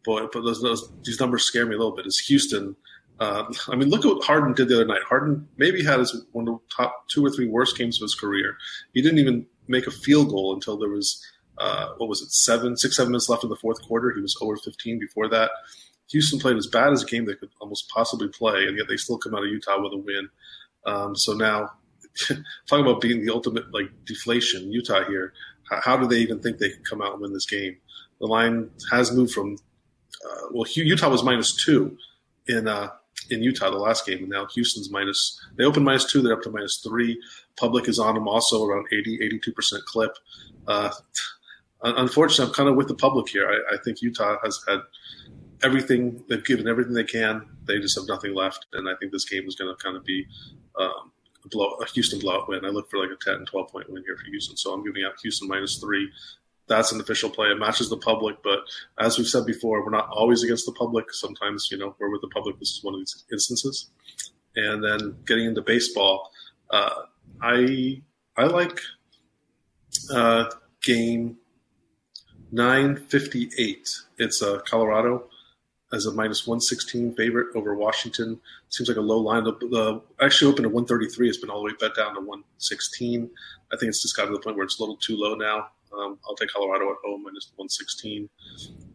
but, 0.04 0.32
but 0.32 0.42
those, 0.42 0.62
those, 0.62 0.90
these 1.04 1.20
numbers 1.20 1.44
scare 1.44 1.66
me 1.66 1.74
a 1.74 1.78
little 1.78 1.94
bit, 1.94 2.06
is 2.06 2.18
Houston. 2.26 2.76
Uh, 3.22 3.44
I 3.68 3.76
mean, 3.76 3.88
look 3.88 4.04
at 4.04 4.08
what 4.08 4.24
Harden 4.24 4.52
did 4.52 4.66
the 4.66 4.74
other 4.74 4.84
night. 4.84 5.02
Harden 5.08 5.46
maybe 5.56 5.84
had 5.84 6.00
his 6.00 6.24
one 6.32 6.48
of 6.48 6.54
the 6.54 6.74
top 6.74 7.08
two 7.08 7.24
or 7.24 7.30
three 7.30 7.46
worst 7.46 7.78
games 7.78 8.00
of 8.00 8.04
his 8.04 8.16
career. 8.16 8.56
He 8.94 9.00
didn't 9.00 9.20
even 9.20 9.46
make 9.68 9.86
a 9.86 9.92
field 9.92 10.30
goal 10.30 10.52
until 10.52 10.76
there 10.76 10.88
was 10.88 11.24
uh, 11.58 11.90
what 11.98 12.08
was 12.08 12.20
it 12.20 12.32
seven, 12.32 12.76
six, 12.76 12.96
seven 12.96 13.12
minutes 13.12 13.28
left 13.28 13.44
in 13.44 13.50
the 13.50 13.54
fourth 13.54 13.80
quarter. 13.82 14.12
He 14.12 14.20
was 14.20 14.36
over 14.40 14.56
15 14.56 14.98
before 14.98 15.28
that. 15.28 15.52
Houston 16.10 16.40
played 16.40 16.56
as 16.56 16.66
bad 16.66 16.92
as 16.92 17.04
a 17.04 17.06
game 17.06 17.24
they 17.24 17.36
could 17.36 17.50
almost 17.60 17.88
possibly 17.90 18.26
play, 18.26 18.64
and 18.66 18.76
yet 18.76 18.88
they 18.88 18.96
still 18.96 19.18
come 19.18 19.36
out 19.36 19.44
of 19.44 19.50
Utah 19.50 19.80
with 19.80 19.92
a 19.92 19.98
win. 19.98 20.28
Um, 20.84 21.14
so 21.14 21.32
now, 21.32 21.70
talking 22.66 22.84
about 22.84 23.00
being 23.00 23.24
the 23.24 23.32
ultimate 23.32 23.72
like 23.72 23.86
deflation, 24.04 24.72
Utah 24.72 25.04
here. 25.04 25.32
How, 25.70 25.80
how, 25.84 25.96
do 25.96 26.08
they 26.08 26.18
even 26.18 26.40
think 26.40 26.58
they 26.58 26.70
can 26.70 26.82
come 26.82 27.00
out 27.00 27.12
and 27.12 27.22
win 27.22 27.32
this 27.32 27.46
game? 27.46 27.76
The 28.18 28.26
line 28.26 28.70
has 28.90 29.12
moved 29.12 29.32
from 29.32 29.58
uh, 30.28 30.48
well, 30.50 30.66
Utah 30.74 31.08
was 31.08 31.22
minus 31.22 31.64
two 31.64 31.96
in 32.48 32.66
uh, 32.66 32.88
in 33.32 33.42
Utah 33.42 33.70
the 33.70 33.78
last 33.78 34.06
game, 34.06 34.18
and 34.18 34.28
now 34.28 34.46
Houston's 34.54 34.90
minus. 34.90 35.40
They 35.56 35.64
opened 35.64 35.84
minus 35.84 36.10
two, 36.10 36.22
they're 36.22 36.34
up 36.34 36.42
to 36.42 36.50
minus 36.50 36.78
three. 36.78 37.20
Public 37.56 37.88
is 37.88 37.98
on 37.98 38.14
them 38.14 38.28
also 38.28 38.64
around 38.64 38.86
80, 38.92 39.18
82 39.22 39.52
percent 39.52 39.84
clip. 39.84 40.16
Uh, 40.66 40.90
unfortunately, 41.82 42.46
I'm 42.46 42.54
kind 42.54 42.68
of 42.68 42.76
with 42.76 42.88
the 42.88 42.94
public 42.94 43.28
here. 43.28 43.48
I, 43.48 43.74
I 43.74 43.78
think 43.84 44.02
Utah 44.02 44.36
has 44.42 44.60
had 44.68 44.80
everything 45.62 46.24
they've 46.28 46.44
given 46.44 46.68
everything 46.68 46.94
they 46.94 47.04
can. 47.04 47.46
They 47.66 47.78
just 47.78 47.96
have 47.98 48.08
nothing 48.08 48.34
left, 48.34 48.66
and 48.72 48.88
I 48.88 48.94
think 48.98 49.12
this 49.12 49.28
game 49.28 49.46
is 49.46 49.54
going 49.54 49.74
to 49.74 49.82
kind 49.82 49.96
of 49.96 50.04
be 50.04 50.26
um, 50.78 51.12
a, 51.44 51.48
blow, 51.48 51.70
a 51.80 51.86
Houston 51.86 52.18
blowout 52.18 52.48
win. 52.48 52.64
I 52.64 52.68
look 52.68 52.90
for 52.90 52.98
like 52.98 53.10
a 53.10 53.24
10, 53.24 53.46
12 53.46 53.68
point 53.68 53.90
win 53.90 54.02
here 54.04 54.16
for 54.16 54.26
Houston, 54.26 54.56
so 54.56 54.72
I'm 54.72 54.84
giving 54.84 55.04
out 55.04 55.14
Houston 55.22 55.48
minus 55.48 55.78
three. 55.78 56.10
That's 56.68 56.92
an 56.92 57.00
official 57.00 57.28
play. 57.28 57.48
It 57.48 57.58
matches 57.58 57.90
the 57.90 57.96
public, 57.96 58.36
but 58.42 58.60
as 58.98 59.18
we've 59.18 59.26
said 59.26 59.44
before, 59.46 59.84
we're 59.84 59.90
not 59.90 60.08
always 60.10 60.42
against 60.42 60.64
the 60.64 60.72
public. 60.72 61.12
Sometimes, 61.12 61.68
you 61.70 61.76
know, 61.76 61.94
we're 61.98 62.10
with 62.10 62.20
the 62.20 62.28
public. 62.28 62.58
This 62.58 62.70
is 62.70 62.84
one 62.84 62.94
of 62.94 63.00
these 63.00 63.24
instances. 63.32 63.90
And 64.54 64.84
then 64.84 65.16
getting 65.26 65.46
into 65.46 65.62
baseball, 65.62 66.30
uh, 66.70 67.02
I 67.40 68.02
I 68.36 68.44
like 68.44 68.80
uh, 70.12 70.46
game 70.82 71.38
958. 72.52 73.88
It's 74.18 74.42
uh, 74.42 74.58
Colorado 74.66 75.28
as 75.92 76.06
a 76.06 76.12
minus 76.12 76.46
116 76.46 77.14
favorite 77.14 77.54
over 77.54 77.74
Washington. 77.74 78.40
Seems 78.70 78.88
like 78.88 78.96
a 78.96 79.02
low 79.02 79.18
line. 79.18 79.44
The, 79.44 79.52
the 79.52 80.02
actually 80.24 80.50
opened 80.50 80.66
at 80.66 80.72
133. 80.72 81.28
It's 81.28 81.38
been 81.38 81.50
all 81.50 81.60
the 81.60 81.66
way 81.66 81.72
bet 81.78 81.94
down 81.94 82.14
to 82.14 82.20
116. 82.20 83.30
I 83.72 83.76
think 83.76 83.90
it's 83.90 84.02
just 84.02 84.16
got 84.16 84.26
to 84.26 84.32
the 84.32 84.40
point 84.40 84.56
where 84.56 84.64
it's 84.64 84.78
a 84.78 84.82
little 84.82 84.96
too 84.96 85.16
low 85.16 85.34
now. 85.34 85.68
Um, 85.98 86.18
I'll 86.26 86.36
take 86.36 86.50
Colorado 86.50 86.90
at 86.90 86.96
home 87.04 87.24
minus 87.24 87.52
116. 87.56 88.28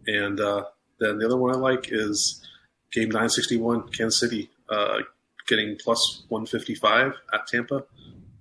And 0.07 0.39
uh, 0.39 0.65
then 0.99 1.19
the 1.19 1.25
other 1.25 1.37
one 1.37 1.53
I 1.53 1.57
like 1.57 1.89
is 1.91 2.45
game 2.91 3.09
961, 3.09 3.89
Kansas 3.89 4.19
City 4.19 4.49
uh, 4.69 4.99
getting 5.47 5.77
plus 5.77 6.23
155 6.29 7.13
at 7.33 7.47
Tampa. 7.47 7.83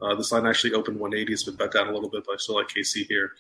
Uh, 0.00 0.14
this 0.14 0.30
line 0.30 0.46
actually 0.46 0.74
opened 0.74 0.98
180. 1.00 1.32
It's 1.32 1.44
been 1.44 1.57
bet 1.57 1.72
down 1.72 1.88
a 1.88 1.92
little 1.92 2.11
bit, 2.11 2.24
but 2.26 2.32
I 2.32 2.36
still 2.36 2.57
like 2.57 2.68
KC 2.68 3.07
here. 3.07 3.32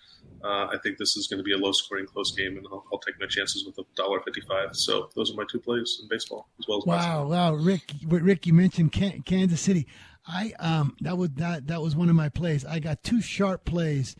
Uh, 0.42 0.68
I 0.72 0.76
think 0.82 0.96
this 0.96 1.16
is 1.16 1.26
going 1.26 1.38
to 1.38 1.44
be 1.44 1.52
a 1.52 1.58
low 1.58 1.72
scoring, 1.72 2.06
close 2.06 2.32
game, 2.32 2.56
and 2.56 2.66
I'll, 2.70 2.84
I'll 2.92 2.98
take 2.98 3.20
my 3.20 3.26
chances 3.26 3.64
with 3.64 3.78
a 3.78 3.84
dollar 3.94 4.20
fifty-five. 4.20 4.74
So 4.74 5.10
those 5.14 5.30
are 5.32 5.34
my 5.34 5.44
two 5.50 5.58
plays 5.58 5.98
in 6.00 6.08
baseball 6.08 6.48
as 6.58 6.66
well 6.66 6.78
as 6.78 6.86
wow, 6.86 6.94
basketball. 6.96 7.28
wow, 7.28 7.54
Rick, 7.54 7.92
Rick, 8.06 8.46
you 8.46 8.54
mentioned 8.54 8.92
Kansas 8.92 9.60
City. 9.60 9.86
I 10.26 10.52
um 10.58 10.96
that 11.00 11.16
was 11.16 11.30
that 11.34 11.68
that 11.68 11.82
was 11.82 11.94
one 11.94 12.08
of 12.08 12.16
my 12.16 12.28
plays. 12.28 12.64
I 12.64 12.80
got 12.80 13.02
two 13.02 13.20
sharp 13.20 13.64
plays 13.64 14.16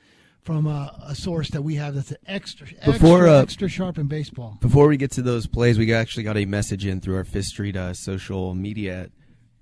from 0.47 0.69
a, 0.69 0.97
a 1.09 1.15
source 1.15 1.51
that 1.51 1.63
we 1.63 1.75
have 1.75 1.97
that's 1.97 2.15
extra 2.25 2.69
before, 2.85 3.25
extra, 3.25 3.33
uh, 3.33 3.43
extra 3.43 3.69
sharp 3.69 3.99
in 3.99 4.07
baseball. 4.07 4.57
Before 4.61 4.87
we 4.87 4.97
get 4.97 5.11
to 5.13 5.23
those 5.23 5.49
plays, 5.49 5.77
we 5.77 5.93
actually 5.93 6.23
got 6.23 6.37
a 6.37 6.45
message 6.45 6.87
in 6.87 7.01
through 7.01 7.17
our 7.17 7.25
Fifth 7.25 7.47
Street 7.47 7.77
uh, 7.77 7.93
social 7.93 8.55
media 8.55 9.11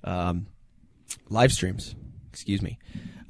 um, 0.05 0.47
live 1.31 1.53
streams. 1.53 1.97
Excuse 2.31 2.61
me. 2.61 2.79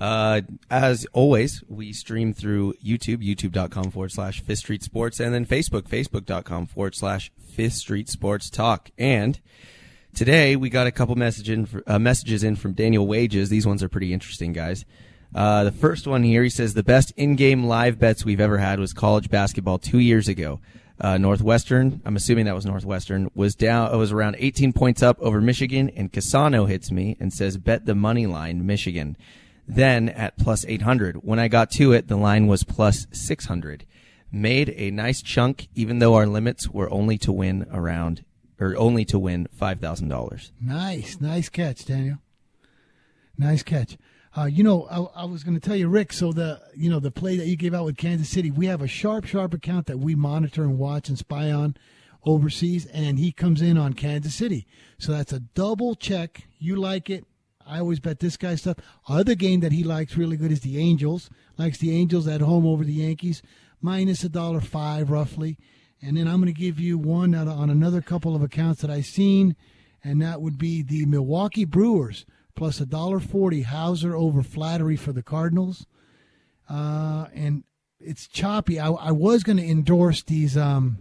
Uh, 0.00 0.40
as 0.68 1.06
always, 1.12 1.62
we 1.68 1.92
stream 1.92 2.34
through 2.34 2.74
YouTube, 2.84 3.24
youtube.com 3.24 3.92
forward 3.92 4.10
slash 4.10 4.42
Fifth 4.42 4.58
Street 4.58 4.82
Sports, 4.82 5.20
and 5.20 5.32
then 5.32 5.46
Facebook, 5.46 5.82
facebook.com 5.82 6.66
forward 6.66 6.96
slash 6.96 7.30
Fifth 7.38 7.74
Street 7.74 8.08
Sports 8.08 8.50
Talk. 8.50 8.90
And 8.98 9.40
today 10.12 10.56
we 10.56 10.70
got 10.70 10.88
a 10.88 10.92
couple 10.92 11.14
message 11.14 11.48
in, 11.48 11.68
uh, 11.86 12.00
messages 12.00 12.42
in 12.42 12.56
from 12.56 12.72
Daniel 12.72 13.06
Wages. 13.06 13.48
These 13.48 13.64
ones 13.66 13.80
are 13.80 13.88
pretty 13.88 14.12
interesting, 14.12 14.52
guys. 14.52 14.84
Uh, 15.34 15.64
the 15.64 15.72
first 15.72 16.06
one 16.06 16.22
here, 16.22 16.42
he 16.42 16.50
says 16.50 16.74
the 16.74 16.82
best 16.82 17.12
in-game 17.16 17.64
live 17.64 17.98
bets 17.98 18.24
we've 18.24 18.40
ever 18.40 18.58
had 18.58 18.78
was 18.78 18.92
college 18.92 19.28
basketball 19.28 19.78
two 19.78 19.98
years 19.98 20.28
ago. 20.28 20.60
Uh, 21.00 21.18
Northwestern, 21.18 22.00
I'm 22.04 22.14
assuming 22.14 22.44
that 22.44 22.54
was 22.54 22.66
Northwestern, 22.66 23.28
was 23.34 23.56
down. 23.56 23.92
It 23.92 23.96
was 23.96 24.12
around 24.12 24.36
18 24.38 24.72
points 24.72 25.02
up 25.02 25.18
over 25.20 25.40
Michigan, 25.40 25.90
and 25.90 26.12
Casano 26.12 26.68
hits 26.68 26.92
me 26.92 27.16
and 27.18 27.32
says 27.32 27.56
bet 27.56 27.84
the 27.84 27.96
money 27.96 28.26
line 28.26 28.64
Michigan 28.64 29.16
then 29.66 30.08
at 30.10 30.36
plus 30.36 30.64
800. 30.66 31.16
When 31.16 31.38
I 31.38 31.48
got 31.48 31.70
to 31.72 31.92
it, 31.92 32.08
the 32.08 32.16
line 32.16 32.46
was 32.46 32.64
plus 32.64 33.06
600. 33.12 33.86
Made 34.30 34.74
a 34.76 34.90
nice 34.90 35.22
chunk, 35.22 35.68
even 35.74 35.98
though 35.98 36.14
our 36.14 36.26
limits 36.26 36.68
were 36.68 36.90
only 36.90 37.18
to 37.18 37.32
win 37.32 37.66
around, 37.72 38.24
or 38.58 38.76
only 38.76 39.04
to 39.06 39.18
win 39.18 39.48
$5,000. 39.60 40.50
Nice, 40.60 41.20
nice 41.20 41.48
catch, 41.48 41.84
Daniel. 41.84 42.18
Nice 43.38 43.62
catch. 43.62 43.96
Uh, 44.36 44.46
you 44.46 44.64
know, 44.64 44.88
I, 44.90 45.22
I 45.22 45.24
was 45.26 45.44
going 45.44 45.58
to 45.58 45.60
tell 45.60 45.76
you, 45.76 45.88
Rick. 45.88 46.12
So 46.12 46.32
the 46.32 46.60
you 46.74 46.90
know 46.90 47.00
the 47.00 47.10
play 47.10 47.36
that 47.36 47.46
you 47.46 47.56
gave 47.56 47.74
out 47.74 47.84
with 47.84 47.96
Kansas 47.96 48.28
City, 48.28 48.50
we 48.50 48.66
have 48.66 48.82
a 48.82 48.88
sharp, 48.88 49.26
sharp 49.26 49.54
account 49.54 49.86
that 49.86 49.98
we 49.98 50.14
monitor 50.14 50.62
and 50.62 50.78
watch 50.78 51.08
and 51.08 51.16
spy 51.16 51.52
on 51.52 51.76
overseas, 52.24 52.86
and 52.86 53.18
he 53.18 53.30
comes 53.30 53.62
in 53.62 53.78
on 53.78 53.92
Kansas 53.92 54.34
City. 54.34 54.66
So 54.98 55.12
that's 55.12 55.32
a 55.32 55.40
double 55.40 55.94
check. 55.94 56.48
You 56.58 56.76
like 56.76 57.10
it, 57.10 57.24
I 57.66 57.78
always 57.78 58.00
bet 58.00 58.20
this 58.20 58.36
guy 58.36 58.56
stuff. 58.56 58.78
Other 59.08 59.34
game 59.34 59.60
that 59.60 59.72
he 59.72 59.84
likes 59.84 60.16
really 60.16 60.36
good 60.36 60.52
is 60.52 60.60
the 60.60 60.78
Angels. 60.78 61.30
Likes 61.56 61.78
the 61.78 61.96
Angels 61.96 62.26
at 62.26 62.40
home 62.40 62.66
over 62.66 62.84
the 62.84 62.92
Yankees, 62.92 63.42
minus 63.80 64.24
a 64.24 64.28
dollar 64.28 64.60
five 64.60 65.10
roughly. 65.10 65.58
And 66.02 66.16
then 66.16 66.26
I'm 66.26 66.40
going 66.40 66.52
to 66.52 66.60
give 66.60 66.78
you 66.78 66.98
one 66.98 67.34
on 67.34 67.70
another 67.70 68.02
couple 68.02 68.34
of 68.36 68.42
accounts 68.42 68.82
that 68.82 68.90
I've 68.90 69.06
seen, 69.06 69.56
and 70.02 70.20
that 70.20 70.42
would 70.42 70.58
be 70.58 70.82
the 70.82 71.06
Milwaukee 71.06 71.64
Brewers 71.64 72.26
plus 72.54 72.80
a 72.80 72.86
dollar 72.86 73.20
forty 73.20 73.62
Houser 73.62 74.14
over 74.14 74.42
Flaherty 74.42 74.96
for 74.96 75.12
the 75.12 75.22
Cardinals. 75.22 75.86
Uh, 76.68 77.26
and 77.34 77.64
it's 78.00 78.26
choppy. 78.26 78.78
I, 78.80 78.90
I 78.90 79.12
was 79.12 79.42
going 79.42 79.58
to 79.58 79.68
endorse 79.68 80.22
these. 80.22 80.56
Um, 80.56 80.98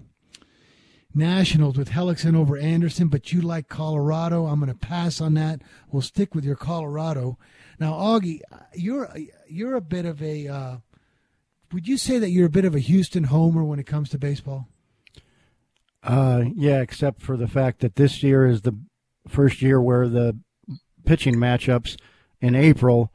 Nationals 1.16 1.78
with 1.78 1.92
Hellickson 1.92 2.36
over 2.36 2.58
Anderson, 2.58 3.08
but 3.08 3.32
you 3.32 3.40
like 3.42 3.68
Colorado. 3.68 4.48
I'm 4.48 4.60
going 4.60 4.72
to 4.72 4.78
pass 4.78 5.22
on 5.22 5.36
that. 5.36 5.62
We'll 5.92 6.02
stick 6.02 6.34
with 6.34 6.44
your 6.44 6.56
Colorado. 6.56 7.38
Now, 7.80 7.94
Augie, 7.94 8.42
you're 8.74 9.16
you're 9.48 9.76
a 9.76 9.82
bit 9.82 10.06
of 10.06 10.24
a. 10.24 10.48
Uh, 10.48 10.78
would 11.72 11.88
you 11.88 11.98
say 11.98 12.18
that 12.18 12.32
you're 12.32 12.48
a 12.48 12.50
bit 12.50 12.66
of 12.66 12.74
a 12.74 12.80
Houston 12.80 13.26
homer 13.26 13.64
when 13.64 13.78
it 13.78 13.86
comes 13.86 14.10
to 14.10 14.18
baseball? 14.18 14.68
Uh, 16.02 16.46
yeah, 16.56 16.82
except 16.82 17.22
for 17.22 17.38
the 17.38 17.48
fact 17.48 17.82
that 17.82 17.96
this 17.96 18.24
year 18.24 18.48
is 18.48 18.64
the 18.64 18.76
first 19.28 19.62
year 19.62 19.80
where 19.80 20.08
the 20.08 20.40
pitching 21.06 21.36
matchups 21.36 21.98
in 22.42 22.56
April, 22.56 23.12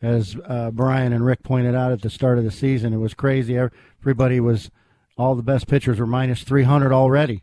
as 0.00 0.36
uh, 0.46 0.70
Brian 0.70 1.12
and 1.12 1.24
Rick 1.24 1.42
pointed 1.42 1.74
out 1.74 1.92
at 1.92 2.02
the 2.02 2.10
start 2.10 2.38
of 2.38 2.44
the 2.44 2.50
season, 2.50 2.92
it 2.92 2.98
was 2.98 3.14
crazy. 3.14 3.58
Everybody 4.00 4.40
was 4.40 4.70
all 5.16 5.34
the 5.34 5.42
best 5.42 5.66
pitchers 5.66 5.98
were 5.98 6.06
minus 6.06 6.42
300 6.42 6.92
already. 6.92 7.42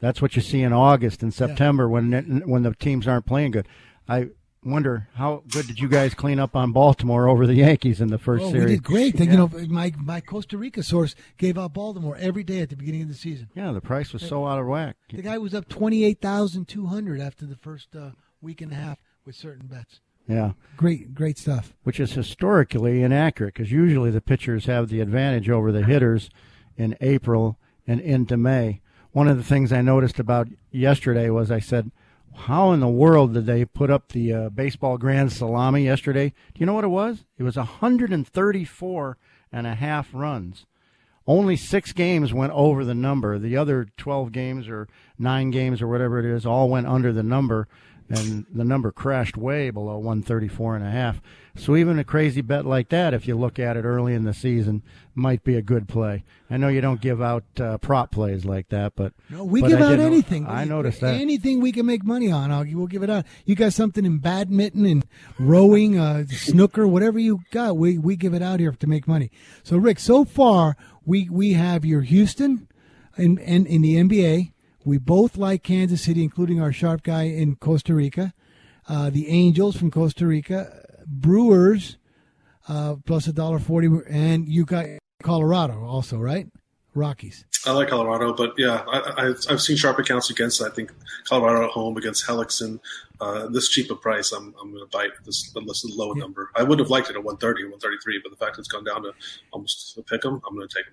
That's 0.00 0.20
what 0.20 0.36
you 0.36 0.42
see 0.42 0.62
in 0.62 0.72
August 0.72 1.22
and 1.22 1.32
September 1.32 1.84
yeah. 1.84 1.90
when 1.90 2.42
when 2.46 2.62
the 2.62 2.74
teams 2.74 3.06
aren't 3.06 3.26
playing 3.26 3.52
good. 3.52 3.68
I 4.08 4.30
wonder 4.64 5.08
how 5.14 5.42
good 5.50 5.66
did 5.66 5.78
you 5.78 5.88
guys 5.88 6.14
clean 6.14 6.38
up 6.38 6.56
on 6.56 6.72
Baltimore 6.72 7.28
over 7.28 7.46
the 7.46 7.54
Yankees 7.54 8.00
in 8.00 8.08
the 8.08 8.18
first 8.18 8.44
oh, 8.44 8.50
series? 8.50 8.64
We 8.64 8.70
did 8.72 8.82
great. 8.82 9.14
Yeah. 9.18 9.30
You 9.30 9.36
know, 9.36 9.50
my 9.68 9.92
my 9.96 10.20
Costa 10.20 10.58
Rica 10.58 10.82
source 10.82 11.14
gave 11.38 11.56
out 11.56 11.72
Baltimore 11.72 12.16
every 12.18 12.42
day 12.42 12.60
at 12.60 12.70
the 12.70 12.76
beginning 12.76 13.02
of 13.02 13.08
the 13.08 13.14
season. 13.14 13.48
Yeah, 13.54 13.72
the 13.72 13.80
price 13.80 14.12
was 14.12 14.26
so 14.26 14.46
out 14.46 14.58
of 14.58 14.66
whack. 14.66 14.96
The 15.12 15.22
guy 15.22 15.38
was 15.38 15.54
up 15.54 15.68
twenty 15.68 16.04
eight 16.04 16.20
thousand 16.20 16.66
two 16.66 16.86
hundred 16.86 17.20
after 17.20 17.46
the 17.46 17.56
first 17.56 17.94
uh, 17.94 18.10
week 18.42 18.60
and 18.60 18.72
a 18.72 18.74
half 18.74 18.98
with 19.24 19.36
certain 19.36 19.66
bets. 19.66 20.00
Yeah. 20.28 20.52
Great, 20.76 21.14
great 21.14 21.38
stuff. 21.38 21.74
Which 21.82 22.00
is 22.00 22.12
historically 22.12 23.02
inaccurate 23.02 23.54
because 23.54 23.72
usually 23.72 24.10
the 24.10 24.20
pitchers 24.20 24.66
have 24.66 24.88
the 24.88 25.00
advantage 25.00 25.48
over 25.48 25.72
the 25.72 25.84
hitters 25.84 26.30
in 26.76 26.96
April 27.00 27.58
and 27.86 28.00
into 28.00 28.36
May. 28.36 28.80
One 29.12 29.28
of 29.28 29.36
the 29.36 29.42
things 29.42 29.72
I 29.72 29.82
noticed 29.82 30.18
about 30.18 30.48
yesterday 30.70 31.28
was 31.28 31.50
I 31.50 31.58
said, 31.58 31.90
how 32.34 32.72
in 32.72 32.80
the 32.80 32.88
world 32.88 33.34
did 33.34 33.46
they 33.46 33.64
put 33.64 33.90
up 33.90 34.08
the 34.08 34.32
uh, 34.32 34.48
baseball 34.48 34.96
grand 34.96 35.32
salami 35.32 35.84
yesterday? 35.84 36.30
Do 36.30 36.60
you 36.60 36.66
know 36.66 36.72
what 36.72 36.84
it 36.84 36.88
was? 36.88 37.24
It 37.36 37.42
was 37.42 37.56
134 37.56 39.18
and 39.52 39.66
a 39.66 39.74
half 39.74 40.08
runs. 40.14 40.64
Only 41.26 41.56
six 41.56 41.92
games 41.92 42.32
went 42.32 42.52
over 42.52 42.84
the 42.84 42.94
number. 42.94 43.38
The 43.38 43.56
other 43.56 43.86
12 43.96 44.32
games 44.32 44.68
or 44.68 44.88
nine 45.18 45.50
games 45.50 45.80
or 45.80 45.88
whatever 45.88 46.18
it 46.18 46.24
is 46.24 46.46
all 46.46 46.68
went 46.68 46.86
under 46.86 47.12
the 47.12 47.22
number 47.22 47.68
and 48.12 48.44
the 48.52 48.64
number 48.64 48.92
crashed 48.92 49.38
way 49.38 49.70
below 49.70 49.96
134 49.96 50.76
and 50.76 50.84
a 50.84 50.90
half. 50.90 51.22
So 51.56 51.76
even 51.76 51.98
a 51.98 52.04
crazy 52.04 52.42
bet 52.42 52.66
like 52.66 52.90
that, 52.90 53.14
if 53.14 53.26
you 53.26 53.36
look 53.36 53.58
at 53.58 53.76
it 53.76 53.84
early 53.84 54.14
in 54.14 54.24
the 54.24 54.34
season, 54.34 54.82
might 55.14 55.44
be 55.44 55.56
a 55.56 55.62
good 55.62 55.88
play. 55.88 56.24
I 56.50 56.58
know 56.58 56.68
you 56.68 56.82
don't 56.82 57.00
give 57.00 57.22
out 57.22 57.44
uh, 57.58 57.78
prop 57.78 58.10
plays 58.10 58.44
like 58.44 58.68
that, 58.68 58.94
but 58.96 59.14
no, 59.30 59.44
we 59.44 59.62
but 59.62 59.68
give 59.68 59.80
I 59.80 59.94
out 59.94 59.98
anything. 59.98 60.46
I 60.46 60.64
noticed 60.64 61.00
that. 61.00 61.14
anything 61.14 61.60
we 61.60 61.72
can 61.72 61.86
make 61.86 62.04
money 62.04 62.30
on, 62.30 62.50
Augie, 62.50 62.74
we'll 62.74 62.86
give 62.86 63.02
it 63.02 63.10
out. 63.10 63.24
You 63.46 63.54
got 63.54 63.72
something 63.72 64.04
in 64.04 64.18
badminton 64.18 64.84
and 64.84 65.06
rowing, 65.38 65.98
uh, 65.98 66.26
snooker, 66.26 66.86
whatever 66.86 67.18
you 67.18 67.40
got, 67.50 67.76
we 67.78 67.96
we 67.96 68.16
give 68.16 68.34
it 68.34 68.42
out 68.42 68.60
here 68.60 68.72
to 68.72 68.86
make 68.86 69.08
money. 69.08 69.30
So 69.62 69.78
Rick, 69.78 70.00
so 70.00 70.24
far 70.24 70.76
we 71.04 71.28
we 71.30 71.54
have 71.54 71.84
your 71.84 72.02
Houston, 72.02 72.68
and 73.16 73.38
and 73.40 73.66
in 73.66 73.82
the 73.82 73.96
NBA. 73.96 74.51
We 74.84 74.98
both 74.98 75.36
like 75.36 75.62
Kansas 75.62 76.02
City, 76.02 76.22
including 76.22 76.60
our 76.60 76.72
sharp 76.72 77.02
guy 77.02 77.22
in 77.24 77.56
Costa 77.56 77.94
Rica, 77.94 78.34
uh, 78.88 79.10
the 79.10 79.28
Angels 79.28 79.76
from 79.76 79.90
Costa 79.90 80.26
Rica, 80.26 80.84
Brewers 81.06 81.98
uh, 82.68 82.96
plus 83.06 83.26
a 83.26 83.32
dollar 83.32 83.58
forty, 83.58 83.88
and 84.08 84.48
you 84.48 84.64
got 84.64 84.86
Colorado 85.22 85.84
also, 85.84 86.18
right? 86.18 86.48
Rockies. 86.94 87.44
I 87.64 87.72
like 87.72 87.88
Colorado, 87.88 88.34
but 88.34 88.52
yeah, 88.58 88.84
I, 88.86 89.28
I've, 89.28 89.36
I've 89.48 89.62
seen 89.62 89.76
sharp 89.76 89.98
accounts 89.98 90.28
against. 90.30 90.60
I 90.60 90.68
think 90.68 90.92
Colorado 91.26 91.64
at 91.64 91.70
home 91.70 91.96
against 91.96 92.26
Hellickson, 92.26 92.80
uh, 93.20 93.46
this 93.46 93.68
cheap 93.68 93.90
a 93.90 93.94
price, 93.94 94.32
I'm, 94.32 94.54
I'm 94.60 94.72
going 94.72 94.84
to 94.84 94.90
bite 94.90 95.12
this, 95.24 95.50
this 95.52 95.84
low 95.84 96.12
number. 96.12 96.50
I 96.54 96.64
would 96.64 96.80
have 96.80 96.90
liked 96.90 97.08
it 97.08 97.16
at 97.16 97.24
130, 97.24 97.64
133, 97.64 98.20
but 98.22 98.30
the 98.30 98.36
fact 98.36 98.58
it's 98.58 98.68
gone 98.68 98.84
down 98.84 99.04
to 99.04 99.12
almost 99.52 99.96
a 99.96 100.02
pick 100.02 100.24
'em, 100.26 100.42
I'm 100.46 100.54
going 100.54 100.68
to 100.68 100.74
take 100.74 100.86
it. 100.86 100.92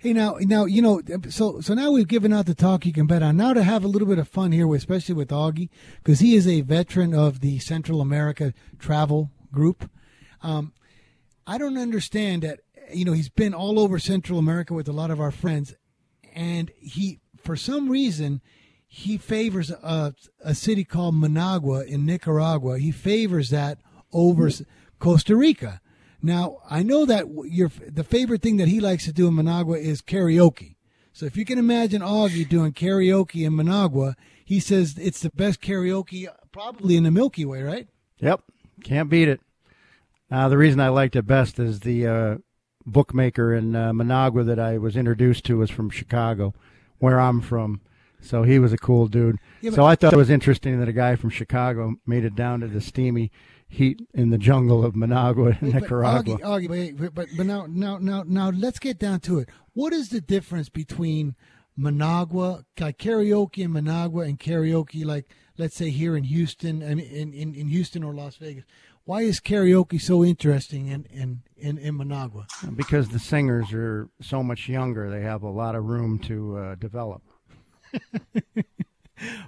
Hey, 0.00 0.12
now, 0.12 0.36
now 0.40 0.64
you 0.64 0.80
know, 0.80 1.02
so 1.28 1.60
so 1.60 1.74
now 1.74 1.90
we've 1.90 2.06
given 2.06 2.32
out 2.32 2.46
the 2.46 2.54
talk 2.54 2.86
you 2.86 2.92
can 2.92 3.08
bet 3.08 3.20
on. 3.20 3.36
Now 3.36 3.52
to 3.52 3.64
have 3.64 3.82
a 3.82 3.88
little 3.88 4.06
bit 4.06 4.20
of 4.20 4.28
fun 4.28 4.52
here, 4.52 4.72
especially 4.72 5.16
with 5.16 5.30
Augie, 5.30 5.70
because 5.96 6.20
he 6.20 6.36
is 6.36 6.46
a 6.46 6.60
veteran 6.60 7.12
of 7.12 7.40
the 7.40 7.58
Central 7.58 8.00
America 8.00 8.54
travel 8.78 9.32
group. 9.50 9.90
Um, 10.40 10.72
I 11.48 11.58
don't 11.58 11.76
understand 11.76 12.44
that. 12.44 12.60
You 12.94 13.06
know, 13.06 13.12
he's 13.12 13.28
been 13.28 13.52
all 13.52 13.80
over 13.80 13.98
Central 13.98 14.38
America 14.38 14.72
with 14.72 14.86
a 14.86 14.92
lot 14.92 15.10
of 15.10 15.20
our 15.20 15.32
friends, 15.32 15.74
and 16.32 16.70
he, 16.78 17.18
for 17.36 17.56
some 17.56 17.88
reason, 17.88 18.40
he 18.86 19.18
favors 19.18 19.72
a, 19.72 20.14
a 20.44 20.54
city 20.54 20.84
called 20.84 21.16
Managua 21.16 21.84
in 21.84 22.06
Nicaragua. 22.06 22.78
He 22.78 22.92
favors 22.92 23.50
that 23.50 23.78
over 24.12 24.48
Costa 25.00 25.34
Rica. 25.34 25.80
Now, 26.20 26.58
I 26.68 26.82
know 26.82 27.06
that 27.06 27.26
your 27.48 27.70
the 27.86 28.04
favorite 28.04 28.42
thing 28.42 28.56
that 28.56 28.68
he 28.68 28.80
likes 28.80 29.04
to 29.04 29.12
do 29.12 29.28
in 29.28 29.36
Managua 29.36 29.78
is 29.78 30.02
karaoke. 30.02 30.76
So 31.12 31.26
if 31.26 31.36
you 31.36 31.44
can 31.44 31.58
imagine 31.58 32.02
Augie 32.02 32.48
doing 32.48 32.72
karaoke 32.72 33.46
in 33.46 33.56
Managua, 33.56 34.16
he 34.44 34.60
says 34.60 34.96
it's 34.98 35.20
the 35.20 35.30
best 35.30 35.60
karaoke 35.60 36.28
probably 36.52 36.96
in 36.96 37.04
the 37.04 37.10
Milky 37.10 37.44
Way, 37.44 37.62
right? 37.62 37.88
Yep, 38.20 38.42
can't 38.82 39.10
beat 39.10 39.28
it. 39.28 39.40
Uh, 40.30 40.48
the 40.48 40.58
reason 40.58 40.80
I 40.80 40.88
liked 40.88 41.16
it 41.16 41.26
best 41.26 41.58
is 41.58 41.80
the 41.80 42.06
uh, 42.06 42.36
bookmaker 42.84 43.54
in 43.54 43.74
uh, 43.74 43.92
Managua 43.92 44.42
that 44.44 44.58
I 44.58 44.78
was 44.78 44.96
introduced 44.96 45.44
to 45.46 45.58
was 45.58 45.70
from 45.70 45.90
Chicago, 45.90 46.54
where 46.98 47.20
I'm 47.20 47.40
from. 47.40 47.80
So 48.20 48.42
he 48.42 48.58
was 48.58 48.72
a 48.72 48.78
cool 48.78 49.06
dude. 49.06 49.38
Yeah, 49.60 49.70
so 49.70 49.84
I 49.84 49.94
thought 49.94 50.12
it 50.12 50.16
was 50.16 50.30
interesting 50.30 50.80
that 50.80 50.88
a 50.88 50.92
guy 50.92 51.16
from 51.16 51.30
Chicago 51.30 51.94
made 52.04 52.24
it 52.24 52.34
down 52.34 52.60
to 52.60 52.66
the 52.66 52.80
steamy 52.80 53.30
heat 53.68 54.00
in 54.14 54.30
the 54.30 54.38
jungle 54.38 54.84
of 54.84 54.96
Managua, 54.96 55.52
Hey, 55.52 55.72
Nicaragua. 55.72 56.38
But, 56.40 56.96
but, 56.96 57.14
but 57.14 57.28
but 57.36 57.46
now 57.46 57.66
now 57.68 57.98
now 57.98 58.24
now 58.26 58.50
let's 58.50 58.78
get 58.78 58.98
down 58.98 59.20
to 59.20 59.38
it. 59.38 59.48
What 59.74 59.92
is 59.92 60.08
the 60.08 60.20
difference 60.20 60.68
between 60.68 61.36
Managua, 61.76 62.64
like 62.80 62.98
karaoke 62.98 63.58
in 63.58 63.72
Managua, 63.72 64.24
and 64.24 64.38
karaoke 64.38 65.04
like 65.04 65.26
let's 65.58 65.76
say 65.76 65.90
here 65.90 66.16
in 66.16 66.24
Houston, 66.24 66.82
I 66.82 66.94
mean, 66.94 67.06
in, 67.06 67.32
in 67.32 67.54
in 67.54 67.68
Houston 67.68 68.02
or 68.02 68.14
Las 68.14 68.36
Vegas? 68.36 68.64
Why 69.04 69.22
is 69.22 69.40
karaoke 69.40 70.00
so 70.00 70.24
interesting 70.24 70.88
in 70.88 71.04
in 71.10 71.42
in, 71.56 71.78
in 71.78 71.96
Managua? 71.96 72.46
because 72.74 73.08
the 73.08 73.18
singers 73.18 73.72
are 73.72 74.08
so 74.20 74.42
much 74.42 74.68
younger, 74.68 75.10
they 75.10 75.22
have 75.22 75.42
a 75.42 75.50
lot 75.50 75.74
of 75.74 75.84
room 75.84 76.18
to 76.20 76.56
uh, 76.56 76.74
develop. 76.74 77.22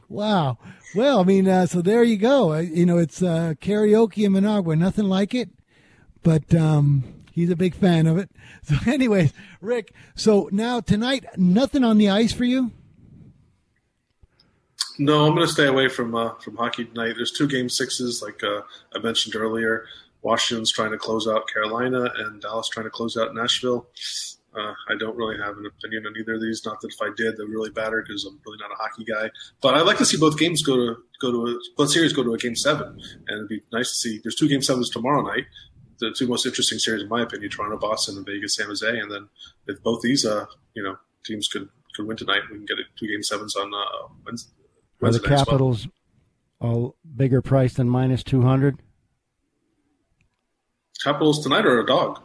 Wow. 0.09 0.59
Well, 0.95 1.21
I 1.21 1.25
mean, 1.25 1.49
uh, 1.49 1.67
so 1.67 1.83
there 1.83 2.03
you 2.03 2.17
go. 2.17 2.57
You 2.57 2.87
know, 2.87 2.99
it's 2.99 3.23
uh, 3.23 3.55
karaoke 3.61 4.25
in 4.25 4.33
Managua. 4.33 4.77
Nothing 4.77 5.05
like 5.07 5.35
it, 5.35 5.51
but 6.23 6.55
um, 6.55 7.05
he's 7.33 7.51
a 7.51 7.57
big 7.57 7.75
fan 7.75 8.07
of 8.07 8.19
it. 8.19 8.31
So, 8.63 8.77
anyways, 8.87 9.33
Rick. 9.63 9.95
So 10.15 10.51
now 10.53 10.81
tonight, 10.81 11.25
nothing 11.37 11.83
on 11.83 11.97
the 11.97 12.11
ice 12.11 12.33
for 12.33 12.45
you. 12.45 12.73
No, 14.99 15.25
I'm 15.25 15.35
going 15.35 15.47
to 15.47 15.53
stay 15.53 15.67
away 15.67 15.89
from 15.89 16.15
uh, 16.15 16.35
from 16.35 16.57
hockey 16.57 16.85
tonight. 16.85 17.15
There's 17.17 17.33
two 17.33 17.49
game 17.49 17.71
sixes, 17.71 18.21
like 18.23 18.45
uh, 18.45 18.61
I 18.95 18.99
mentioned 18.99 19.35
earlier. 19.35 19.87
Washington's 20.21 20.71
trying 20.71 20.91
to 20.91 20.99
close 20.99 21.27
out 21.27 21.49
Carolina, 21.49 22.13
and 22.19 22.43
Dallas 22.43 22.69
trying 22.69 22.85
to 22.85 22.91
close 22.91 23.17
out 23.17 23.35
Nashville. 23.35 23.89
Uh, 24.57 24.73
I 24.89 24.97
don't 24.99 25.17
really 25.17 25.37
have 25.39 25.57
an 25.59 25.67
opinion 25.67 26.07
on 26.07 26.15
either 26.19 26.35
of 26.35 26.41
these. 26.41 26.63
Not 26.65 26.81
that 26.81 26.89
if 26.89 27.01
I 27.01 27.11
did, 27.17 27.37
they're 27.37 27.47
really 27.47 27.71
better 27.71 28.03
because 28.07 28.25
I'm 28.25 28.41
really 28.45 28.59
not 28.59 28.73
a 28.73 28.75
hockey 28.75 29.05
guy. 29.05 29.31
But 29.61 29.75
I'd 29.75 29.87
like 29.87 29.99
to 29.99 30.05
see 30.05 30.17
both 30.17 30.39
games 30.39 30.63
go 30.63 30.77
to 30.77 30.97
go 31.21 31.31
to 31.31 31.47
a, 31.53 31.59
both 31.77 31.91
series 31.91 32.13
go 32.13 32.23
to 32.23 32.35
a 32.35 32.39
game 32.39 32.57
seven, 32.57 32.89
and 33.29 33.37
it'd 33.37 33.49
be 33.49 33.63
nice 33.73 33.89
to 33.91 33.95
see. 33.95 34.21
There's 34.23 34.35
two 34.35 34.49
game 34.49 34.63
sevens 34.63 34.91
tomorrow 34.91 35.23
night. 35.23 35.47
The 35.99 36.13
two 36.17 36.27
most 36.27 36.47
interesting 36.47 36.79
series, 36.79 37.03
in 37.03 37.09
my 37.09 37.23
opinion, 37.23 37.51
Toronto, 37.51 37.77
Boston, 37.77 38.17
and 38.17 38.27
Vegas, 38.27 38.57
San 38.57 38.67
Jose. 38.67 38.89
And 38.89 39.11
then 39.11 39.29
if 39.67 39.83
both 39.83 40.01
these, 40.01 40.25
uh, 40.25 40.47
you 40.75 40.83
know, 40.83 40.97
teams 41.25 41.47
could 41.47 41.69
could 41.95 42.07
win 42.07 42.17
tonight, 42.17 42.43
we 42.51 42.57
can 42.57 42.67
get 42.67 42.79
two 42.99 43.07
game 43.07 43.23
sevens 43.23 43.55
on 43.55 43.73
uh, 43.73 44.09
Wednesday. 44.25 44.53
Are 45.03 45.11
the 45.11 45.19
as 45.19 45.23
well. 45.23 45.39
Capitals 45.39 45.89
a 46.61 46.89
bigger 47.17 47.41
price 47.41 47.75
than 47.75 47.89
minus 47.89 48.23
200? 48.23 48.83
Capitals 51.03 51.43
tonight 51.43 51.65
are 51.65 51.81
a 51.81 51.87
dog. 51.87 52.21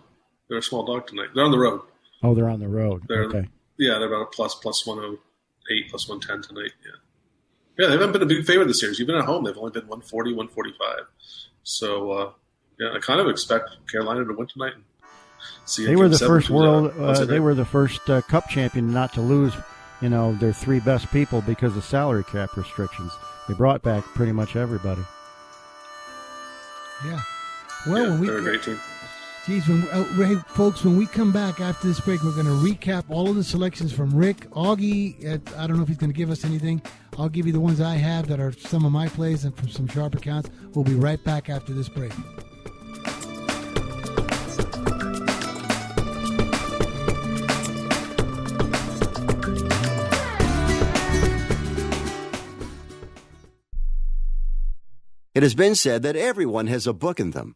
They're 0.50 0.58
a 0.58 0.64
small 0.64 0.86
dog 0.86 1.08
tonight. 1.08 1.30
They're 1.34 1.46
on 1.46 1.52
the 1.52 1.58
road. 1.58 1.82
Oh, 2.24 2.34
they're 2.34 2.50
on 2.50 2.60
the 2.60 2.68
road. 2.68 3.04
They're 3.08 3.26
okay. 3.26 3.48
yeah, 3.78 4.00
they're 4.00 4.14
about 4.14 4.32
plus 4.32 4.56
plus 4.56 4.86
one 4.86 5.00
oh 5.00 5.18
eight, 5.72 5.90
plus 5.90 6.08
one 6.10 6.20
ten 6.20 6.42
tonight. 6.42 6.72
Yeah. 6.86 6.92
Yeah, 7.78 7.88
they 7.88 7.94
haven't 7.94 8.14
been 8.14 8.22
a 8.22 8.26
big 8.26 8.46
favorite 8.46 8.68
this 8.68 8.80
series. 8.80 9.02
Even 9.02 9.16
at 9.16 9.26
home, 9.26 9.44
they've 9.44 9.58
only 9.58 9.72
been 9.72 9.88
140, 9.88 10.32
145. 10.32 11.00
So 11.64 12.12
uh, 12.12 12.32
yeah, 12.80 12.94
I 12.96 13.00
kind 13.00 13.20
of 13.20 13.28
expect 13.28 13.70
Carolina 13.92 14.24
to 14.24 14.34
win 14.34 14.48
tonight. 14.48 14.74
And 14.76 14.84
see 15.66 15.86
They 15.86 15.96
were 15.96 16.08
the 16.08 16.18
first 16.18 16.50
world. 16.50 16.94
out 16.94 17.00
Uh, 17.00 17.26
they 17.26 17.40
were 17.42 17.54
the 17.54 17.66
first 17.66 18.10
uh, 18.10 18.22
Cup 18.22 18.48
champion 18.50 18.94
not 18.94 19.14
to 19.14 19.22
lose. 19.22 19.54
You 20.02 20.10
know 20.10 20.34
their 20.36 20.54
three 20.54 20.80
best 20.80 21.12
people 21.12 21.42
because 21.42 21.76
of 21.76 21.84
salary 21.84 22.24
cap 22.24 22.56
restrictions. 22.56 23.12
They 23.48 23.54
brought 23.54 23.82
back 23.82 24.04
pretty 24.04 24.32
much 24.32 24.56
everybody. 24.56 25.02
Yeah. 27.06 27.22
Well, 27.88 28.04
Yeah, 28.04 28.10
when 28.10 28.20
we 28.20 28.28
they're 28.28 28.38
a 28.38 28.42
great 28.42 28.64
team. 28.64 28.80
Geez, 29.46 29.68
when, 29.68 29.88
uh, 29.90 30.42
folks, 30.48 30.84
when 30.84 30.98
we 30.98 31.06
come 31.06 31.32
back 31.32 31.62
after 31.62 31.88
this 31.88 32.00
break, 32.00 32.24
we're 32.24 32.34
going 32.34 32.48
to 32.48 32.52
recap 32.52 33.04
all 33.10 33.30
of 33.30 33.36
the 33.36 33.44
selections 33.44 33.94
from 33.94 34.12
Rick. 34.12 34.50
Augie, 34.50 35.24
I 35.56 35.68
don't 35.68 35.78
know 35.78 35.84
if 35.84 35.88
he's 35.88 35.98
going 35.98 36.12
to 36.12 36.18
give 36.18 36.32
us 36.32 36.44
anything. 36.44 36.82
I'll 37.20 37.30
give 37.30 37.46
you 37.46 37.54
the 37.54 37.60
ones 37.60 37.80
I 37.80 37.94
have 37.94 38.28
that 38.30 38.40
are 38.40 38.54
some 38.54 38.86
of 38.86 38.92
my 38.92 39.08
plays 39.08 39.46
and 39.46 39.56
from 39.56 39.70
some 39.70 39.88
sharp 39.88 40.16
accounts. 40.16 40.50
We'll 40.74 40.84
be 40.84 40.96
right 40.96 41.24
back 41.24 41.48
after 41.48 41.74
this 41.74 41.90
break. 41.90 42.12
It 55.36 55.44
has 55.44 55.54
been 55.54 55.76
said 55.76 56.02
that 56.02 56.16
everyone 56.16 56.66
has 56.66 56.88
a 56.88 56.94
book 56.94 57.20
in 57.20 57.30
them. 57.30 57.56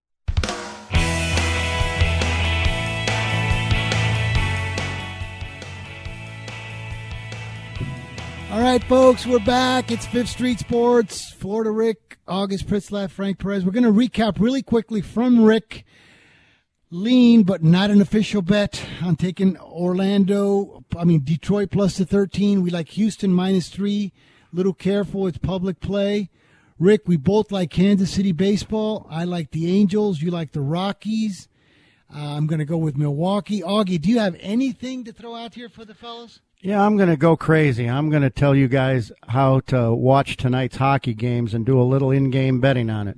All 8.51 8.59
right, 8.59 8.83
folks, 8.83 9.25
we're 9.25 9.39
back. 9.39 9.91
It's 9.91 10.05
Fifth 10.05 10.27
Street 10.27 10.59
Sports, 10.59 11.31
Florida 11.31 11.71
Rick, 11.71 12.17
August 12.27 12.67
Pritzlaff, 12.67 13.09
Frank 13.09 13.39
Perez. 13.39 13.63
We're 13.63 13.71
going 13.71 13.85
to 13.85 13.93
recap 13.93 14.41
really 14.41 14.61
quickly 14.61 14.99
from 14.99 15.45
Rick. 15.45 15.85
Lean, 16.89 17.43
but 17.43 17.63
not 17.63 17.91
an 17.91 18.01
official 18.01 18.41
bet 18.41 18.85
on 19.01 19.15
taking 19.15 19.57
Orlando. 19.57 20.83
I 20.97 21.05
mean, 21.05 21.23
Detroit 21.23 21.71
plus 21.71 21.97
the 21.97 22.05
13. 22.05 22.61
We 22.61 22.71
like 22.71 22.89
Houston 22.89 23.31
minus 23.31 23.69
three. 23.69 24.11
Little 24.51 24.73
careful. 24.73 25.27
It's 25.27 25.37
public 25.37 25.79
play. 25.79 26.29
Rick, 26.77 27.03
we 27.05 27.15
both 27.15 27.53
like 27.53 27.71
Kansas 27.71 28.11
City 28.11 28.33
baseball. 28.33 29.07
I 29.09 29.23
like 29.23 29.51
the 29.51 29.71
Angels. 29.71 30.21
You 30.21 30.29
like 30.29 30.51
the 30.51 30.59
Rockies. 30.59 31.47
Uh, 32.13 32.35
I'm 32.35 32.47
going 32.47 32.59
to 32.59 32.65
go 32.65 32.75
with 32.75 32.97
Milwaukee. 32.97 33.61
Augie, 33.61 34.01
do 34.01 34.09
you 34.09 34.19
have 34.19 34.35
anything 34.41 35.05
to 35.05 35.13
throw 35.13 35.35
out 35.35 35.53
here 35.53 35.69
for 35.69 35.85
the 35.85 35.95
fellas? 35.95 36.41
Yeah, 36.63 36.85
I'm 36.85 36.95
going 36.95 37.09
to 37.09 37.17
go 37.17 37.35
crazy. 37.35 37.89
I'm 37.89 38.11
going 38.11 38.21
to 38.21 38.29
tell 38.29 38.53
you 38.53 38.67
guys 38.67 39.11
how 39.27 39.61
to 39.61 39.91
watch 39.95 40.37
tonight's 40.37 40.77
hockey 40.77 41.15
games 41.15 41.55
and 41.55 41.65
do 41.65 41.81
a 41.81 41.83
little 41.83 42.11
in 42.11 42.29
game 42.29 42.59
betting 42.59 42.87
on 42.91 43.07
it. 43.07 43.17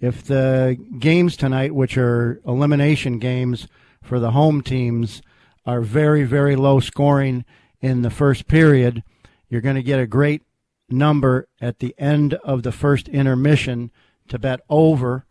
If 0.00 0.24
the 0.24 0.78
games 0.98 1.36
tonight, 1.36 1.74
which 1.74 1.98
are 1.98 2.40
elimination 2.46 3.18
games 3.18 3.68
for 4.02 4.18
the 4.18 4.30
home 4.30 4.62
teams, 4.62 5.20
are 5.66 5.82
very, 5.82 6.24
very 6.24 6.56
low 6.56 6.80
scoring 6.80 7.44
in 7.82 8.00
the 8.00 8.08
first 8.08 8.48
period, 8.48 9.02
you're 9.50 9.60
going 9.60 9.76
to 9.76 9.82
get 9.82 10.00
a 10.00 10.06
great 10.06 10.40
number 10.88 11.46
at 11.60 11.80
the 11.80 11.94
end 11.98 12.32
of 12.44 12.62
the 12.62 12.72
first 12.72 13.08
intermission 13.08 13.90
to 14.28 14.38
bet 14.38 14.60
over. 14.70 15.26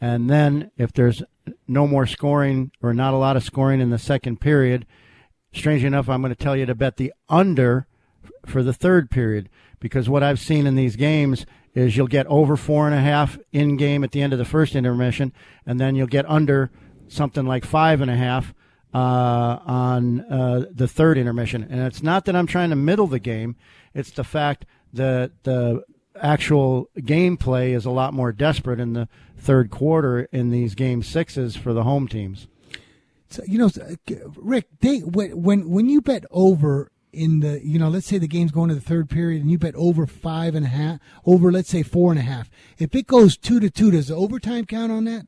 And 0.00 0.30
then 0.30 0.70
if 0.76 0.92
there's 0.92 1.24
no 1.66 1.88
more 1.88 2.06
scoring 2.06 2.70
or 2.80 2.94
not 2.94 3.12
a 3.12 3.18
lot 3.18 3.36
of 3.36 3.42
scoring 3.42 3.80
in 3.80 3.90
the 3.90 3.98
second 3.98 4.40
period, 4.40 4.86
Strangely 5.56 5.86
enough, 5.86 6.08
I'm 6.10 6.20
going 6.20 6.34
to 6.34 6.36
tell 6.36 6.54
you 6.54 6.66
to 6.66 6.74
bet 6.74 6.98
the 6.98 7.14
under 7.30 7.86
for 8.44 8.62
the 8.62 8.74
third 8.74 9.10
period 9.10 9.48
because 9.80 10.06
what 10.06 10.22
I've 10.22 10.38
seen 10.38 10.66
in 10.66 10.76
these 10.76 10.96
games 10.96 11.46
is 11.74 11.96
you'll 11.96 12.08
get 12.08 12.26
over 12.26 12.56
four 12.56 12.86
and 12.86 12.94
a 12.94 13.00
half 13.00 13.38
in 13.52 13.78
game 13.78 14.04
at 14.04 14.12
the 14.12 14.20
end 14.20 14.34
of 14.34 14.38
the 14.38 14.44
first 14.44 14.74
intermission, 14.74 15.32
and 15.64 15.80
then 15.80 15.96
you'll 15.96 16.06
get 16.08 16.28
under 16.28 16.70
something 17.08 17.46
like 17.46 17.64
five 17.64 18.02
and 18.02 18.10
a 18.10 18.16
half 18.16 18.52
uh, 18.92 19.58
on 19.66 20.20
uh, 20.30 20.66
the 20.70 20.86
third 20.86 21.16
intermission. 21.16 21.62
And 21.62 21.80
it's 21.80 22.02
not 22.02 22.26
that 22.26 22.36
I'm 22.36 22.46
trying 22.46 22.70
to 22.70 22.76
middle 22.76 23.06
the 23.06 23.18
game; 23.18 23.56
it's 23.94 24.10
the 24.10 24.24
fact 24.24 24.66
that 24.92 25.32
the 25.44 25.84
actual 26.20 26.90
gameplay 26.98 27.70
is 27.70 27.86
a 27.86 27.90
lot 27.90 28.12
more 28.12 28.30
desperate 28.30 28.78
in 28.78 28.92
the 28.92 29.08
third 29.38 29.70
quarter 29.70 30.28
in 30.32 30.50
these 30.50 30.74
game 30.74 31.02
sixes 31.02 31.56
for 31.56 31.72
the 31.72 31.82
home 31.82 32.08
teams. 32.08 32.46
So, 33.28 33.42
you 33.46 33.58
know, 33.58 33.70
Rick, 34.36 34.68
they 34.80 34.98
when 34.98 35.68
when 35.68 35.88
you 35.88 36.00
bet 36.00 36.24
over 36.30 36.90
in 37.16 37.40
the 37.40 37.64
you 37.64 37.78
know 37.78 37.88
let's 37.88 38.06
say 38.06 38.18
the 38.18 38.28
game's 38.28 38.52
going 38.52 38.68
to 38.68 38.74
the 38.74 38.80
third 38.80 39.08
period 39.08 39.40
and 39.40 39.50
you 39.50 39.58
bet 39.58 39.74
over 39.74 40.06
five 40.06 40.54
and 40.54 40.66
a 40.66 40.68
half 40.68 41.00
over 41.24 41.50
let's 41.50 41.70
say 41.70 41.82
four 41.82 42.12
and 42.12 42.18
a 42.18 42.22
half 42.22 42.50
if 42.78 42.94
it 42.94 43.06
goes 43.06 43.38
two 43.38 43.58
to 43.58 43.70
two 43.70 43.90
does 43.90 44.08
the 44.08 44.14
overtime 44.14 44.66
count 44.66 44.92
on 44.92 45.04
that? 45.04 45.26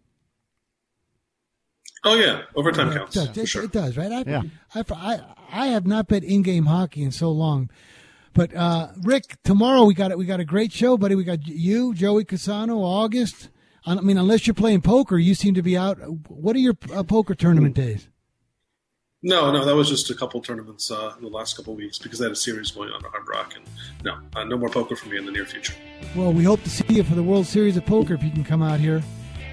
Oh 2.04 2.14
yeah. 2.14 2.42
Overtime 2.54 2.92
yeah, 2.92 2.98
counts 2.98 3.16
it 3.16 3.26
does, 3.26 3.38
it, 3.38 3.48
sure. 3.48 3.64
it 3.64 3.72
does 3.72 3.96
right? 3.96 4.12
I, 4.12 4.24
yeah. 4.26 4.42
I, 4.74 4.84
I, 4.90 5.20
I 5.50 5.66
have 5.68 5.86
not 5.86 6.08
bet 6.08 6.22
in-game 6.22 6.66
hockey 6.66 7.02
in 7.02 7.10
so 7.10 7.30
long. 7.30 7.70
But 8.34 8.54
uh, 8.54 8.88
rick 9.02 9.36
tomorrow 9.42 9.84
we 9.84 9.94
got 9.94 10.10
it 10.10 10.18
we 10.18 10.26
got 10.26 10.40
a 10.40 10.44
great 10.44 10.72
show 10.72 10.98
buddy. 10.98 11.14
We 11.14 11.24
got 11.24 11.46
you 11.46 11.94
joey 11.94 12.24
casano 12.24 12.76
august 12.82 13.48
I 13.96 14.00
mean, 14.02 14.18
unless 14.18 14.46
you're 14.46 14.54
playing 14.54 14.82
poker, 14.82 15.16
you 15.16 15.34
seem 15.34 15.54
to 15.54 15.62
be 15.62 15.76
out. 15.76 15.98
What 16.28 16.54
are 16.56 16.58
your 16.58 16.76
uh, 16.92 17.02
poker 17.02 17.34
tournament 17.34 17.74
days? 17.74 18.08
No, 19.22 19.50
no, 19.50 19.64
that 19.64 19.74
was 19.74 19.88
just 19.88 20.10
a 20.10 20.14
couple 20.14 20.40
tournaments 20.40 20.90
uh, 20.92 21.14
in 21.16 21.24
the 21.24 21.30
last 21.30 21.56
couple 21.56 21.74
weeks 21.74 21.98
because 21.98 22.20
they 22.20 22.26
had 22.26 22.32
a 22.32 22.36
series 22.36 22.70
going 22.70 22.90
on 22.90 23.04
at 23.04 23.10
Hard 23.10 23.28
Rock, 23.28 23.54
and 23.56 23.64
no, 24.04 24.18
uh, 24.36 24.44
no 24.44 24.56
more 24.56 24.68
poker 24.68 24.94
for 24.94 25.08
me 25.08 25.16
in 25.16 25.26
the 25.26 25.32
near 25.32 25.44
future. 25.44 25.74
Well, 26.14 26.32
we 26.32 26.44
hope 26.44 26.62
to 26.62 26.70
see 26.70 26.84
you 26.88 27.02
for 27.02 27.16
the 27.16 27.22
World 27.22 27.46
Series 27.46 27.76
of 27.76 27.84
Poker 27.84 28.14
if 28.14 28.22
you 28.22 28.30
can 28.30 28.44
come 28.44 28.62
out 28.62 28.78
here. 28.78 29.02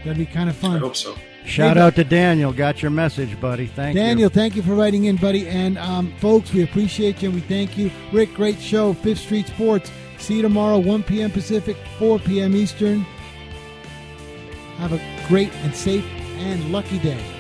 That'd 0.04 0.20
be 0.20 0.28
kind 0.28 0.50
of 0.50 0.56
fun. 0.56 0.76
I 0.76 0.80
hope 0.80 0.96
so. 0.96 1.16
Shout 1.46 1.78
hey, 1.78 1.84
out 1.84 1.96
to 1.96 2.04
Daniel. 2.04 2.54
Got 2.54 2.82
your 2.82 2.92
message, 2.92 3.40
buddy. 3.40 3.66
Thank 3.66 3.96
Daniel, 3.96 3.96
you. 3.96 4.06
Daniel, 4.06 4.30
thank 4.30 4.56
you 4.56 4.62
for 4.62 4.76
writing 4.76 5.06
in, 5.06 5.16
buddy. 5.16 5.48
And 5.48 5.80
um, 5.80 6.14
folks, 6.20 6.54
we 6.54 6.64
appreciate 6.64 7.22
you 7.22 7.30
and 7.30 7.36
we 7.36 7.42
thank 7.42 7.78
you. 7.78 7.90
Rick, 8.12 8.34
great 8.34 8.60
show. 8.60 8.94
Fifth 8.94 9.20
Street 9.20 9.48
Sports. 9.48 9.92
See 10.18 10.36
you 10.36 10.42
tomorrow, 10.42 10.78
1 10.78 11.04
p.m. 11.04 11.32
Pacific, 11.32 11.78
4 11.98 12.20
p.m. 12.20 12.56
Eastern. 12.56 13.06
Have 14.78 14.94
a 14.94 15.28
great 15.28 15.54
and 15.64 15.76
safe 15.76 16.06
and 16.38 16.72
lucky 16.72 17.00
day. 17.00 17.35